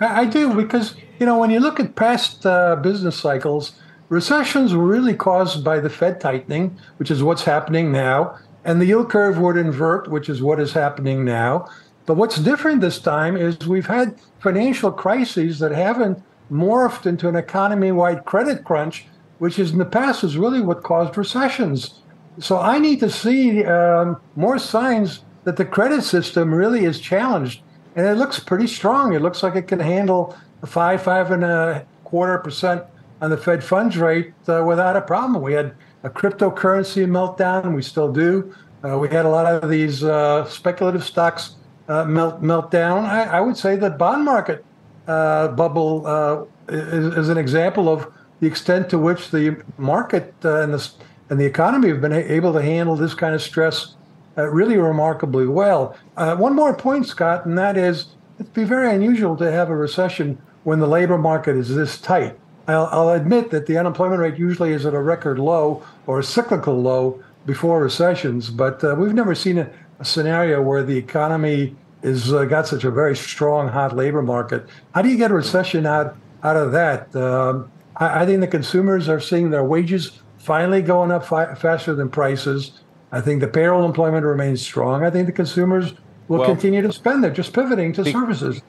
I 0.00 0.24
do, 0.24 0.54
because 0.54 0.94
you 1.18 1.26
know 1.26 1.38
when 1.38 1.50
you 1.50 1.60
look 1.60 1.80
at 1.80 1.96
past 1.96 2.46
uh, 2.46 2.76
business 2.76 3.18
cycles, 3.18 3.72
recessions 4.08 4.74
were 4.74 4.86
really 4.86 5.14
caused 5.14 5.64
by 5.64 5.80
the 5.80 5.90
Fed 5.90 6.20
tightening, 6.20 6.78
which 6.98 7.10
is 7.10 7.22
what's 7.22 7.44
happening 7.44 7.90
now, 7.90 8.38
and 8.64 8.80
the 8.80 8.86
yield 8.86 9.10
curve 9.10 9.38
would 9.38 9.56
invert, 9.56 10.08
which 10.08 10.28
is 10.28 10.42
what 10.42 10.60
is 10.60 10.72
happening 10.72 11.24
now. 11.24 11.68
But 12.06 12.16
what's 12.16 12.36
different 12.36 12.80
this 12.80 12.98
time 12.98 13.36
is 13.36 13.66
we've 13.66 13.86
had 13.86 14.18
financial 14.40 14.92
crises 14.92 15.58
that 15.60 15.72
haven't 15.72 16.22
morphed 16.50 17.06
into 17.06 17.28
an 17.28 17.36
economy 17.36 17.92
wide 17.92 18.24
credit 18.24 18.64
crunch, 18.64 19.06
which 19.38 19.58
is 19.58 19.72
in 19.72 19.78
the 19.78 19.84
past 19.84 20.22
is 20.22 20.36
really 20.36 20.60
what 20.60 20.82
caused 20.82 21.16
recessions. 21.16 22.00
So 22.38 22.58
I 22.58 22.78
need 22.78 23.00
to 23.00 23.10
see 23.10 23.64
um, 23.64 24.20
more 24.36 24.58
signs 24.58 25.20
that 25.44 25.56
the 25.56 25.64
credit 25.64 26.02
system 26.02 26.54
really 26.54 26.84
is 26.84 27.00
challenged. 27.00 27.62
And 27.94 28.06
it 28.06 28.14
looks 28.14 28.38
pretty 28.40 28.66
strong. 28.66 29.12
It 29.12 29.22
looks 29.22 29.42
like 29.42 29.54
it 29.54 29.68
can 29.68 29.80
handle 29.80 30.36
five, 30.64 31.02
five 31.02 31.30
and 31.30 31.44
a 31.44 31.84
quarter 32.04 32.38
percent 32.38 32.84
on 33.20 33.30
the 33.30 33.36
Fed 33.36 33.62
funds 33.62 33.96
rate 33.96 34.32
uh, 34.48 34.64
without 34.66 34.96
a 34.96 35.00
problem. 35.00 35.42
We 35.42 35.52
had 35.52 35.74
a 36.02 36.10
cryptocurrency 36.10 37.06
meltdown. 37.06 37.64
and 37.64 37.74
We 37.74 37.82
still 37.82 38.12
do. 38.12 38.54
Uh, 38.84 38.98
we 38.98 39.08
had 39.08 39.24
a 39.24 39.28
lot 39.28 39.46
of 39.46 39.70
these 39.70 40.02
uh, 40.02 40.44
speculative 40.46 41.04
stocks 41.04 41.56
uh, 41.88 42.04
melt 42.04 42.42
meltdown. 42.42 43.04
I, 43.04 43.24
I, 43.24 43.40
would 43.40 43.56
say 43.56 43.76
that 43.76 43.98
bond 43.98 44.24
market 44.24 44.64
uh, 45.06 45.48
bubble 45.48 46.06
uh, 46.06 46.44
is, 46.68 47.16
is, 47.16 47.28
an 47.28 47.38
example 47.38 47.88
of 47.88 48.12
the 48.40 48.46
extent 48.46 48.88
to 48.90 48.98
which 48.98 49.30
the 49.30 49.62
market 49.78 50.34
and 50.42 50.74
the 50.74 50.90
and 51.30 51.40
the 51.40 51.44
economy 51.44 51.88
have 51.88 52.00
been 52.00 52.12
able 52.12 52.52
to 52.52 52.62
handle 52.62 52.96
this 52.96 53.14
kind 53.14 53.34
of 53.34 53.42
stress 53.42 53.94
uh, 54.36 54.48
really 54.48 54.76
remarkably 54.76 55.46
well. 55.46 55.96
Uh, 56.16 56.36
one 56.36 56.54
more 56.54 56.74
point, 56.74 57.06
Scott, 57.06 57.46
and 57.46 57.58
that 57.58 57.76
is 57.76 58.06
it'd 58.38 58.52
be 58.54 58.64
very 58.64 58.94
unusual 58.94 59.36
to 59.36 59.50
have 59.50 59.68
a 59.68 59.76
recession 59.76 60.40
when 60.64 60.78
the 60.78 60.86
labor 60.86 61.18
market 61.18 61.56
is 61.56 61.74
this 61.74 62.00
tight. 62.00 62.38
I'll, 62.68 62.88
I'll 62.92 63.10
admit 63.10 63.50
that 63.50 63.66
the 63.66 63.76
unemployment 63.76 64.20
rate 64.20 64.38
usually 64.38 64.72
is 64.72 64.86
at 64.86 64.94
a 64.94 65.00
record 65.00 65.38
low 65.38 65.84
or 66.06 66.20
a 66.20 66.24
cyclical 66.24 66.80
low 66.80 67.22
before 67.44 67.82
recessions, 67.82 68.50
but 68.50 68.82
we've 68.96 69.14
never 69.14 69.34
seen 69.34 69.58
a, 69.58 69.70
a 69.98 70.04
scenario 70.04 70.62
where 70.62 70.84
the 70.84 70.96
economy 70.96 71.74
is 72.02 72.32
uh, 72.32 72.44
got 72.44 72.66
such 72.66 72.84
a 72.84 72.90
very 72.90 73.16
strong 73.16 73.68
hot 73.68 73.96
labor 73.96 74.22
market. 74.22 74.66
How 74.94 75.02
do 75.02 75.08
you 75.08 75.16
get 75.16 75.30
a 75.30 75.34
recession 75.34 75.86
out 75.86 76.16
out 76.42 76.56
of 76.56 76.72
that? 76.72 77.14
Um, 77.14 77.70
I, 77.96 78.22
I, 78.22 78.26
think 78.26 78.40
the 78.40 78.48
consumers 78.48 79.08
are 79.08 79.20
seeing 79.20 79.50
their 79.50 79.64
wages 79.64 80.20
finally 80.38 80.82
going 80.82 81.12
up 81.12 81.24
fi- 81.24 81.54
faster 81.54 81.94
than 81.94 82.08
prices. 82.08 82.72
I 83.12 83.20
think 83.20 83.40
the 83.40 83.48
payroll 83.48 83.84
employment 83.84 84.24
remains 84.24 84.62
strong. 84.62 85.04
I 85.04 85.10
think 85.10 85.26
the 85.26 85.32
consumers 85.32 85.92
will 86.28 86.38
well, 86.38 86.48
continue 86.48 86.80
to 86.80 86.92
spend. 86.92 87.22
They're 87.22 87.30
just 87.30 87.52
pivoting 87.52 87.92
to 87.94 88.04
be- 88.04 88.12
services 88.12 88.62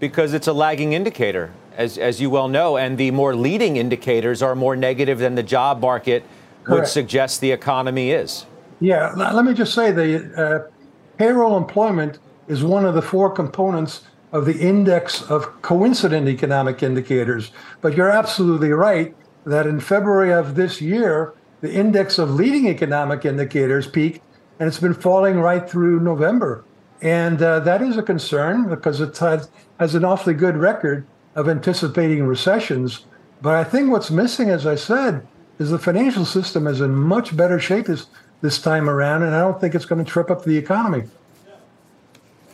because 0.00 0.34
it's 0.34 0.46
a 0.46 0.52
lagging 0.52 0.92
indicator, 0.92 1.52
as 1.76 1.98
as 1.98 2.20
you 2.20 2.30
well 2.30 2.48
know, 2.48 2.76
and 2.76 2.98
the 2.98 3.10
more 3.10 3.34
leading 3.36 3.76
indicators 3.76 4.42
are 4.42 4.54
more 4.54 4.76
negative 4.76 5.18
than 5.18 5.34
the 5.34 5.42
job 5.42 5.80
market 5.80 6.24
Correct. 6.64 6.80
would 6.80 6.88
suggest 6.88 7.40
the 7.40 7.52
economy 7.52 8.10
is. 8.10 8.46
Yeah, 8.80 9.12
let 9.14 9.44
me 9.44 9.54
just 9.54 9.74
say 9.74 9.90
the 9.90 10.34
uh, 10.36 10.70
payroll 11.16 11.56
employment 11.56 12.18
is 12.48 12.62
one 12.62 12.84
of 12.84 12.94
the 12.94 13.02
four 13.02 13.30
components 13.30 14.02
of 14.32 14.44
the 14.44 14.58
index 14.58 15.22
of 15.22 15.62
coincident 15.62 16.28
economic 16.28 16.82
indicators. 16.82 17.52
But 17.80 17.96
you're 17.96 18.10
absolutely 18.10 18.72
right 18.72 19.16
that 19.44 19.66
in 19.66 19.80
February 19.80 20.32
of 20.32 20.56
this 20.56 20.82
year, 20.82 21.32
the 21.60 21.72
index 21.72 22.18
of 22.18 22.30
leading 22.30 22.68
economic 22.68 23.24
indicators 23.24 23.86
peaked, 23.86 24.20
and 24.58 24.66
it's 24.66 24.80
been 24.80 24.94
falling 24.94 25.40
right 25.40 25.68
through 25.68 26.00
November. 26.00 26.64
And 27.02 27.42
uh, 27.42 27.60
that 27.60 27.82
is 27.82 27.96
a 27.96 28.02
concern 28.02 28.68
because 28.68 29.00
it 29.00 29.16
has, 29.18 29.50
has 29.78 29.94
an 29.94 30.04
awfully 30.04 30.34
good 30.34 30.56
record 30.56 31.06
of 31.34 31.48
anticipating 31.48 32.24
recessions. 32.26 33.04
But 33.42 33.54
I 33.54 33.64
think 33.64 33.90
what's 33.90 34.10
missing, 34.10 34.48
as 34.48 34.66
I 34.66 34.76
said, 34.76 35.26
is 35.58 35.70
the 35.70 35.78
financial 35.78 36.24
system 36.24 36.66
is 36.66 36.80
in 36.80 36.94
much 36.94 37.36
better 37.36 37.58
shape 37.58 37.86
this, 37.86 38.06
this 38.40 38.60
time 38.60 38.88
around, 38.88 39.22
and 39.22 39.34
I 39.34 39.40
don't 39.40 39.60
think 39.60 39.74
it's 39.74 39.84
going 39.84 40.04
to 40.04 40.10
trip 40.10 40.30
up 40.30 40.44
the 40.44 40.56
economy. 40.56 41.04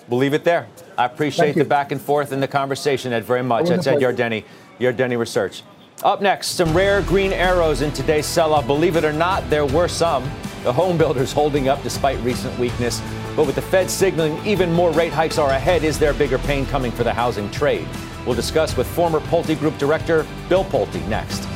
We'll 0.09 0.18
leave 0.18 0.34
it 0.34 0.44
there. 0.44 0.66
I 0.98 1.07
appreciate 1.07 1.55
the 1.55 1.64
back 1.64 1.92
and 1.92 2.00
forth 2.00 2.32
in 2.32 2.40
the 2.40 2.48
conversation, 2.48 3.12
Ed, 3.12 3.24
very 3.24 3.42
much. 3.42 3.68
That's 3.68 3.86
Ed 3.86 4.00
Yardeni, 4.00 4.44
Yardeni 4.78 5.16
Research. 5.16 5.62
Up 6.03 6.20
next, 6.20 6.57
some 6.57 6.76
rare 6.76 7.00
green 7.03 7.32
arrows 7.32 7.80
in 7.80 7.92
today's 7.92 8.26
sell-off. 8.26 8.66
Believe 8.66 8.96
it 8.96 9.05
or 9.05 9.12
not, 9.12 9.48
there 9.48 9.64
were 9.64 9.86
some. 9.86 10.24
The 10.64 10.72
home 10.72 10.98
builders 10.98 11.32
holding 11.32 11.68
up 11.68 11.80
despite 11.84 12.18
recent 12.24 12.59
weakness. 12.59 13.00
But 13.36 13.46
with 13.46 13.55
the 13.55 13.62
Fed 13.62 13.88
signaling 13.88 14.44
even 14.44 14.72
more 14.72 14.90
rate 14.90 15.12
hikes 15.12 15.38
are 15.38 15.50
ahead, 15.50 15.84
is 15.84 16.00
there 16.00 16.12
bigger 16.12 16.38
pain 16.38 16.66
coming 16.66 16.90
for 16.90 17.05
the 17.05 17.12
housing 17.12 17.48
trade? 17.53 17.86
We'll 18.26 18.34
discuss 18.34 18.76
with 18.76 18.88
former 18.88 19.20
Pulte 19.20 19.57
Group 19.61 19.78
Director 19.78 20.26
Bill 20.48 20.64
Pulte 20.64 21.07
next. 21.07 21.51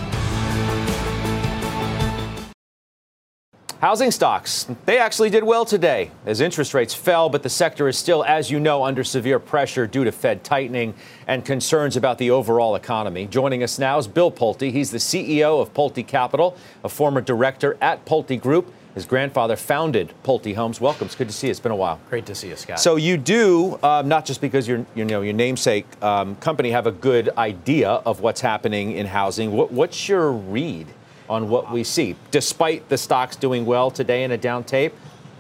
Housing 3.81 4.11
stocks, 4.11 4.67
they 4.87 4.97
actually 4.97 5.29
did 5.29 5.45
well 5.45 5.67
today 5.67 6.11
as 6.25 6.41
interest 6.41 6.73
rates 6.73 6.95
fell, 6.95 7.29
but 7.29 7.43
the 7.43 7.51
sector 7.51 7.89
is 7.89 7.99
still, 7.99 8.25
as 8.25 8.51
you 8.51 8.59
know, 8.59 8.83
under 8.83 9.05
severe 9.05 9.39
pressure 9.39 9.87
due 9.87 10.03
to 10.03 10.13
Fed 10.13 10.43
tightening 10.43 10.95
and 11.27 11.45
concerns 11.45 11.95
about 11.95 12.17
the 12.17 12.31
overall 12.31 12.75
economy. 12.75 13.27
Joining 13.27 13.63
us 13.63 13.79
now 13.79 13.99
is 13.99 14.09
Bill 14.09 14.33
Pulte. 14.33 14.73
He's 14.73 14.91
the 14.91 14.99
CEO 14.99 15.61
of 15.61 15.75
Pulte 15.75 16.07
Capital, 16.07 16.57
a 16.85 16.89
former 16.89 17.21
director 17.21 17.77
at 17.83 18.07
Pulte 18.07 18.41
Group. 18.41 18.73
His 18.95 19.05
grandfather 19.05 19.57
founded 19.57 20.15
Pulte 20.25 20.55
Homes. 20.55 20.81
Welcome. 20.81 21.05
It's 21.05 21.15
good 21.15 21.29
to 21.29 21.35
see 21.35 21.49
you. 21.49 21.51
It's 21.51 21.61
been 21.61 21.71
a 21.71 21.77
while. 21.77 22.01
Great 22.09 22.25
to 22.27 22.35
see 22.35 22.49
you, 22.49 22.57
Scott. 22.57 22.81
So 22.81 22.97
you 22.97 23.19
do, 23.19 23.79
um, 23.83 24.09
not 24.09 24.25
just 24.25 24.41
because 24.41 24.67
your 24.67 24.87
you 24.95 25.05
know 25.05 25.21
your 25.21 25.35
namesake 25.35 25.85
um, 26.03 26.37
company 26.37 26.71
have 26.71 26.87
a 26.87 26.93
good 26.93 27.29
idea 27.37 27.91
of 27.91 28.23
what's 28.23 28.41
happening 28.41 28.93
in 28.93 29.05
housing. 29.05 29.53
What, 29.53 29.71
what's 29.71 30.09
your 30.09 30.33
read 30.33 30.87
on 31.29 31.49
what 31.49 31.71
we 31.71 31.85
see. 31.85 32.17
Despite 32.31 32.89
the 32.89 32.99
stocks 32.99 33.37
doing 33.37 33.67
well 33.67 33.91
today 33.91 34.25
in 34.25 34.31
a 34.31 34.39
down 34.39 34.65
tape, 34.65 34.95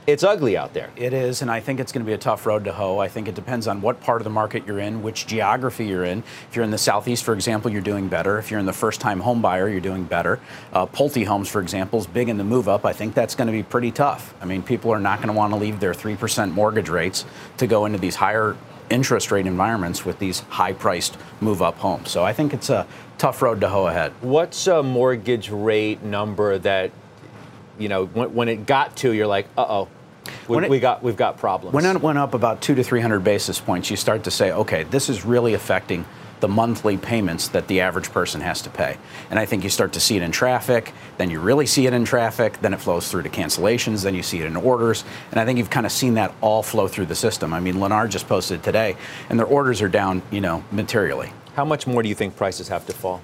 it's 0.07 0.23
ugly 0.23 0.57
out 0.57 0.73
there. 0.73 0.91
It 0.95 1.13
is, 1.13 1.43
and 1.43 1.51
I 1.51 1.59
think 1.59 1.81
it's 1.81 1.91
going 1.91 2.05
to 2.05 2.07
be 2.07 2.13
a 2.13 2.19
tough 2.19 2.47
road 2.47 2.63
to 2.67 2.73
hoe. 2.73 3.01
I 3.01 3.09
think 3.09 3.27
it 3.27 3.35
depends 3.35 3.67
on 3.67 3.83
what 3.83 4.01
part 4.01 4.21
of 4.21 4.25
the 4.25 4.31
market 4.31 4.65
you're 4.65 4.79
in, 4.79 5.03
which 5.03 5.27
geography 5.27 5.85
you're 5.85 6.05
in. 6.05 6.23
If 6.49 6.55
you're 6.55 6.65
in 6.65 6.71
the 6.71 6.79
southeast, 6.79 7.25
for 7.25 7.35
example, 7.35 7.73
you're 7.73 7.83
doing 7.83 8.07
better. 8.07 8.39
If 8.39 8.49
you're 8.49 8.61
in 8.61 8.67
the 8.67 8.73
first-time 8.73 9.19
home 9.19 9.43
buyer, 9.43 9.69
you're 9.69 9.81
doing 9.81 10.05
better. 10.05 10.39
Uh, 10.73 10.87
Pulte 10.87 11.27
Homes, 11.27 11.49
for 11.49 11.61
example, 11.61 11.99
is 11.99 12.07
big 12.07 12.29
in 12.29 12.37
the 12.39 12.45
move 12.45 12.69
up. 12.69 12.85
I 12.85 12.93
think 12.93 13.15
that's 13.15 13.35
going 13.35 13.49
to 13.49 13.53
be 13.53 13.65
pretty 13.65 13.91
tough. 13.91 14.33
I 14.41 14.45
mean, 14.45 14.63
people 14.63 14.93
are 14.93 15.01
not 15.01 15.19
going 15.19 15.27
to 15.29 15.35
want 15.35 15.53
to 15.55 15.59
leave 15.59 15.81
their 15.81 15.93
three 15.93 16.15
percent 16.15 16.53
mortgage 16.53 16.89
rates 16.89 17.25
to 17.57 17.67
go 17.67 17.85
into 17.85 17.99
these 17.99 18.15
higher 18.15 18.57
interest 18.91 19.31
rate 19.31 19.47
environments 19.47 20.05
with 20.05 20.19
these 20.19 20.41
high-priced 20.41 21.17
move-up 21.41 21.77
homes. 21.79 22.11
So 22.11 22.25
I 22.25 22.33
think 22.33 22.55
it's 22.55 22.71
a 22.71 22.87
tough 23.19 23.43
road 23.43 23.61
to 23.61 23.69
hoe 23.69 23.87
ahead. 23.87 24.13
What's 24.21 24.67
a 24.67 24.83
mortgage 24.83 25.51
rate 25.51 26.03
number 26.03 26.59
that, 26.59 26.91
you 27.79 27.89
know, 27.89 28.07
when, 28.07 28.35
when 28.35 28.49
it 28.49 28.67
got 28.67 28.97
to, 28.99 29.13
you're 29.13 29.27
like, 29.27 29.47
uh 29.57 29.67
oh, 29.69 29.89
we, 30.49 30.59
it, 30.59 30.71
we, 30.71 30.81
got 30.81 31.03
we've 31.03 31.17
got 31.17 31.39
problems. 31.39 31.75
When 31.75 31.85
it 31.85 32.01
went 32.01 32.19
up 32.19 32.35
about 32.35 32.61
two 32.61 32.75
to 32.75 32.83
three 32.83 33.01
hundred 33.01 33.25
basis 33.25 33.61
points, 33.61 33.91
you 33.91 33.97
start 33.97 34.25
to 34.25 34.31
say, 34.31 34.53
okay, 34.53 34.83
this 34.85 35.09
is 35.09 35.25
really 35.25 35.55
affecting 35.55 36.05
the 36.41 36.49
monthly 36.49 36.97
payments 36.97 37.49
that 37.49 37.67
the 37.69 37.81
average 37.81 38.11
person 38.11 38.41
has 38.41 38.63
to 38.63 38.71
pay. 38.71 38.97
And 39.31 39.39
I 39.39 39.47
think 39.47 39.65
you 39.65 39.71
start 39.71 39.93
to 39.95 40.01
see 40.01 40.17
it 40.17 40.23
in 40.23 40.33
traffic, 40.33 40.93
then 41.19 41.31
you 41.31 41.41
really 41.41 41.67
see 41.67 41.87
it 41.87 41.93
in 41.93 42.05
traffic, 42.05 42.61
then 42.61 42.75
it 42.75 42.81
flows 42.81 43.11
through 43.11 43.23
to 43.23 43.29
cancellations, 43.29 44.03
then 44.03 44.15
you 44.15 44.23
see 44.23 44.41
it 44.41 44.47
in 44.47 44.57
orders. 44.57 45.05
And 45.31 45.41
I 45.41 45.45
think 45.45 45.59
you've 45.59 45.71
kind 45.71 45.87
of 45.87 45.93
seen 45.93 46.15
that 46.15 46.35
all 46.41 46.63
flow 46.63 46.89
through 46.89 47.07
the 47.07 47.15
system. 47.15 47.53
I 47.53 47.61
mean, 47.61 47.77
Lennar 47.77 48.09
just 48.09 48.29
posted 48.29 48.63
today, 48.63 48.97
and 49.31 49.39
their 49.39 49.47
orders 49.47 49.83
are 49.83 49.89
down, 49.89 50.23
you 50.31 50.41
know, 50.41 50.65
materially. 50.73 51.33
How 51.55 51.65
much 51.65 51.87
more 51.87 52.03
do 52.03 52.09
you 52.09 52.15
think 52.15 52.37
prices 52.37 52.69
have 52.69 52.87
to 52.87 52.93
fall? 52.93 53.23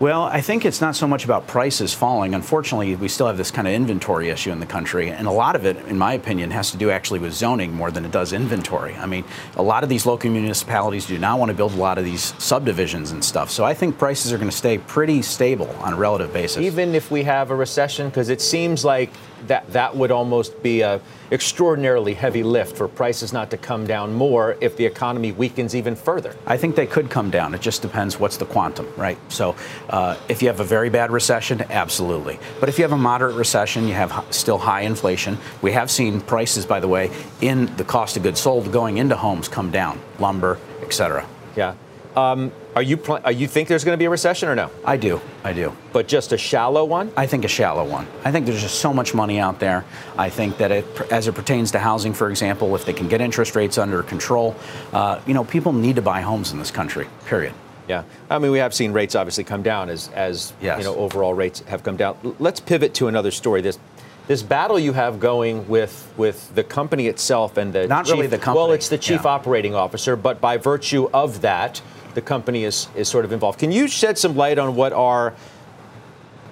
Well, 0.00 0.24
I 0.24 0.40
think 0.40 0.64
it's 0.64 0.80
not 0.80 0.96
so 0.96 1.06
much 1.06 1.24
about 1.24 1.46
prices 1.46 1.94
falling. 1.94 2.34
Unfortunately, 2.34 2.96
we 2.96 3.06
still 3.06 3.28
have 3.28 3.36
this 3.36 3.52
kind 3.52 3.68
of 3.68 3.74
inventory 3.74 4.28
issue 4.28 4.50
in 4.50 4.58
the 4.58 4.66
country, 4.66 5.10
and 5.10 5.28
a 5.28 5.30
lot 5.30 5.54
of 5.54 5.64
it, 5.64 5.76
in 5.86 5.96
my 5.96 6.14
opinion, 6.14 6.50
has 6.50 6.72
to 6.72 6.76
do 6.76 6.90
actually 6.90 7.20
with 7.20 7.32
zoning 7.32 7.72
more 7.72 7.92
than 7.92 8.04
it 8.04 8.10
does 8.10 8.32
inventory. 8.32 8.96
I 8.96 9.06
mean, 9.06 9.24
a 9.54 9.62
lot 9.62 9.84
of 9.84 9.88
these 9.88 10.04
local 10.04 10.30
municipalities 10.30 11.06
do 11.06 11.16
not 11.16 11.38
want 11.38 11.50
to 11.50 11.54
build 11.54 11.74
a 11.74 11.76
lot 11.76 11.96
of 11.96 12.04
these 12.04 12.34
subdivisions 12.42 13.12
and 13.12 13.24
stuff. 13.24 13.50
So 13.50 13.64
I 13.64 13.72
think 13.72 13.96
prices 13.96 14.32
are 14.32 14.36
going 14.36 14.50
to 14.50 14.56
stay 14.56 14.78
pretty 14.78 15.22
stable 15.22 15.70
on 15.78 15.92
a 15.92 15.96
relative 15.96 16.32
basis. 16.32 16.58
Even 16.58 16.96
if 16.96 17.12
we 17.12 17.22
have 17.22 17.52
a 17.52 17.56
recession, 17.56 18.08
because 18.08 18.30
it 18.30 18.40
seems 18.40 18.84
like 18.84 19.10
that 19.48 19.72
that 19.72 19.96
would 19.96 20.10
almost 20.10 20.62
be 20.62 20.80
a 20.80 21.00
extraordinarily 21.32 22.14
heavy 22.14 22.42
lift 22.42 22.76
for 22.76 22.86
prices 22.86 23.32
not 23.32 23.50
to 23.50 23.56
come 23.56 23.86
down 23.86 24.14
more 24.14 24.56
if 24.60 24.76
the 24.76 24.84
economy 24.84 25.32
weakens 25.32 25.74
even 25.74 25.96
further. 25.96 26.36
I 26.46 26.56
think 26.56 26.76
they 26.76 26.86
could 26.86 27.10
come 27.10 27.30
down. 27.30 27.54
It 27.54 27.60
just 27.60 27.82
depends 27.82 28.20
what's 28.20 28.36
the 28.36 28.44
quantum, 28.44 28.86
right? 28.96 29.18
So 29.32 29.56
uh, 29.88 30.16
if 30.28 30.42
you 30.42 30.48
have 30.48 30.60
a 30.60 30.64
very 30.64 30.90
bad 30.90 31.10
recession, 31.10 31.62
absolutely. 31.70 32.38
But 32.60 32.68
if 32.68 32.78
you 32.78 32.84
have 32.84 32.92
a 32.92 32.98
moderate 32.98 33.36
recession, 33.36 33.88
you 33.88 33.94
have 33.94 34.24
still 34.30 34.58
high 34.58 34.82
inflation. 34.82 35.38
We 35.62 35.72
have 35.72 35.90
seen 35.90 36.20
prices, 36.20 36.66
by 36.66 36.80
the 36.80 36.88
way, 36.88 37.10
in 37.40 37.74
the 37.76 37.84
cost 37.84 38.16
of 38.16 38.22
goods 38.22 38.40
sold 38.40 38.70
going 38.70 38.98
into 38.98 39.16
homes 39.16 39.48
come 39.48 39.70
down, 39.70 40.00
lumber, 40.18 40.58
et 40.82 40.92
cetera. 40.92 41.26
Yeah. 41.56 41.74
Um, 42.16 42.52
are 42.76 42.82
you 42.82 42.96
pl- 42.96 43.20
are 43.24 43.32
you 43.32 43.48
think 43.48 43.68
there's 43.68 43.84
going 43.84 43.94
to 43.94 43.98
be 43.98 44.04
a 44.04 44.10
recession 44.10 44.48
or 44.48 44.54
no? 44.54 44.70
I 44.84 44.96
do. 44.96 45.20
I 45.42 45.52
do. 45.52 45.76
But 45.92 46.06
just 46.06 46.32
a 46.32 46.38
shallow 46.38 46.84
one? 46.84 47.12
I 47.16 47.26
think 47.26 47.44
a 47.44 47.48
shallow 47.48 47.84
one. 47.84 48.06
I 48.24 48.30
think 48.30 48.46
there's 48.46 48.62
just 48.62 48.80
so 48.80 48.92
much 48.92 49.14
money 49.14 49.40
out 49.40 49.58
there. 49.58 49.84
I 50.16 50.30
think 50.30 50.58
that 50.58 50.70
it, 50.70 50.86
as 51.10 51.26
it 51.26 51.34
pertains 51.34 51.72
to 51.72 51.78
housing, 51.78 52.14
for 52.14 52.30
example, 52.30 52.74
if 52.74 52.84
they 52.84 52.92
can 52.92 53.08
get 53.08 53.20
interest 53.20 53.56
rates 53.56 53.78
under 53.78 54.02
control, 54.02 54.54
uh, 54.92 55.20
you 55.26 55.34
know, 55.34 55.44
people 55.44 55.72
need 55.72 55.96
to 55.96 56.02
buy 56.02 56.20
homes 56.20 56.52
in 56.52 56.58
this 56.58 56.70
country. 56.70 57.08
Period. 57.26 57.54
Yeah, 57.88 58.04
I 58.30 58.38
mean, 58.38 58.50
we 58.50 58.58
have 58.58 58.72
seen 58.72 58.92
rates 58.92 59.14
obviously 59.14 59.44
come 59.44 59.62
down 59.62 59.90
as 59.90 60.08
as 60.10 60.52
yes. 60.60 60.78
you 60.78 60.84
know 60.84 60.94
overall 60.96 61.34
rates 61.34 61.60
have 61.66 61.82
come 61.82 61.96
down. 61.96 62.16
Let's 62.38 62.60
pivot 62.60 62.94
to 62.94 63.08
another 63.08 63.30
story. 63.30 63.60
This 63.60 63.78
this 64.26 64.42
battle 64.42 64.78
you 64.78 64.92
have 64.92 65.20
going 65.20 65.68
with 65.68 66.10
with 66.16 66.54
the 66.54 66.64
company 66.64 67.08
itself 67.08 67.56
and 67.56 67.72
the 67.72 67.86
not 67.86 68.06
chief, 68.06 68.14
really 68.14 68.26
the 68.26 68.38
company. 68.38 68.64
Well, 68.64 68.72
it's 68.72 68.88
the 68.88 68.98
chief 68.98 69.24
yeah. 69.24 69.30
operating 69.30 69.74
officer, 69.74 70.16
but 70.16 70.40
by 70.40 70.56
virtue 70.56 71.10
of 71.12 71.42
that 71.42 71.82
the 72.14 72.22
company 72.22 72.64
is, 72.64 72.88
is 72.94 73.08
sort 73.08 73.24
of 73.24 73.32
involved. 73.32 73.58
Can 73.58 73.72
you 73.72 73.88
shed 73.88 74.18
some 74.18 74.36
light 74.36 74.58
on 74.58 74.74
what 74.74 74.92
are 74.92 75.34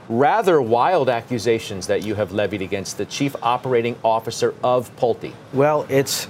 rather 0.08 0.60
wild 0.60 1.08
accusations 1.08 1.86
that 1.86 2.02
you 2.02 2.14
have 2.14 2.32
levied 2.32 2.62
against 2.62 2.98
the 2.98 3.04
chief 3.04 3.34
operating 3.42 3.96
officer 4.04 4.54
of 4.62 4.94
Pulte? 4.96 5.32
Well, 5.52 5.86
it's 5.88 6.28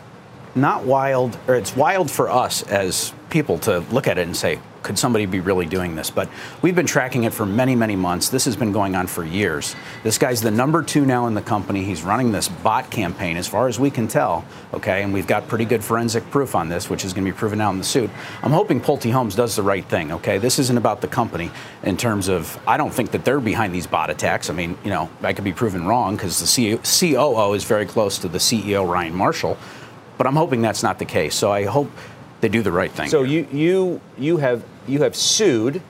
not 0.55 0.85
wild, 0.85 1.39
or 1.49 1.55
it's 1.55 1.75
wild 1.75 2.11
for 2.11 2.31
us 2.31 2.63
as 2.65 3.13
people 3.33 3.59
to 3.59 3.81
look 3.91 4.07
at 4.07 4.19
it 4.19 4.27
and 4.27 4.37
say, 4.37 4.61
could 4.83 4.99
somebody 4.99 5.27
be 5.27 5.41
really 5.41 5.67
doing 5.67 5.95
this? 5.95 6.11
But 6.11 6.29
we've 6.61 6.75
been 6.75 6.87
tracking 6.87 7.25
it 7.25 7.33
for 7.33 7.47
many, 7.47 7.75
many 7.75 7.97
months. 7.97 8.29
This 8.29 8.45
has 8.45 8.57
been 8.57 8.73
going 8.73 8.95
on 8.95 9.07
for 9.07 9.25
years. 9.25 9.75
This 10.03 10.19
guy's 10.19 10.43
the 10.43 10.51
number 10.51 10.83
two 10.83 11.07
now 11.07 11.27
in 11.29 11.35
the 11.35 11.43
company. 11.43 11.85
He's 11.85 12.03
running 12.03 12.33
this 12.33 12.49
bot 12.49 12.91
campaign, 12.91 13.37
as 13.37 13.49
far 13.49 13.69
as 13.69 13.81
we 13.81 13.91
can 13.91 14.07
tell. 14.07 14.45
Okay, 14.75 15.03
and 15.03 15.13
we've 15.13 15.27
got 15.27 15.49
pretty 15.49 15.65
good 15.65 15.83
forensic 15.83 16.29
proof 16.31 16.55
on 16.55 16.69
this, 16.69 16.91
which 16.91 17.05
is 17.05 17.13
going 17.13 17.25
to 17.25 17.33
be 17.33 17.37
proven 17.37 17.61
out 17.61 17.71
in 17.73 17.79
the 17.79 17.85
suit. 17.85 18.11
I'm 18.43 18.53
hoping 18.53 18.81
Pulte 18.81 19.11
Homes 19.11 19.35
does 19.35 19.57
the 19.57 19.63
right 19.63 19.85
thing. 19.85 20.13
Okay, 20.13 20.39
this 20.39 20.59
isn't 20.59 20.77
about 20.77 21.01
the 21.01 21.09
company 21.09 21.51
in 21.83 21.97
terms 21.97 22.29
of. 22.29 22.61
I 22.67 22.77
don't 22.77 22.93
think 22.93 23.13
that 23.13 23.25
they're 23.25 23.41
behind 23.41 23.75
these 23.75 23.87
bot 23.87 24.11
attacks. 24.11 24.51
I 24.51 24.53
mean, 24.53 24.77
you 24.85 24.91
know, 24.91 25.09
I 25.23 25.33
could 25.33 25.45
be 25.45 25.53
proven 25.53 25.87
wrong 25.87 26.17
because 26.17 26.39
the 26.39 26.79
COO 26.83 27.55
is 27.55 27.65
very 27.65 27.87
close 27.87 28.19
to 28.19 28.29
the 28.29 28.39
CEO 28.39 28.89
Ryan 28.89 29.15
Marshall. 29.15 29.57
But 30.19 30.27
I'm 30.27 30.37
hoping 30.37 30.61
that's 30.61 30.83
not 30.83 30.99
the 30.99 31.05
case. 31.05 31.35
So 31.35 31.51
I 31.51 31.65
hope 31.65 31.91
they 32.43 32.49
do 32.49 32.61
the 32.61 32.73
right 32.73 32.91
thing. 32.91 33.09
So 33.09 33.23
you 33.23 33.47
you 33.51 34.01
you 34.19 34.37
have 34.37 34.65
you 34.87 35.03
have 35.03 35.17
sued 35.17 35.81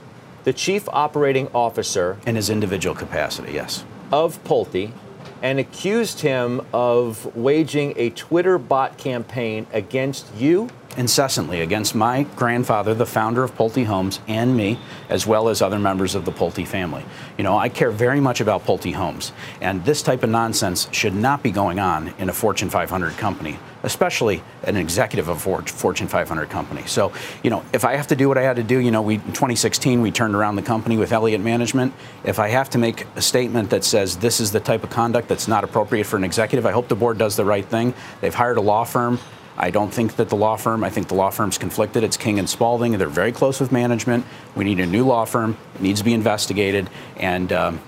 the 0.45 0.53
chief 0.53 0.89
operating 0.91 1.49
officer 1.55 2.19
in 2.27 2.37
his 2.37 2.51
individual 2.51 2.95
capacity, 2.95 3.53
yes, 3.53 3.85
of 4.13 4.43
Pulte, 4.45 4.93
and 5.41 5.59
accused 5.59 6.21
him 6.21 6.61
of 6.73 7.35
waging 7.35 7.95
a 7.97 8.11
Twitter 8.11 8.59
bot 8.59 8.99
campaign 8.99 9.67
against 9.73 10.33
you 10.37 10.69
incessantly 10.97 11.61
against 11.61 11.95
my 11.95 12.25
grandfather, 12.37 12.95
the 12.95 13.07
founder 13.07 13.43
of 13.43 13.55
Pulte 13.55 13.85
Homes, 13.85 14.21
and 14.29 14.57
me, 14.57 14.79
as 15.09 15.27
well 15.27 15.49
as 15.49 15.63
other 15.63 15.79
members 15.79 16.15
of 16.15 16.25
the 16.25 16.33
Pulte 16.33 16.67
family. 16.67 17.05
You 17.39 17.45
know, 17.45 17.57
I 17.57 17.69
care 17.69 17.91
very 17.91 18.21
much 18.21 18.41
about 18.41 18.65
Pulte 18.65 18.95
Homes, 18.95 19.33
and 19.61 19.85
this 19.85 20.03
type 20.03 20.23
of 20.23 20.31
nonsense 20.31 20.89
should 20.93 21.15
not 21.15 21.43
be 21.43 21.51
going 21.51 21.79
on 21.79 22.15
in 22.19 22.29
a 22.29 22.33
Fortune 22.33 22.71
500 22.71 23.17
company, 23.17 23.59
especially 23.83 24.43
an 24.65 24.77
executive 24.77 25.29
of 25.29 25.47
a 25.47 25.63
Fortune 25.63 26.09
500 26.09 26.51
company. 26.51 26.83
So, 26.87 27.13
you 27.43 27.51
know, 27.51 27.65
if 27.73 27.85
I 27.85 27.97
have 27.97 28.07
to 28.09 28.17
do 28.17 28.29
what 28.29 28.39
I 28.39 28.43
had 28.43 28.57
to 28.57 28.63
do, 28.63 28.79
you 28.79 28.91
know, 28.91 29.03
we 29.03 29.15
in 29.15 29.33
2016 29.33 30.03
we 30.03 30.11
turned 30.11 30.35
around 30.35 30.57
the 30.57 30.63
company 30.63 30.97
with 30.97 31.13
Elliott 31.13 31.41
Management. 31.41 31.95
If 32.25 32.39
I 32.39 32.49
have 32.49 32.71
to 32.71 32.79
make 32.79 33.07
a 33.17 33.23
statement 33.23 33.71
that 33.71 33.85
says 33.85 34.17
this 34.19 34.41
is 34.41 34.53
the 34.53 34.61
type 34.61 34.85
of 34.85 34.91
conduct 34.91 35.29
that's 35.29 35.49
not 35.49 35.65
appropriate 35.65 36.05
for 36.05 36.17
an 36.17 36.25
executive, 36.25 36.67
I 36.67 36.73
hope 36.73 36.89
the 36.89 36.97
board 36.97 37.19
does 37.19 37.37
the 37.37 37.45
right 37.45 37.65
thing. 37.65 37.95
They've 38.21 38.35
hired 38.35 38.59
a 38.59 38.61
law 38.61 38.85
firm 38.85 39.19
I 39.63 39.71
don't 39.71 39.95
think 39.95 40.17
that 40.17 40.29
the 40.29 40.35
law 40.35 40.57
firm, 40.57 40.83
I 40.83 40.91
think 40.91 41.07
the 41.07 41.15
law 41.15 41.31
firm's 41.31 41.57
conflicted. 41.57 42.03
It's 42.03 42.17
King 42.17 42.41
and 42.41 42.51
Spalding. 42.51 42.99
They're 42.99 43.07
very 43.07 43.31
close 43.31 43.61
with 43.61 43.71
management. 43.71 44.27
We 44.57 44.65
need 44.65 44.81
a 44.81 44.87
new 44.87 45.07
law 45.07 45.25
firm. 45.25 45.57
It 45.77 45.81
needs 45.81 46.01
to 46.01 46.05
be 46.05 46.15
investigated. 46.15 46.91
And, 47.17 47.53
um, 47.53 47.81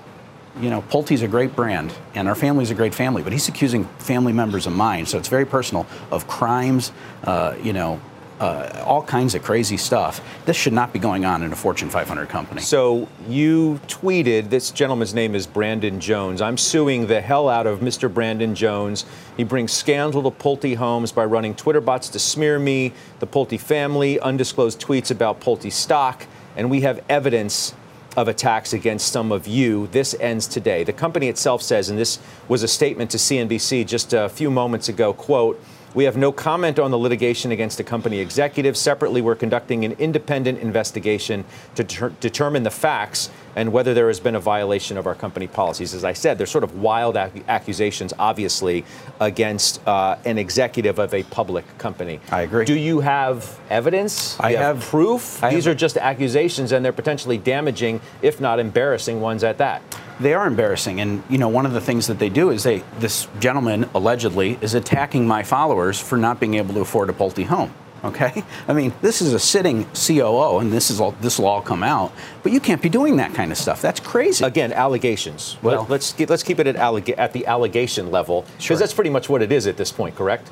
you 0.60 0.70
know, 0.70 0.82
Pulte's 0.82 1.22
a 1.22 1.26
great 1.26 1.56
brand, 1.56 1.92
and 2.14 2.28
our 2.28 2.36
family's 2.36 2.70
a 2.70 2.76
great 2.76 2.94
family, 2.94 3.24
but 3.24 3.32
he's 3.32 3.48
accusing 3.48 3.86
family 3.98 4.32
members 4.32 4.68
of 4.68 4.72
mine, 4.72 5.04
so 5.04 5.18
it's 5.18 5.26
very 5.26 5.44
personal, 5.44 5.84
of 6.12 6.28
crimes, 6.28 6.92
uh, 7.24 7.56
you 7.60 7.72
know, 7.72 8.00
uh, 8.40 8.82
all 8.84 9.02
kinds 9.02 9.34
of 9.34 9.42
crazy 9.42 9.76
stuff. 9.76 10.20
This 10.44 10.56
should 10.56 10.72
not 10.72 10.92
be 10.92 10.98
going 10.98 11.24
on 11.24 11.42
in 11.42 11.52
a 11.52 11.56
Fortune 11.56 11.88
500 11.88 12.28
company. 12.28 12.60
So 12.60 13.08
you 13.28 13.80
tweeted, 13.86 14.50
this 14.50 14.70
gentleman's 14.70 15.14
name 15.14 15.34
is 15.34 15.46
Brandon 15.46 16.00
Jones. 16.00 16.40
I'm 16.40 16.58
suing 16.58 17.06
the 17.06 17.20
hell 17.20 17.48
out 17.48 17.66
of 17.66 17.80
Mr. 17.80 18.12
Brandon 18.12 18.54
Jones. 18.54 19.04
He 19.36 19.44
brings 19.44 19.72
scandal 19.72 20.22
to 20.22 20.30
Pulte 20.30 20.76
Homes 20.76 21.12
by 21.12 21.24
running 21.24 21.54
Twitter 21.54 21.80
bots 21.80 22.08
to 22.10 22.18
smear 22.18 22.58
me, 22.58 22.92
the 23.20 23.26
Pulte 23.26 23.60
family, 23.60 24.18
undisclosed 24.18 24.80
tweets 24.80 25.10
about 25.10 25.40
Pulte 25.40 25.70
stock, 25.70 26.26
and 26.56 26.70
we 26.70 26.80
have 26.82 27.02
evidence 27.08 27.74
of 28.16 28.28
attacks 28.28 28.72
against 28.72 29.10
some 29.10 29.32
of 29.32 29.46
you. 29.46 29.88
This 29.88 30.14
ends 30.20 30.46
today. 30.46 30.84
The 30.84 30.92
company 30.92 31.28
itself 31.28 31.62
says, 31.62 31.88
and 31.88 31.98
this 31.98 32.18
was 32.48 32.62
a 32.62 32.68
statement 32.68 33.10
to 33.10 33.18
CNBC 33.18 33.86
just 33.86 34.12
a 34.12 34.28
few 34.28 34.50
moments 34.50 34.88
ago, 34.88 35.12
quote, 35.12 35.60
We 35.94 36.04
have 36.04 36.16
no 36.16 36.32
comment 36.32 36.80
on 36.80 36.90
the 36.90 36.98
litigation 36.98 37.52
against 37.52 37.78
the 37.78 37.84
company 37.84 38.18
executive. 38.18 38.76
Separately, 38.76 39.22
we're 39.22 39.36
conducting 39.36 39.84
an 39.84 39.92
independent 39.92 40.58
investigation 40.58 41.44
to 41.76 41.84
ter- 41.84 42.08
determine 42.20 42.64
the 42.64 42.70
facts 42.72 43.30
and 43.54 43.72
whether 43.72 43.94
there 43.94 44.08
has 44.08 44.18
been 44.18 44.34
a 44.34 44.40
violation 44.40 44.96
of 44.98 45.06
our 45.06 45.14
company 45.14 45.46
policies. 45.46 45.94
As 45.94 46.02
I 46.02 46.12
said, 46.12 46.36
they're 46.36 46.48
sort 46.48 46.64
of 46.64 46.80
wild 46.80 47.16
ac- 47.16 47.44
accusations, 47.46 48.12
obviously, 48.18 48.84
against 49.20 49.80
uh, 49.86 50.16
an 50.24 50.36
executive 50.36 50.98
of 50.98 51.14
a 51.14 51.22
public 51.24 51.64
company. 51.78 52.18
I 52.32 52.40
agree. 52.42 52.64
Do 52.64 52.74
you 52.76 52.98
have 52.98 53.56
evidence? 53.70 54.38
I 54.40 54.50
you 54.50 54.56
have- 54.56 54.80
proof. 54.80 55.42
I 55.44 55.50
These 55.54 55.66
have- 55.66 55.72
are 55.72 55.78
just 55.78 55.96
accusations, 55.96 56.72
and 56.72 56.84
they're 56.84 56.90
potentially 56.92 57.38
damaging, 57.38 58.00
if 58.20 58.40
not 58.40 58.58
embarrassing, 58.58 59.20
ones 59.20 59.44
at 59.44 59.58
that. 59.58 59.80
They 60.20 60.32
are 60.34 60.46
embarrassing, 60.46 61.00
and 61.00 61.22
you 61.28 61.38
know 61.38 61.48
one 61.48 61.66
of 61.66 61.72
the 61.72 61.80
things 61.80 62.06
that 62.06 62.18
they 62.18 62.28
do 62.28 62.50
is 62.50 62.62
they 62.62 62.84
this 63.00 63.26
gentleman 63.40 63.88
allegedly 63.94 64.58
is 64.60 64.74
attacking 64.74 65.26
my 65.26 65.42
followers 65.42 65.98
for 66.00 66.16
not 66.16 66.38
being 66.38 66.54
able 66.54 66.74
to 66.74 66.80
afford 66.80 67.10
a 67.10 67.12
Pulte 67.12 67.44
home. 67.46 67.72
Okay, 68.04 68.44
I 68.68 68.74
mean 68.74 68.92
this 69.02 69.20
is 69.20 69.32
a 69.34 69.38
sitting 69.40 69.86
COO, 69.94 70.58
and 70.58 70.72
this 70.72 70.90
is 70.90 71.00
all 71.00 71.12
this 71.20 71.38
will 71.38 71.46
all 71.46 71.62
come 71.62 71.82
out. 71.82 72.12
But 72.44 72.52
you 72.52 72.60
can't 72.60 72.80
be 72.80 72.88
doing 72.88 73.16
that 73.16 73.34
kind 73.34 73.50
of 73.50 73.58
stuff. 73.58 73.82
That's 73.82 73.98
crazy. 73.98 74.44
Again, 74.44 74.72
allegations. 74.72 75.56
Well- 75.62 75.80
Let, 75.82 75.90
let's 75.90 76.12
keep, 76.12 76.30
let's 76.30 76.42
keep 76.44 76.60
it 76.60 76.66
at, 76.68 76.76
allega- 76.76 77.18
at 77.18 77.32
the 77.32 77.46
allegation 77.46 78.10
level, 78.12 78.42
because 78.42 78.62
Sure. 78.64 78.76
that's 78.76 78.94
pretty 78.94 79.10
much 79.10 79.28
what 79.28 79.42
it 79.42 79.50
is 79.50 79.66
at 79.66 79.76
this 79.76 79.90
point. 79.90 80.14
Correct? 80.14 80.48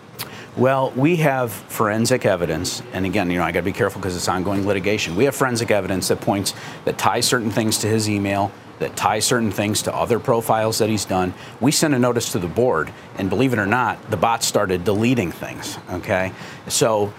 Well, 0.57 0.91
we 0.97 1.17
have 1.17 1.51
forensic 1.53 2.27
evidence, 2.27 2.83
and 2.93 3.07
again, 3.07 3.31
you 3.31 3.39
know, 3.39 3.45
I 3.45 3.53
got 3.53 3.61
to 3.61 3.65
be 3.65 3.73
careful 3.73 4.01
because 4.03 4.15
it's 4.17 4.29
ongoing 4.29 4.67
litigation. 4.67 5.17
We 5.17 5.25
have 5.25 5.35
forensic 5.35 5.71
evidence 5.71 6.09
that 6.09 6.21
points 6.21 6.53
that 6.85 6.99
ties 6.99 7.25
certain 7.27 7.51
things 7.51 7.79
to 7.79 7.87
his 7.87 8.07
email, 8.07 8.53
that 8.83 8.95
ties 8.97 9.25
certain 9.25 9.51
things 9.51 9.83
to 9.83 9.95
other 9.95 10.19
profiles 10.21 10.79
that 10.79 10.89
he's 10.89 11.05
done. 11.05 11.35
We 11.61 11.73
sent 11.73 11.95
a 11.95 11.99
notice 11.99 12.33
to 12.33 12.39
the 12.39 12.47
board, 12.49 12.93
and 13.19 13.29
believe 13.31 13.53
it 13.53 13.59
or 13.59 13.67
not, 13.67 14.11
the 14.11 14.17
bot 14.17 14.43
started 14.45 14.85
deleting 14.85 15.33
things. 15.33 15.79
Okay, 15.91 16.33
so. 16.69 17.13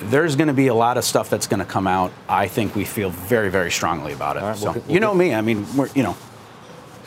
There's 0.00 0.36
going 0.36 0.46
to 0.46 0.54
be 0.54 0.68
a 0.68 0.74
lot 0.74 0.96
of 0.96 1.02
stuff 1.02 1.28
that's 1.28 1.48
going 1.48 1.58
to 1.58 1.66
come 1.66 1.88
out. 1.88 2.12
I 2.28 2.46
think 2.46 2.76
we 2.76 2.84
feel 2.84 3.10
very, 3.10 3.50
very 3.50 3.68
strongly 3.72 4.12
about 4.12 4.36
it. 4.36 4.42
right, 4.42 4.56
so, 4.56 4.70
we'll- 4.70 4.84
you 4.86 5.00
know 5.00 5.12
me. 5.12 5.34
I 5.34 5.40
mean, 5.40 5.66
we're, 5.76 5.88
you 5.92 6.04
know, 6.04 6.16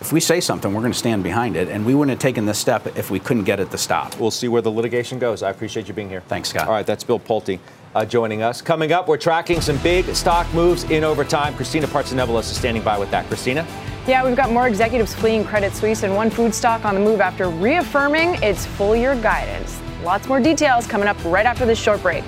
if 0.01 0.11
we 0.11 0.19
say 0.19 0.41
something, 0.41 0.73
we're 0.73 0.81
going 0.81 0.91
to 0.91 0.97
stand 0.99 1.23
behind 1.23 1.55
it, 1.55 1.69
and 1.69 1.85
we 1.85 1.95
wouldn't 1.95 2.09
have 2.09 2.19
taken 2.19 2.45
this 2.45 2.59
step 2.59 2.85
if 2.97 3.09
we 3.09 3.17
couldn't 3.17 3.45
get 3.45 3.61
it 3.61 3.71
to 3.71 3.77
stop. 3.77 4.19
We'll 4.19 4.29
see 4.29 4.49
where 4.49 4.61
the 4.61 4.71
litigation 4.71 5.19
goes. 5.19 5.41
I 5.41 5.51
appreciate 5.51 5.87
you 5.87 5.93
being 5.93 6.09
here. 6.09 6.19
Thanks, 6.27 6.49
Scott. 6.49 6.67
All 6.67 6.73
right, 6.73 6.85
that's 6.85 7.05
Bill 7.05 7.17
Pulte 7.17 7.59
uh, 7.95 8.03
joining 8.03 8.41
us. 8.41 8.61
Coming 8.61 8.91
up, 8.91 9.07
we're 9.07 9.15
tracking 9.15 9.61
some 9.61 9.77
big 9.77 10.13
stock 10.13 10.53
moves 10.53 10.83
in 10.83 11.05
overtime. 11.05 11.53
Christina 11.53 11.87
Partsinevelos 11.87 12.41
is 12.51 12.57
standing 12.57 12.83
by 12.83 12.97
with 12.97 13.11
that. 13.11 13.25
Christina? 13.27 13.65
Yeah, 14.07 14.25
we've 14.25 14.35
got 14.35 14.51
more 14.51 14.67
executives 14.67 15.13
fleeing 15.13 15.45
Credit 15.45 15.71
Suisse 15.73 16.01
and 16.01 16.15
one 16.15 16.31
food 16.31 16.55
stock 16.55 16.85
on 16.85 16.95
the 16.95 16.99
move 16.99 17.21
after 17.21 17.49
reaffirming 17.49 18.41
its 18.41 18.65
full 18.65 18.95
year 18.95 19.15
guidance. 19.21 19.79
Lots 20.03 20.27
more 20.27 20.39
details 20.39 20.87
coming 20.87 21.07
up 21.07 21.23
right 21.23 21.45
after 21.45 21.67
this 21.67 21.79
short 21.79 22.01
break. 22.01 22.23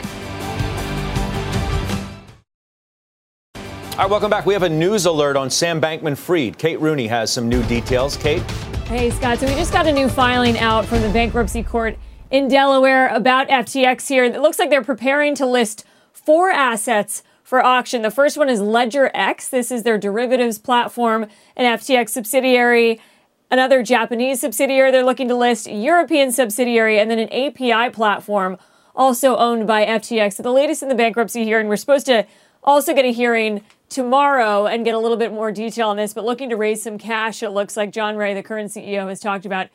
All 3.55 3.99
right, 3.99 4.09
welcome 4.09 4.29
back. 4.29 4.45
We 4.45 4.53
have 4.53 4.61
a 4.61 4.69
news 4.69 5.07
alert 5.07 5.35
on 5.35 5.49
Sam 5.49 5.81
Bankman 5.81 6.15
Fried. 6.15 6.59
Kate 6.59 6.79
Rooney 6.79 7.07
has 7.07 7.33
some 7.33 7.49
new 7.49 7.63
details. 7.63 8.17
Kate? 8.17 8.41
Hey, 8.85 9.09
Scott. 9.09 9.39
So 9.39 9.47
we 9.47 9.55
just 9.55 9.73
got 9.73 9.87
a 9.87 9.91
new 9.91 10.09
filing 10.09 10.59
out 10.59 10.85
from 10.85 11.01
the 11.01 11.09
bankruptcy 11.09 11.63
court 11.63 11.97
in 12.29 12.47
Delaware 12.47 13.07
about 13.07 13.47
FTX 13.47 14.07
here. 14.07 14.25
It 14.25 14.39
looks 14.39 14.59
like 14.59 14.69
they're 14.69 14.83
preparing 14.83 15.33
to 15.35 15.47
list 15.47 15.85
four 16.11 16.51
assets 16.51 17.23
for 17.53 17.63
auction. 17.63 18.01
The 18.01 18.09
first 18.09 18.35
one 18.35 18.49
is 18.49 18.59
Ledger 18.59 19.11
X. 19.13 19.47
This 19.47 19.69
is 19.69 19.83
their 19.83 19.99
derivatives 19.99 20.57
platform, 20.57 21.27
an 21.55 21.77
FTX 21.77 22.09
subsidiary. 22.09 22.99
Another 23.51 23.83
Japanese 23.83 24.41
subsidiary 24.41 24.89
they're 24.89 25.05
looking 25.05 25.27
to 25.27 25.35
list, 25.35 25.67
European 25.67 26.31
subsidiary, 26.31 26.97
and 26.97 27.11
then 27.11 27.19
an 27.19 27.31
API 27.31 27.91
platform 27.91 28.57
also 28.95 29.37
owned 29.37 29.67
by 29.67 29.85
FTX. 29.85 30.33
So 30.33 30.41
the 30.41 30.51
latest 30.51 30.81
in 30.81 30.89
the 30.89 30.95
bankruptcy 30.95 31.53
and 31.53 31.69
we're 31.69 31.75
supposed 31.75 32.07
to 32.07 32.25
also 32.63 32.91
get 32.91 33.05
a 33.05 33.11
hearing 33.11 33.61
tomorrow 33.87 34.65
and 34.65 34.83
get 34.83 34.95
a 34.95 34.99
little 34.99 35.17
bit 35.17 35.31
more 35.31 35.51
detail 35.51 35.89
on 35.89 35.97
this, 35.97 36.11
but 36.11 36.25
looking 36.25 36.49
to 36.49 36.57
raise 36.57 36.81
some 36.81 36.97
cash. 36.97 37.43
It 37.43 37.51
looks 37.51 37.77
like 37.77 37.91
John 37.91 38.15
Ray, 38.15 38.33
the 38.33 38.41
current 38.41 38.71
CEO, 38.71 39.07
has 39.09 39.19
talked 39.19 39.45
about 39.45 39.67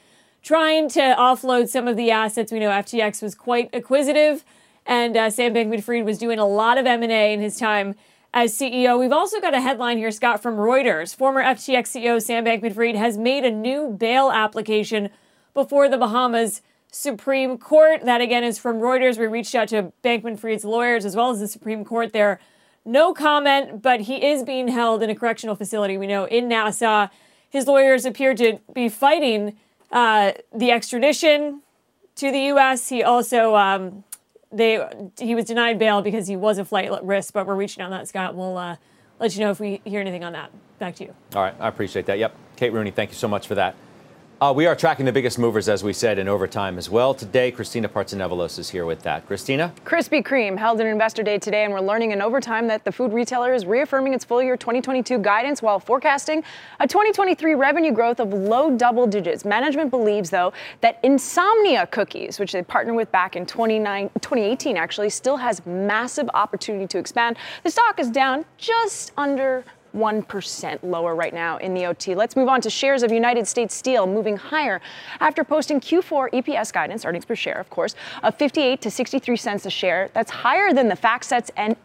trying 0.42 0.88
to 0.88 1.14
offload 1.16 1.68
some 1.68 1.86
of 1.86 1.96
the 1.96 2.10
assets. 2.10 2.50
We 2.50 2.58
know 2.58 2.70
FTX 2.70 3.22
was 3.22 3.36
quite 3.36 3.70
acquisitive, 3.72 4.44
and 4.88 5.16
uh, 5.16 5.30
Sam 5.30 5.54
Bankman-Fried 5.54 6.04
was 6.04 6.18
doing 6.18 6.38
a 6.38 6.46
lot 6.46 6.78
of 6.78 6.86
M&A 6.86 7.32
in 7.32 7.40
his 7.40 7.58
time 7.58 7.94
as 8.32 8.56
CEO. 8.56 8.98
We've 8.98 9.12
also 9.12 9.38
got 9.40 9.54
a 9.54 9.60
headline 9.60 9.98
here, 9.98 10.10
Scott, 10.10 10.42
from 10.42 10.56
Reuters. 10.56 11.14
Former 11.14 11.42
FTX 11.42 11.88
CEO 11.88 12.20
Sam 12.20 12.46
Bankman-Fried 12.46 12.96
has 12.96 13.18
made 13.18 13.44
a 13.44 13.50
new 13.50 13.90
bail 13.90 14.30
application 14.30 15.10
before 15.52 15.88
the 15.90 15.98
Bahamas 15.98 16.62
Supreme 16.90 17.58
Court. 17.58 18.04
That 18.04 18.22
again 18.22 18.42
is 18.44 18.58
from 18.58 18.78
Reuters. 18.78 19.18
We 19.18 19.26
reached 19.26 19.54
out 19.54 19.68
to 19.68 19.92
Bankman-Fried's 20.02 20.64
lawyers 20.64 21.04
as 21.04 21.14
well 21.14 21.30
as 21.30 21.40
the 21.40 21.48
Supreme 21.48 21.84
Court 21.84 22.14
there. 22.14 22.40
No 22.84 23.12
comment, 23.12 23.82
but 23.82 24.02
he 24.02 24.24
is 24.24 24.42
being 24.42 24.68
held 24.68 25.02
in 25.02 25.10
a 25.10 25.14
correctional 25.14 25.54
facility, 25.54 25.98
we 25.98 26.06
know, 26.06 26.24
in 26.24 26.48
Nassau. 26.48 27.08
His 27.50 27.66
lawyers 27.66 28.06
appear 28.06 28.34
to 28.34 28.58
be 28.72 28.88
fighting 28.88 29.58
uh, 29.92 30.32
the 30.54 30.70
extradition 30.70 31.60
to 32.16 32.30
the 32.30 32.40
U.S. 32.46 32.88
He 32.88 33.02
also 33.02 33.54
um, 33.56 34.04
they 34.50 34.84
he 35.18 35.34
was 35.34 35.44
denied 35.44 35.78
bail 35.78 36.02
because 36.02 36.26
he 36.26 36.36
was 36.36 36.58
a 36.58 36.64
flight 36.64 36.90
risk, 37.04 37.34
but 37.34 37.46
we're 37.46 37.54
reaching 37.54 37.82
out 37.82 37.86
on 37.92 37.98
that, 37.98 38.08
Scott. 38.08 38.34
We'll 38.34 38.56
uh, 38.56 38.76
let 39.18 39.34
you 39.34 39.40
know 39.40 39.50
if 39.50 39.60
we 39.60 39.80
hear 39.84 40.00
anything 40.00 40.24
on 40.24 40.32
that. 40.32 40.50
Back 40.78 40.96
to 40.96 41.04
you. 41.04 41.14
All 41.34 41.42
right, 41.42 41.54
I 41.58 41.68
appreciate 41.68 42.06
that. 42.06 42.18
Yep. 42.18 42.34
Kate 42.56 42.72
Rooney, 42.72 42.90
thank 42.90 43.10
you 43.10 43.16
so 43.16 43.28
much 43.28 43.46
for 43.46 43.56
that. 43.56 43.74
Uh, 44.40 44.52
we 44.54 44.66
are 44.66 44.76
tracking 44.76 45.04
the 45.04 45.10
biggest 45.10 45.36
movers, 45.36 45.68
as 45.68 45.82
we 45.82 45.92
said, 45.92 46.16
in 46.16 46.28
overtime 46.28 46.78
as 46.78 46.88
well. 46.88 47.12
Today, 47.12 47.50
Christina 47.50 47.88
Partsinevelos 47.88 48.56
is 48.60 48.70
here 48.70 48.86
with 48.86 49.02
that. 49.02 49.26
Christina? 49.26 49.74
Krispy 49.84 50.22
Kreme 50.22 50.56
held 50.56 50.80
an 50.80 50.86
investor 50.86 51.24
day 51.24 51.38
today, 51.38 51.64
and 51.64 51.72
we're 51.72 51.80
learning 51.80 52.12
in 52.12 52.22
overtime 52.22 52.68
that 52.68 52.84
the 52.84 52.92
food 52.92 53.12
retailer 53.12 53.52
is 53.52 53.66
reaffirming 53.66 54.14
its 54.14 54.24
full 54.24 54.40
year 54.40 54.56
2022 54.56 55.18
guidance 55.18 55.60
while 55.60 55.80
forecasting 55.80 56.44
a 56.78 56.86
2023 56.86 57.56
revenue 57.56 57.90
growth 57.90 58.20
of 58.20 58.32
low 58.32 58.76
double 58.76 59.08
digits. 59.08 59.44
Management 59.44 59.90
believes, 59.90 60.30
though, 60.30 60.52
that 60.82 61.00
Insomnia 61.02 61.88
Cookies, 61.88 62.38
which 62.38 62.52
they 62.52 62.62
partnered 62.62 62.94
with 62.94 63.10
back 63.10 63.34
in 63.34 63.44
2018, 63.44 64.76
actually 64.76 65.10
still 65.10 65.38
has 65.38 65.66
massive 65.66 66.30
opportunity 66.32 66.86
to 66.86 66.98
expand. 66.98 67.36
The 67.64 67.72
stock 67.72 67.98
is 67.98 68.08
down 68.08 68.44
just 68.56 69.10
under 69.16 69.64
1% 69.96 70.78
lower 70.82 71.14
right 71.14 71.34
now 71.34 71.56
in 71.58 71.74
the 71.74 71.86
OT. 71.86 72.14
Let's 72.14 72.36
move 72.36 72.48
on 72.48 72.60
to 72.62 72.70
shares 72.70 73.02
of 73.02 73.12
United 73.12 73.46
States 73.46 73.74
Steel 73.74 74.06
moving 74.06 74.36
higher 74.36 74.80
after 75.20 75.44
posting 75.44 75.80
Q4 75.80 76.30
EPS 76.32 76.72
guidance, 76.72 77.04
earnings 77.04 77.24
per 77.24 77.34
share, 77.34 77.58
of 77.58 77.70
course, 77.70 77.94
of 78.22 78.34
58 78.36 78.80
to 78.82 78.90
63 78.90 79.36
cents 79.36 79.66
a 79.66 79.70
share. 79.70 80.10
That's 80.12 80.30
higher 80.30 80.72
than 80.72 80.88
the 80.88 80.96
FactSet 80.96 81.50
and 81.56 81.76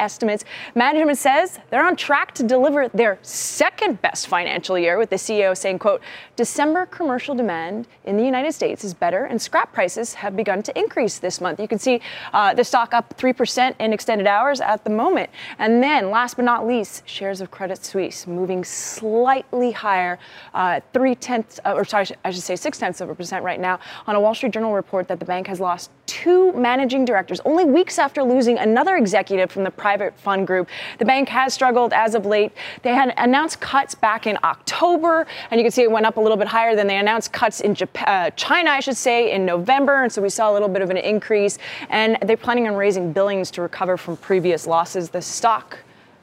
estimates. 0.00 0.44
Management 0.74 1.18
says 1.18 1.58
they're 1.70 1.86
on 1.86 1.96
track 1.96 2.34
to 2.34 2.42
deliver 2.42 2.88
their 2.88 3.18
second 3.22 4.00
best 4.02 4.26
financial 4.26 4.78
year, 4.78 4.98
with 4.98 5.10
the 5.10 5.16
CEO 5.16 5.54
saying, 5.54 5.78
"quote 5.78 6.00
December 6.36 6.86
commercial 6.86 7.34
demand 7.34 7.86
in 8.04 8.16
the 8.16 8.24
United 8.24 8.52
States 8.52 8.84
is 8.84 8.94
better, 8.94 9.24
and 9.24 9.40
scrap 9.40 9.72
prices 9.72 10.14
have 10.14 10.34
begun 10.36 10.62
to 10.62 10.78
increase 10.78 11.18
this 11.18 11.40
month." 11.40 11.60
You 11.60 11.68
can 11.68 11.78
see 11.78 12.00
uh, 12.32 12.54
the 12.54 12.64
stock 12.64 12.94
up 12.94 13.14
3% 13.16 13.74
in 13.78 13.92
extended 13.92 14.26
hours 14.26 14.60
at 14.60 14.84
the 14.84 14.90
moment. 14.90 15.30
And 15.58 15.82
then, 15.82 16.10
last 16.10 16.36
but 16.36 16.44
not 16.44 16.66
least, 16.66 17.02
shares 17.06 17.27
of 17.28 17.50
Credit 17.50 17.84
Suisse 17.84 18.26
moving 18.26 18.64
slightly 18.64 19.70
higher, 19.70 20.18
uh, 20.54 20.80
three 20.92 21.14
tenths, 21.14 21.60
uh, 21.64 21.74
or 21.74 21.84
sorry, 21.84 22.06
I 22.24 22.30
should 22.30 22.42
say 22.42 22.56
six 22.56 22.78
tenths 22.78 23.00
of 23.00 23.10
a 23.10 23.14
percent 23.14 23.44
right 23.44 23.60
now, 23.60 23.78
on 24.06 24.16
a 24.16 24.20
Wall 24.20 24.34
Street 24.34 24.52
Journal 24.52 24.74
report 24.74 25.08
that 25.08 25.20
the 25.20 25.26
bank 25.26 25.46
has 25.46 25.60
lost 25.60 25.90
two 26.06 26.52
managing 26.52 27.04
directors 27.04 27.38
only 27.44 27.64
weeks 27.64 27.98
after 27.98 28.22
losing 28.22 28.58
another 28.58 28.96
executive 28.96 29.50
from 29.50 29.62
the 29.62 29.70
private 29.70 30.18
fund 30.18 30.46
group. 30.46 30.66
The 30.98 31.04
bank 31.04 31.28
has 31.28 31.52
struggled 31.52 31.92
as 31.92 32.14
of 32.14 32.24
late. 32.24 32.52
They 32.82 32.94
had 32.94 33.12
announced 33.18 33.60
cuts 33.60 33.94
back 33.94 34.26
in 34.26 34.38
October, 34.42 35.26
and 35.50 35.60
you 35.60 35.64
can 35.64 35.70
see 35.70 35.82
it 35.82 35.90
went 35.90 36.06
up 36.06 36.16
a 36.16 36.20
little 36.20 36.38
bit 36.38 36.48
higher. 36.48 36.74
Then 36.74 36.86
they 36.86 36.96
announced 36.96 37.32
cuts 37.32 37.60
in 37.60 37.74
Japan, 37.74 38.08
uh, 38.08 38.30
China, 38.30 38.70
I 38.70 38.80
should 38.80 38.96
say, 38.96 39.32
in 39.32 39.44
November, 39.44 40.02
and 40.02 40.10
so 40.10 40.22
we 40.22 40.30
saw 40.30 40.50
a 40.50 40.54
little 40.54 40.68
bit 40.68 40.82
of 40.82 40.90
an 40.90 40.96
increase. 40.96 41.58
And 41.90 42.16
they're 42.22 42.36
planning 42.36 42.66
on 42.68 42.74
raising 42.74 43.12
billings 43.12 43.50
to 43.52 43.62
recover 43.62 43.96
from 43.96 44.16
previous 44.16 44.66
losses. 44.66 45.10
The 45.10 45.22
stock 45.22 45.78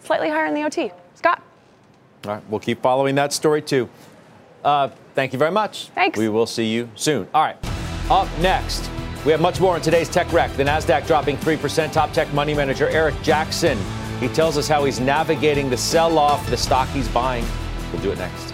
slightly 0.06 0.30
higher 0.30 0.45
in 0.45 0.53
the 0.53 0.64
OT. 0.64 0.91
Scott. 1.16 1.41
All 2.26 2.36
right, 2.36 2.43
we'll 2.49 2.60
keep 2.60 2.82
following 2.82 3.16
that 3.16 3.34
story 3.34 3.62
too. 3.62 3.89
Uh, 4.64 4.89
thank 5.14 5.34
you 5.34 5.39
very 5.39 5.51
much. 5.51 5.89
Thanks. 5.89 6.18
We 6.18 6.30
will 6.30 6.47
see 6.47 6.66
you 6.66 6.89
soon. 6.95 7.28
All 7.34 7.43
right, 7.43 7.58
up 8.10 8.28
next, 8.39 8.89
we 9.26 9.32
have 9.32 9.41
much 9.41 9.60
more 9.60 9.76
in 9.76 9.82
today's 9.82 10.08
Tech 10.08 10.32
Wreck. 10.32 10.51
The 10.53 10.64
NASDAQ 10.64 11.08
dropping 11.08 11.38
3%. 11.38 11.91
Top 11.91 12.14
tech 12.14 12.32
money 12.34 12.53
manager 12.53 12.88
Eric 12.89 13.20
Jackson. 13.24 13.78
He 14.20 14.28
tells 14.30 14.58
us 14.58 14.68
how 14.68 14.86
he's 14.86 14.99
navigating 14.99 15.70
the 15.70 15.78
sell 15.78 16.18
off 16.20 16.47
the 16.49 16.58
stock 16.58 16.88
he's 16.89 17.08
buying. 17.10 17.43
We'll 17.91 18.01
do 18.01 18.12
it 18.12 18.20
next. 18.20 18.53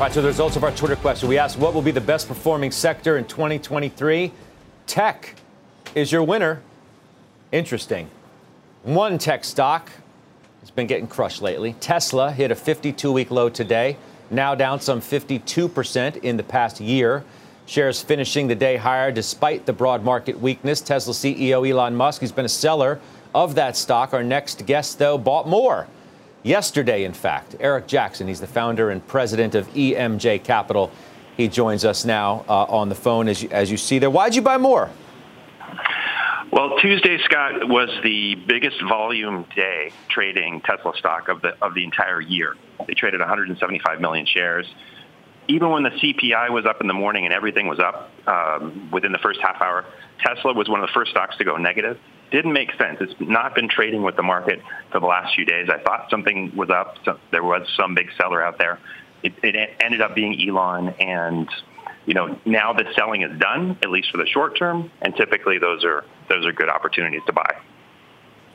All 0.00 0.06
right, 0.06 0.12
so 0.12 0.22
the 0.22 0.28
results 0.28 0.56
of 0.56 0.64
our 0.64 0.70
Twitter 0.72 0.96
question. 0.96 1.28
We 1.28 1.36
asked 1.36 1.58
what 1.58 1.74
will 1.74 1.82
be 1.82 1.90
the 1.90 2.00
best 2.00 2.28
performing 2.28 2.70
sector 2.70 3.18
in 3.18 3.26
2023. 3.26 4.32
Tech 4.86 5.34
is 5.94 6.12
your 6.12 6.22
winner. 6.22 6.62
Interesting. 7.52 8.10
One 8.82 9.18
tech 9.18 9.44
stock 9.44 9.90
has 10.60 10.70
been 10.70 10.86
getting 10.86 11.06
crushed 11.06 11.42
lately. 11.42 11.74
Tesla 11.80 12.32
hit 12.32 12.50
a 12.50 12.54
52 12.54 13.12
week 13.12 13.30
low 13.30 13.48
today. 13.48 13.96
now 14.32 14.54
down 14.54 14.80
some 14.80 15.00
52% 15.00 16.16
in 16.22 16.36
the 16.36 16.42
past 16.44 16.80
year. 16.80 17.24
Shares 17.66 18.00
finishing 18.00 18.46
the 18.46 18.54
day 18.54 18.76
higher 18.76 19.10
despite 19.10 19.66
the 19.66 19.72
broad 19.72 20.04
market 20.04 20.40
weakness. 20.40 20.80
Tesla 20.80 21.12
CEO 21.12 21.68
Elon 21.68 21.96
Musk, 21.96 22.20
who's 22.20 22.32
been 22.32 22.44
a 22.44 22.48
seller 22.48 23.00
of 23.34 23.56
that 23.56 23.76
stock, 23.76 24.12
our 24.14 24.22
next 24.22 24.66
guest, 24.66 24.98
though, 24.98 25.18
bought 25.18 25.48
more. 25.48 25.86
Yesterday, 26.42 27.04
in 27.04 27.12
fact, 27.12 27.56
Eric 27.60 27.86
Jackson, 27.86 28.28
he's 28.28 28.40
the 28.40 28.46
founder 28.46 28.90
and 28.90 29.06
president 29.06 29.54
of 29.54 29.68
EMJ 29.74 30.42
Capital. 30.42 30.90
He 31.36 31.48
joins 31.48 31.84
us 31.84 32.04
now 32.04 32.44
uh, 32.48 32.64
on 32.64 32.88
the 32.88 32.94
phone 32.94 33.28
as 33.28 33.42
you, 33.42 33.48
as 33.50 33.70
you 33.70 33.76
see 33.76 33.98
there. 33.98 34.10
Why'd 34.10 34.34
you 34.34 34.42
buy 34.42 34.56
more? 34.56 34.90
Well, 36.52 36.78
Tuesday, 36.78 37.18
Scott, 37.24 37.68
was 37.68 37.90
the 38.02 38.34
biggest 38.34 38.76
volume 38.88 39.46
day 39.54 39.92
trading 40.08 40.60
Tesla 40.62 40.92
stock 40.96 41.28
of 41.28 41.42
the 41.42 41.54
of 41.62 41.74
the 41.74 41.84
entire 41.84 42.20
year. 42.20 42.56
They 42.86 42.94
traded 42.94 43.20
175 43.20 44.00
million 44.00 44.26
shares 44.26 44.66
even 45.50 45.70
when 45.70 45.82
the 45.82 45.90
CPI 45.90 46.50
was 46.50 46.64
up 46.64 46.80
in 46.80 46.86
the 46.86 46.94
morning 46.94 47.24
and 47.24 47.34
everything 47.34 47.66
was 47.66 47.80
up 47.80 48.10
um, 48.28 48.88
within 48.92 49.10
the 49.10 49.18
first 49.18 49.40
half 49.40 49.60
hour, 49.60 49.84
Tesla 50.24 50.52
was 50.52 50.68
one 50.68 50.80
of 50.80 50.86
the 50.86 50.92
first 50.92 51.10
stocks 51.10 51.36
to 51.38 51.44
go 51.44 51.56
negative. 51.56 51.98
Didn't 52.30 52.52
make 52.52 52.70
sense. 52.78 52.98
It's 53.00 53.14
not 53.18 53.56
been 53.56 53.68
trading 53.68 54.04
with 54.04 54.14
the 54.14 54.22
market 54.22 54.60
for 54.92 55.00
the 55.00 55.06
last 55.06 55.34
few 55.34 55.44
days. 55.44 55.68
I 55.68 55.78
thought 55.82 56.08
something 56.08 56.54
was 56.54 56.70
up. 56.70 56.98
So 57.04 57.18
there 57.32 57.42
was 57.42 57.66
some 57.76 57.96
big 57.96 58.10
seller 58.16 58.40
out 58.40 58.58
there. 58.58 58.78
It, 59.24 59.34
it 59.42 59.76
ended 59.80 60.00
up 60.00 60.14
being 60.14 60.40
Elon, 60.48 60.90
and 61.00 61.48
you 62.06 62.14
know 62.14 62.38
now 62.44 62.72
the 62.72 62.84
selling 62.94 63.22
is 63.22 63.36
done, 63.40 63.76
at 63.82 63.90
least 63.90 64.12
for 64.12 64.18
the 64.18 64.26
short 64.26 64.56
term. 64.56 64.92
And 65.02 65.16
typically 65.16 65.58
those 65.58 65.84
are 65.84 66.04
those 66.30 66.46
are 66.46 66.52
good 66.52 66.70
opportunities 66.70 67.20
to 67.26 67.32
buy. 67.34 67.56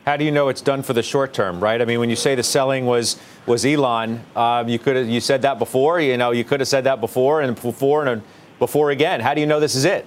How 0.06 0.18
do 0.18 0.24
you 0.24 0.32
know 0.32 0.50
it's 0.50 0.62
done 0.62 0.84
for 0.84 0.94
the 0.94 1.02
short 1.04 1.34
term, 1.34 1.60
right? 1.60 1.82
I 1.82 1.86
mean, 1.86 2.00
when 2.00 2.10
you 2.10 2.16
say 2.16 2.36
the 2.36 2.44
selling 2.44 2.86
was 2.86 3.18
was 3.46 3.66
Elon, 3.66 4.24
um, 4.36 4.68
you 4.68 4.80
could 4.80 4.96
have 4.96 5.08
you 5.08 5.20
said 5.20 5.42
that 5.44 5.60
before. 5.60 6.00
You 6.00 6.18
know, 6.18 6.32
you 6.32 6.44
could 6.44 6.60
have 6.60 6.70
said 6.70 6.86
that 6.86 7.02
before 7.02 7.42
and 7.42 7.56
before 7.60 8.06
and 8.06 8.22
before 8.60 8.92
again. 8.92 9.20
How 9.20 9.34
do 9.34 9.42
you 9.42 9.48
know 9.48 9.60
this 9.60 9.76
is 9.76 9.84
it? 9.84 10.06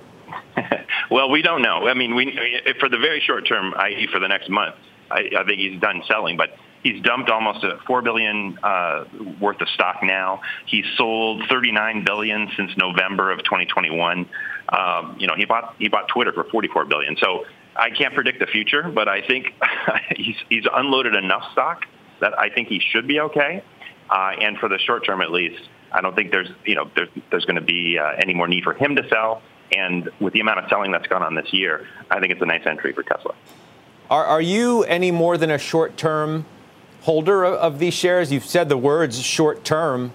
well, 1.10 1.30
we 1.30 1.42
don't 1.42 1.62
know. 1.62 1.88
I 1.88 1.94
mean, 1.94 2.14
we 2.14 2.38
for 2.78 2.88
the 2.88 2.98
very 2.98 3.20
short 3.20 3.46
term, 3.46 3.74
i.e., 3.76 4.08
for 4.12 4.20
the 4.20 4.28
next 4.28 4.48
month, 4.48 4.76
I, 5.10 5.30
I 5.36 5.44
think 5.44 5.58
he's 5.58 5.80
done 5.80 6.02
selling, 6.06 6.36
but 6.36 6.50
he's 6.82 7.02
dumped 7.02 7.28
almost 7.28 7.64
a 7.64 7.78
four 7.86 8.02
billion 8.02 8.58
uh, 8.62 9.04
worth 9.40 9.60
of 9.60 9.68
stock 9.70 10.02
now. 10.02 10.42
He's 10.66 10.84
sold 10.96 11.42
39 11.48 12.04
billion 12.04 12.48
since 12.56 12.70
November 12.76 13.30
of 13.30 13.38
2021. 13.40 14.28
Um, 14.68 15.16
you 15.18 15.26
know, 15.26 15.34
he 15.36 15.44
bought 15.44 15.74
he 15.78 15.88
bought 15.88 16.08
Twitter 16.08 16.32
for 16.32 16.44
44 16.44 16.84
billion. 16.84 17.16
So 17.16 17.46
I 17.79 17.91
can't 17.91 18.12
predict 18.12 18.41
the 18.41 18.47
future, 18.47 18.83
but 18.83 19.09
I 19.09 19.22
think 19.22 19.55
he's, 20.16 20.37
he's 20.49 20.64
unloaded 20.72 21.14
enough 21.14 21.53
stock 21.53 21.85
that 22.20 22.39
I 22.39 22.51
think 22.51 22.68
he 22.68 22.81
should 22.81 23.07
be 23.07 23.20
okay. 23.20 23.62
Uh, 24.11 24.33
and 24.41 24.59
for 24.59 24.68
the 24.68 24.79
short 24.79 25.05
term, 25.05 25.20
at 25.20 25.31
least, 25.31 25.62
I 25.93 26.01
don't 26.01 26.14
think 26.14 26.31
there's 26.31 26.49
you 26.64 26.74
know 26.74 26.91
there's, 26.95 27.09
there's 27.31 27.45
going 27.45 27.57
to 27.57 27.62
be 27.62 27.99
uh, 27.99 28.12
any 28.18 28.35
more 28.35 28.49
need 28.49 28.64
for 28.64 28.74
him 28.74 28.97
to 28.97 29.09
sell. 29.09 29.43
And 29.70 30.11
with 30.18 30.33
the 30.33 30.41
amount 30.41 30.61
of 30.61 30.68
selling 30.70 30.93
that's 30.93 31.07
gone 31.07 31.22
on 31.22 31.35
this 31.35 31.53
year, 31.53 31.87
I 32.11 32.20
think 32.20 32.33
it's 32.33 32.41
a 32.41 32.47
nice 32.47 32.66
entry 32.66 32.93
for 32.93 33.03
Tesla. 33.03 33.35
Are, 34.11 34.24
are 34.24 34.41
you 34.41 34.83
any 34.85 35.11
more 35.11 35.37
than 35.37 35.51
a 35.51 35.59
short 35.59 35.97
term 35.97 36.47
holder 37.03 37.45
of, 37.45 37.55
of, 37.55 37.79
these 37.79 37.93
shares? 37.93 38.33
You've 38.33 38.47
said 38.47 38.70
the 38.70 38.79
words 38.79 39.20
short 39.20 39.64
term 39.64 40.12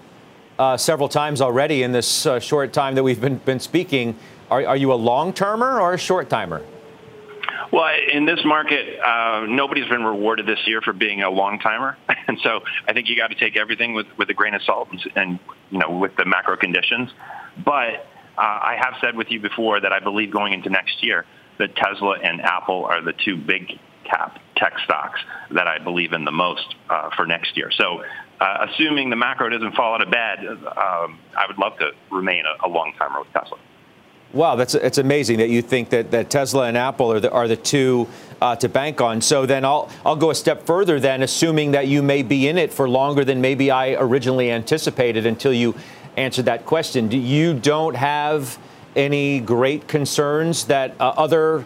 uh, 0.58 0.76
several 0.76 1.08
times 1.08 1.40
already 1.40 1.84
in 1.84 1.92
this 1.92 2.26
uh, 2.26 2.40
short 2.40 2.72
time 2.72 2.96
that 2.96 3.04
we've 3.04 3.20
been, 3.20 3.36
been 3.38 3.60
speaking. 3.60 4.16
Are, 4.50 4.66
are 4.66 4.76
you 4.76 4.92
a 4.92 4.94
long 4.94 5.32
termer 5.32 5.80
or 5.80 5.94
a 5.94 5.98
short 5.98 6.28
timer? 6.28 6.62
Well, 7.72 7.88
in 8.12 8.24
this 8.24 8.40
market, 8.44 9.00
uh, 9.00 9.46
nobody's 9.48 9.88
been 9.88 10.04
rewarded 10.04 10.46
this 10.46 10.60
year 10.66 10.80
for 10.80 10.92
being 10.92 11.22
a 11.22 11.30
long 11.30 11.58
timer, 11.58 11.96
and 12.28 12.38
so 12.42 12.60
I 12.86 12.92
think 12.92 13.08
you 13.08 13.16
got 13.16 13.28
to 13.28 13.36
take 13.36 13.56
everything 13.56 13.94
with 13.94 14.06
with 14.16 14.30
a 14.30 14.34
grain 14.34 14.54
of 14.54 14.62
salt, 14.62 14.88
and, 14.90 15.00
and 15.16 15.38
you 15.70 15.78
know, 15.78 15.98
with 15.98 16.16
the 16.16 16.24
macro 16.24 16.56
conditions. 16.56 17.10
But 17.64 18.06
uh, 18.36 18.40
I 18.40 18.78
have 18.80 18.94
said 19.00 19.16
with 19.16 19.30
you 19.30 19.40
before 19.40 19.80
that 19.80 19.92
I 19.92 20.00
believe 20.00 20.30
going 20.30 20.52
into 20.52 20.70
next 20.70 21.02
year 21.02 21.24
that 21.58 21.76
Tesla 21.76 22.18
and 22.18 22.40
Apple 22.40 22.84
are 22.84 23.02
the 23.02 23.12
two 23.12 23.36
big 23.36 23.78
cap 24.04 24.38
tech 24.56 24.74
stocks 24.84 25.20
that 25.50 25.66
I 25.66 25.78
believe 25.78 26.12
in 26.12 26.24
the 26.24 26.32
most 26.32 26.74
uh, 26.90 27.10
for 27.16 27.26
next 27.26 27.56
year. 27.56 27.70
So, 27.70 28.04
uh, 28.40 28.66
assuming 28.68 29.10
the 29.10 29.16
macro 29.16 29.48
doesn't 29.48 29.74
fall 29.74 29.94
out 29.94 30.02
of 30.02 30.10
bed, 30.10 30.40
um, 30.46 31.18
I 31.36 31.46
would 31.48 31.58
love 31.58 31.78
to 31.78 31.92
remain 32.10 32.44
a, 32.44 32.66
a 32.66 32.68
long 32.68 32.92
timer 32.98 33.20
with 33.20 33.32
Tesla. 33.32 33.58
Wow, 34.34 34.56
that's 34.56 34.74
it's 34.74 34.98
amazing 34.98 35.38
that 35.38 35.48
you 35.48 35.62
think 35.62 35.90
that, 35.90 36.10
that 36.10 36.28
Tesla 36.28 36.64
and 36.64 36.76
Apple 36.76 37.12
are 37.12 37.20
the, 37.20 37.30
are 37.30 37.46
the 37.46 37.56
two 37.56 38.08
uh, 38.42 38.56
to 38.56 38.68
bank 38.68 39.00
on. 39.00 39.20
So 39.20 39.46
then 39.46 39.64
I'll 39.64 39.88
I'll 40.04 40.16
go 40.16 40.30
a 40.30 40.34
step 40.34 40.66
further. 40.66 40.98
Then, 40.98 41.22
assuming 41.22 41.70
that 41.70 41.86
you 41.86 42.02
may 42.02 42.24
be 42.24 42.48
in 42.48 42.58
it 42.58 42.72
for 42.72 42.88
longer 42.88 43.24
than 43.24 43.40
maybe 43.40 43.70
I 43.70 43.92
originally 43.92 44.50
anticipated, 44.50 45.24
until 45.24 45.52
you 45.52 45.76
answered 46.16 46.46
that 46.46 46.66
question, 46.66 47.06
do 47.06 47.16
you 47.16 47.54
don't 47.54 47.94
have 47.94 48.58
any 48.96 49.38
great 49.38 49.86
concerns 49.86 50.64
that 50.64 50.96
uh, 50.98 51.14
other, 51.16 51.64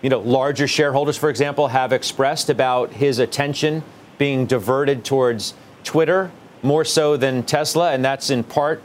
you 0.00 0.08
know, 0.08 0.20
larger 0.20 0.68
shareholders, 0.68 1.16
for 1.16 1.30
example, 1.30 1.66
have 1.66 1.92
expressed 1.92 2.48
about 2.48 2.92
his 2.92 3.18
attention 3.18 3.82
being 4.18 4.46
diverted 4.46 5.04
towards 5.04 5.54
Twitter 5.82 6.30
more 6.62 6.84
so 6.84 7.16
than 7.16 7.42
Tesla, 7.42 7.90
and 7.90 8.04
that's 8.04 8.30
in 8.30 8.44
part 8.44 8.80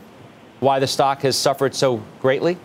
why 0.61 0.80
the 0.80 0.88
stock 0.88 1.21
has 1.21 1.38
suffered 1.38 1.75
so 1.75 2.01
greatly 2.21 2.57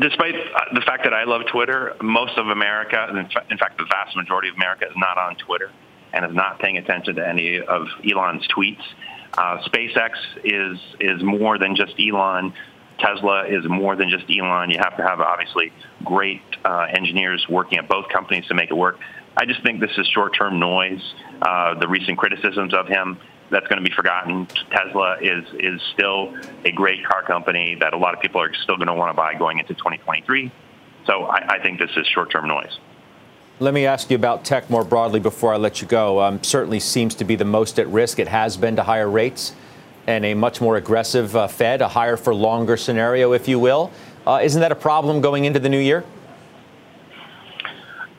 despite 0.00 0.34
uh, 0.34 0.74
the 0.74 0.82
fact 0.82 1.04
that 1.04 1.14
I 1.14 1.24
love 1.24 1.42
Twitter, 1.50 1.96
most 2.02 2.36
of 2.36 2.48
America, 2.48 3.06
in 3.50 3.58
fact, 3.58 3.78
the 3.78 3.86
vast 3.88 4.16
majority 4.16 4.48
of 4.48 4.56
America, 4.56 4.86
is 4.86 4.96
not 4.96 5.18
on 5.18 5.36
Twitter 5.36 5.70
and 6.12 6.24
is 6.24 6.34
not 6.34 6.58
paying 6.58 6.78
attention 6.78 7.16
to 7.16 7.26
any 7.26 7.60
of 7.60 7.86
Elon's 8.04 8.46
tweets. 8.48 8.82
Uh, 9.36 9.58
SpaceX 9.64 10.10
is 10.44 10.78
is 10.98 11.22
more 11.22 11.58
than 11.58 11.76
just 11.76 11.94
Elon. 11.98 12.52
Tesla 12.98 13.46
is 13.46 13.66
more 13.66 13.96
than 13.96 14.10
just 14.10 14.24
Elon. 14.28 14.70
You 14.70 14.78
have 14.78 14.96
to 14.96 15.02
have 15.02 15.20
obviously 15.20 15.72
great 16.04 16.42
uh, 16.64 16.86
engineers 16.92 17.46
working 17.48 17.78
at 17.78 17.88
both 17.88 18.08
companies 18.08 18.46
to 18.48 18.54
make 18.54 18.70
it 18.70 18.76
work. 18.76 18.98
I 19.36 19.46
just 19.46 19.62
think 19.62 19.80
this 19.80 19.96
is 19.96 20.06
short-term 20.08 20.58
noise. 20.58 21.00
Uh, 21.40 21.78
the 21.78 21.88
recent 21.88 22.18
criticisms 22.18 22.74
of 22.74 22.88
him 22.88 23.18
that's 23.50 23.66
going 23.66 23.82
to 23.82 23.88
be 23.88 23.94
forgotten. 23.94 24.46
Tesla 24.70 25.18
is 25.20 25.44
is 25.58 25.80
still 25.92 26.34
a 26.64 26.72
great 26.72 27.04
car 27.04 27.22
company 27.22 27.76
that 27.80 27.92
a 27.92 27.96
lot 27.96 28.14
of 28.14 28.20
people 28.20 28.40
are 28.40 28.52
still 28.54 28.76
going 28.76 28.88
to 28.88 28.94
want 28.94 29.10
to 29.10 29.16
buy 29.16 29.34
going 29.34 29.58
into 29.58 29.74
2023. 29.74 30.50
So 31.06 31.24
I, 31.24 31.56
I 31.56 31.62
think 31.62 31.78
this 31.78 31.90
is 31.96 32.06
short-term 32.06 32.46
noise. 32.46 32.78
Let 33.58 33.74
me 33.74 33.84
ask 33.84 34.10
you 34.10 34.16
about 34.16 34.44
tech 34.44 34.70
more 34.70 34.84
broadly 34.84 35.20
before 35.20 35.52
I 35.52 35.56
let 35.56 35.82
you 35.82 35.88
go. 35.88 36.20
Um, 36.20 36.42
certainly 36.42 36.80
seems 36.80 37.14
to 37.16 37.24
be 37.24 37.36
the 37.36 37.44
most 37.44 37.78
at 37.78 37.86
risk. 37.88 38.18
It 38.18 38.28
has 38.28 38.56
been 38.56 38.76
to 38.76 38.82
higher 38.82 39.08
rates 39.08 39.54
and 40.06 40.24
a 40.24 40.34
much 40.34 40.60
more 40.60 40.76
aggressive 40.76 41.36
uh, 41.36 41.46
Fed, 41.46 41.82
a 41.82 41.88
higher 41.88 42.16
for 42.16 42.34
longer 42.34 42.76
scenario, 42.76 43.32
if 43.32 43.48
you 43.48 43.58
will. 43.58 43.90
Uh, 44.26 44.40
isn't 44.42 44.60
that 44.60 44.72
a 44.72 44.76
problem 44.76 45.20
going 45.20 45.44
into 45.44 45.58
the 45.58 45.68
new 45.68 45.78
year? 45.78 46.04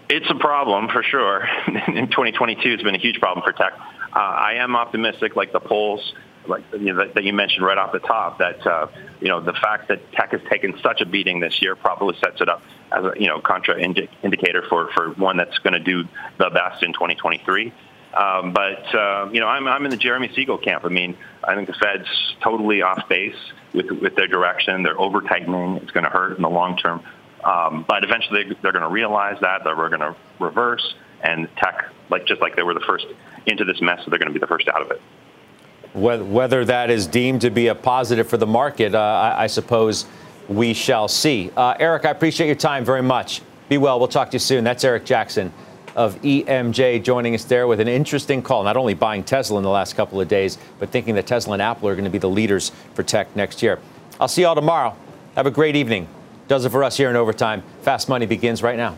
It's 0.10 0.30
a 0.30 0.36
problem 0.36 0.90
for 0.90 1.04
sure. 1.04 1.48
in 1.88 2.08
2022, 2.08 2.70
it's 2.70 2.84
been 2.84 2.96
a 2.96 3.00
huge 3.00 3.20
problem 3.20 3.44
for 3.44 3.54
tech. 3.54 3.74
Uh, 4.14 4.20
I 4.20 4.53
am 4.55 4.76
optimistic, 4.76 5.36
like 5.36 5.51
the 5.51 5.59
polls, 5.59 6.14
like 6.47 6.64
you 6.74 6.93
know, 6.93 7.07
that, 7.07 7.24
you 7.24 7.34
mentioned 7.34 7.66
right 7.66 7.78
off 7.78 7.91
the 7.91 7.99
top, 7.99 8.39
that 8.39 8.66
uh, 8.66 8.88
you 9.20 9.28
know 9.28 9.39
the 9.39 9.53
fact 9.53 9.88
that 9.89 10.12
tech 10.12 10.32
has 10.32 10.41
taken 10.49 10.78
such 10.82 11.01
a 11.01 11.05
beating 11.05 11.39
this 11.39 11.62
year 11.62 11.76
probably 11.76 12.18
sets 12.20 12.41
it 12.41 12.49
up 12.49 12.62
as 12.91 13.05
a 13.05 13.14
you 13.18 13.28
know 13.28 13.39
contra 13.39 13.80
indicator 13.80 14.64
for 14.68 14.91
for 14.93 15.12
one 15.12 15.38
that's 15.38 15.57
going 15.59 15.74
to 15.74 15.80
do 15.80 16.03
the 16.38 16.49
best 16.49 16.84
in 16.84 16.93
2023. 16.93 17.72
Um, 18.14 18.51
but 18.51 18.93
uh, 18.93 19.30
you 19.32 19.39
know, 19.39 19.47
I'm 19.47 19.68
I'm 19.68 19.86
in 19.86 19.91
the 19.91 19.97
Jeremy 19.97 20.30
Siegel 20.36 20.57
camp. 20.57 20.84
I 20.84 20.89
mean, 20.89 21.16
I 21.43 21.55
think 21.55 21.68
the 21.68 21.74
Fed's 21.74 22.36
totally 22.41 22.82
off 22.82 23.07
base 23.07 23.38
with 23.74 23.89
with 23.91 24.16
their 24.16 24.28
direction. 24.28 24.84
They're 24.84 24.99
over 24.99 25.22
tightening. 25.22 25.78
It's 25.78 25.91
going 25.91 26.03
to 26.03 26.09
hurt 26.09 26.36
in 26.36 26.41
the 26.41 26.49
long 26.49 26.76
term. 26.78 27.03
Um, 27.43 27.86
but 27.88 28.03
eventually, 28.03 28.55
they're 28.62 28.74
going 28.74 28.84
to 28.84 28.89
realize 28.89 29.39
that 29.41 29.64
that 29.64 29.78
we're 29.78 29.89
going 29.89 30.01
to 30.01 30.16
reverse 30.39 30.95
and 31.24 31.48
tech, 31.58 31.90
like 32.10 32.26
just 32.26 32.42
like 32.42 32.56
they 32.56 32.64
were 32.64 32.74
the 32.74 32.82
first 32.82 33.06
into 33.46 33.66
this 33.66 33.82
mess, 33.82 34.02
they're 34.08 34.20
going 34.20 34.28
to 34.28 34.34
be 34.34 34.40
the 34.40 34.48
first 34.48 34.68
out 34.68 34.82
of 34.82 34.92
it. 34.92 35.02
Whether 35.94 36.64
that 36.66 36.90
is 36.90 37.06
deemed 37.06 37.42
to 37.42 37.50
be 37.50 37.68
a 37.68 37.76
positive 37.76 38.28
for 38.28 38.38
the 38.38 38.48
market, 38.48 38.96
uh, 38.96 39.00
I, 39.00 39.44
I, 39.44 39.48
suppose 39.48 40.06
we 40.48 40.74
shall 40.74 41.10
see. 41.10 41.52
Uh, 41.58 41.76
Eric, 41.80 42.06
I 42.06 42.12
appreciate 42.12 42.48
your 42.48 42.56
time 42.56 42.86
very 42.86 43.02
much. 43.02 43.42
Be 43.68 43.78
well. 43.78 44.00
We'll 44.00 44.08
talk 44.08 44.30
to 44.30 44.36
you 44.36 44.40
soon. 44.40 44.64
That's 44.64 44.86
Eric 44.86 45.04
Jackson 45.04 45.52
of 45.96 46.22
EMJ 46.22 47.04
joining 47.04 47.36
us 47.36 47.44
there 47.44 47.68
with 47.68 47.80
an 47.80 47.88
interesting 47.88 48.42
call. 48.42 48.64
Not 48.64 48.78
only 48.78 48.94
buying 48.94 49.24
Tesla 49.24 49.58
in 49.58 49.64
the 49.64 49.70
last 49.70 49.96
couple 49.96 50.22
of 50.22 50.28
days, 50.28 50.58
but 50.80 50.90
thinking 50.90 51.16
that 51.16 51.28
Tesla 51.28 51.54
and 51.54 51.62
Apple 51.62 51.90
are 51.90 51.96
going 51.96 52.06
to 52.06 52.12
be 52.12 52.18
the 52.18 52.30
leaders 52.30 52.72
for 52.94 53.04
tech 53.04 53.36
next 53.36 53.62
year. 53.62 53.80
I'll 54.20 54.28
see 54.28 54.42
you 54.42 54.48
all 54.48 54.56
tomorrow. 54.56 54.96
Have 55.36 55.46
a 55.46 55.52
great 55.52 55.76
evening. 55.76 56.08
Does 56.48 56.66
it 56.66 56.70
for 56.70 56.84
us 56.84 56.98
here 56.98 57.10
in 57.10 57.16
overtime. 57.16 57.64
Fast 57.82 58.10
money 58.10 58.26
begins 58.26 58.62
right 58.64 58.78
now. 58.78 58.98